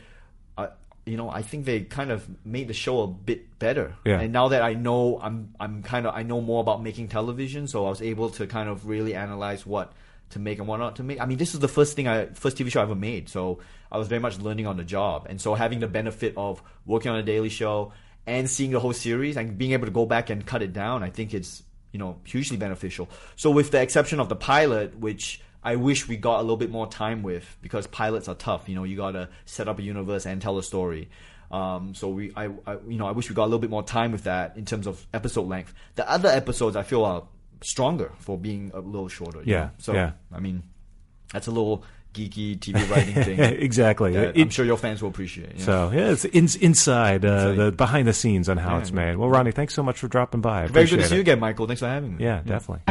uh, 0.57 0.69
you 1.07 1.17
know, 1.17 1.29
I 1.29 1.43
think 1.43 1.65
they 1.65 1.81
kind 1.81 2.11
of 2.11 2.27
made 2.47 2.69
the 2.69 2.75
show 2.75 3.01
a 3.03 3.07
bit 3.09 3.59
better. 3.59 3.95
Yeah. 4.05 4.21
And 4.21 4.33
now 4.33 4.49
that 4.49 4.63
I 4.63 4.75
know, 4.75 5.19
I'm 5.21 5.55
I'm 5.59 5.83
kind 5.83 6.07
of 6.07 6.15
I 6.15 6.23
know 6.23 6.41
more 6.41 6.61
about 6.61 6.83
making 6.83 7.09
television, 7.09 7.67
so 7.67 7.87
I 7.87 7.89
was 7.91 8.03
able 8.03 8.31
to 8.31 8.47
kind 8.47 8.69
of 8.69 8.87
really 8.87 9.15
analyze 9.15 9.67
what 9.67 9.93
to 10.31 10.39
make 10.39 10.59
and 10.59 10.69
what 10.69 10.79
not 10.79 10.97
to 10.97 11.03
make. 11.03 11.21
I 11.21 11.27
mean, 11.27 11.39
this 11.39 11.55
is 11.55 11.61
the 11.61 11.69
first 11.69 11.97
thing 11.97 12.07
I 12.09 12.27
first 12.27 12.57
TV 12.57 12.71
show 12.71 12.81
I 12.81 12.85
ever 12.85 12.95
made, 12.95 13.29
so 13.29 13.61
I 13.91 13.99
was 13.99 14.09
very 14.09 14.21
much 14.21 14.39
learning 14.39 14.67
on 14.67 14.77
the 14.77 14.85
job, 14.85 15.27
and 15.29 15.41
so 15.41 15.55
having 15.55 15.81
the 15.81 15.89
benefit 15.89 16.35
of 16.37 16.63
working 16.87 17.11
on 17.11 17.19
a 17.19 17.23
daily 17.23 17.49
show 17.49 17.93
and 18.27 18.49
seeing 18.49 18.71
the 18.73 18.81
whole 18.81 18.93
series 18.93 19.37
and 19.37 19.57
being 19.57 19.73
able 19.73 19.87
to 19.87 19.93
go 19.93 20.07
back 20.07 20.31
and 20.31 20.45
cut 20.45 20.63
it 20.63 20.73
down, 20.73 21.03
I 21.03 21.11
think 21.11 21.35
it's 21.35 21.63
you 21.93 21.99
know 21.99 22.19
hugely 22.25 22.57
beneficial. 22.57 23.09
So 23.37 23.51
with 23.51 23.71
the 23.71 23.81
exception 23.81 24.21
of 24.21 24.29
the 24.29 24.37
pilot, 24.37 24.99
which 24.99 25.41
I 25.63 25.77
wish 25.77 26.09
we 26.09 26.17
got 26.17 26.39
a 26.39 26.43
little 26.43 26.57
bit 26.57 26.71
more 26.71 26.87
time 26.87 27.23
with 27.23 27.57
because 27.63 27.87
pilots 27.87 28.29
are 28.29 28.35
tough. 28.35 28.69
You 28.69 28.75
know, 28.75 28.85
you 28.85 28.97
gotta 28.97 29.29
set 29.45 29.69
up 29.69 29.79
a 29.79 29.83
universe 29.83 30.27
and 30.27 30.41
tell 30.41 30.59
a 30.59 30.63
story. 30.63 31.11
Um, 31.51 31.95
so 31.95 32.09
we, 32.09 32.33
I, 32.37 32.51
I, 32.67 32.75
you 32.87 32.99
know, 32.99 33.07
I 33.07 33.13
wish 33.13 33.29
we 33.29 33.35
got 33.35 33.45
a 33.45 33.47
little 33.47 33.59
bit 33.59 33.71
more 33.71 33.83
time 33.83 34.13
with 34.13 34.25
that 34.25 34.57
in 34.57 34.65
terms 34.65 34.87
of 34.87 35.07
episode 35.15 35.49
length. 35.49 35.73
The 35.95 36.09
other 36.09 36.29
episodes 36.29 36.77
I 36.77 36.83
feel 36.83 37.05
are 37.05 37.25
stronger 37.63 38.13
for 38.19 38.39
being 38.39 38.71
a 38.75 38.81
little 38.81 39.09
shorter. 39.09 39.41
Yeah, 39.45 39.61
know? 39.61 39.71
So 39.79 39.93
yeah. 39.95 40.13
I 40.33 40.41
mean, 40.41 40.63
that's 41.33 41.47
a 41.47 41.51
little 41.51 41.85
geeky 42.15 42.59
TV 42.59 42.89
writing 42.91 43.15
thing. 43.15 43.39
exactly. 43.63 44.15
It- 44.17 44.37
I'm 44.37 44.49
sure 44.51 44.65
your 44.65 44.79
fans 44.79 45.03
will 45.03 45.11
appreciate. 45.11 45.53
yeah. 45.57 45.65
So 45.65 45.91
yeah, 45.95 46.11
it's 46.13 46.25
in, 46.25 46.49
inside 46.61 47.25
uh, 47.25 47.29
Inside. 47.29 47.57
the 47.57 47.73
behind 47.73 48.09
the 48.09 48.13
scenes 48.15 48.49
on 48.49 48.57
how 48.57 48.77
Yeah. 48.77 48.81
it's 48.81 48.93
made. 48.93 49.17
Well, 49.17 49.29
Ronny, 49.29 49.53
thanks 49.53 49.75
so 49.75 49.83
much 49.83 49.99
for 49.99 50.09
dropping 50.09 50.41
by. 50.41 50.65
I 50.65 50.67
very 50.69 50.87
good 50.87 51.01
to 51.01 51.07
see 51.07 51.17
you 51.17 51.21
again, 51.21 51.39
Michael. 51.41 51.67
Thanks 51.67 51.81
for 51.81 51.89
having 51.89 52.17
me. 52.17 52.25
Yeah, 52.25 52.41
definitely. 52.45 52.83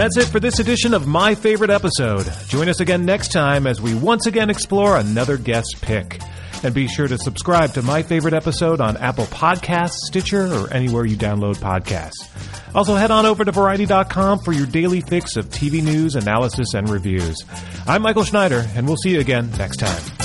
That's 0.00 0.16
it 0.16 0.28
for 0.32 0.40
this 0.40 0.60
edition 0.60 0.94
of 0.94 1.06
My 1.06 1.34
Favorite 1.34 1.68
Episode. 1.68 2.26
Join 2.46 2.70
us 2.70 2.80
again 2.80 3.04
next 3.04 3.32
time 3.32 3.66
as 3.66 3.82
we 3.82 3.94
once 3.94 4.24
again 4.24 4.48
explore 4.48 4.96
another 4.96 5.36
guest 5.36 5.76
pick. 5.82 6.22
And 6.62 6.74
be 6.74 6.88
sure 6.88 7.06
to 7.06 7.18
subscribe 7.18 7.74
to 7.74 7.82
My 7.82 8.02
Favorite 8.02 8.32
Episode 8.32 8.80
on 8.80 8.96
Apple 8.96 9.26
Podcasts, 9.26 9.98
Stitcher, 10.06 10.46
or 10.54 10.72
anywhere 10.72 11.04
you 11.04 11.18
download 11.18 11.56
podcasts. 11.56 12.14
Also, 12.74 12.94
head 12.94 13.10
on 13.10 13.26
over 13.26 13.44
to 13.44 13.52
Variety.com 13.52 14.38
for 14.38 14.52
your 14.52 14.66
daily 14.66 15.02
fix 15.02 15.36
of 15.36 15.50
TV 15.50 15.82
news, 15.82 16.14
analysis, 16.14 16.72
and 16.72 16.88
reviews. 16.88 17.36
I'm 17.86 18.00
Michael 18.00 18.24
Schneider, 18.24 18.64
and 18.74 18.86
we'll 18.86 18.96
see 18.96 19.10
you 19.10 19.20
again 19.20 19.50
next 19.58 19.80
time. 19.80 20.19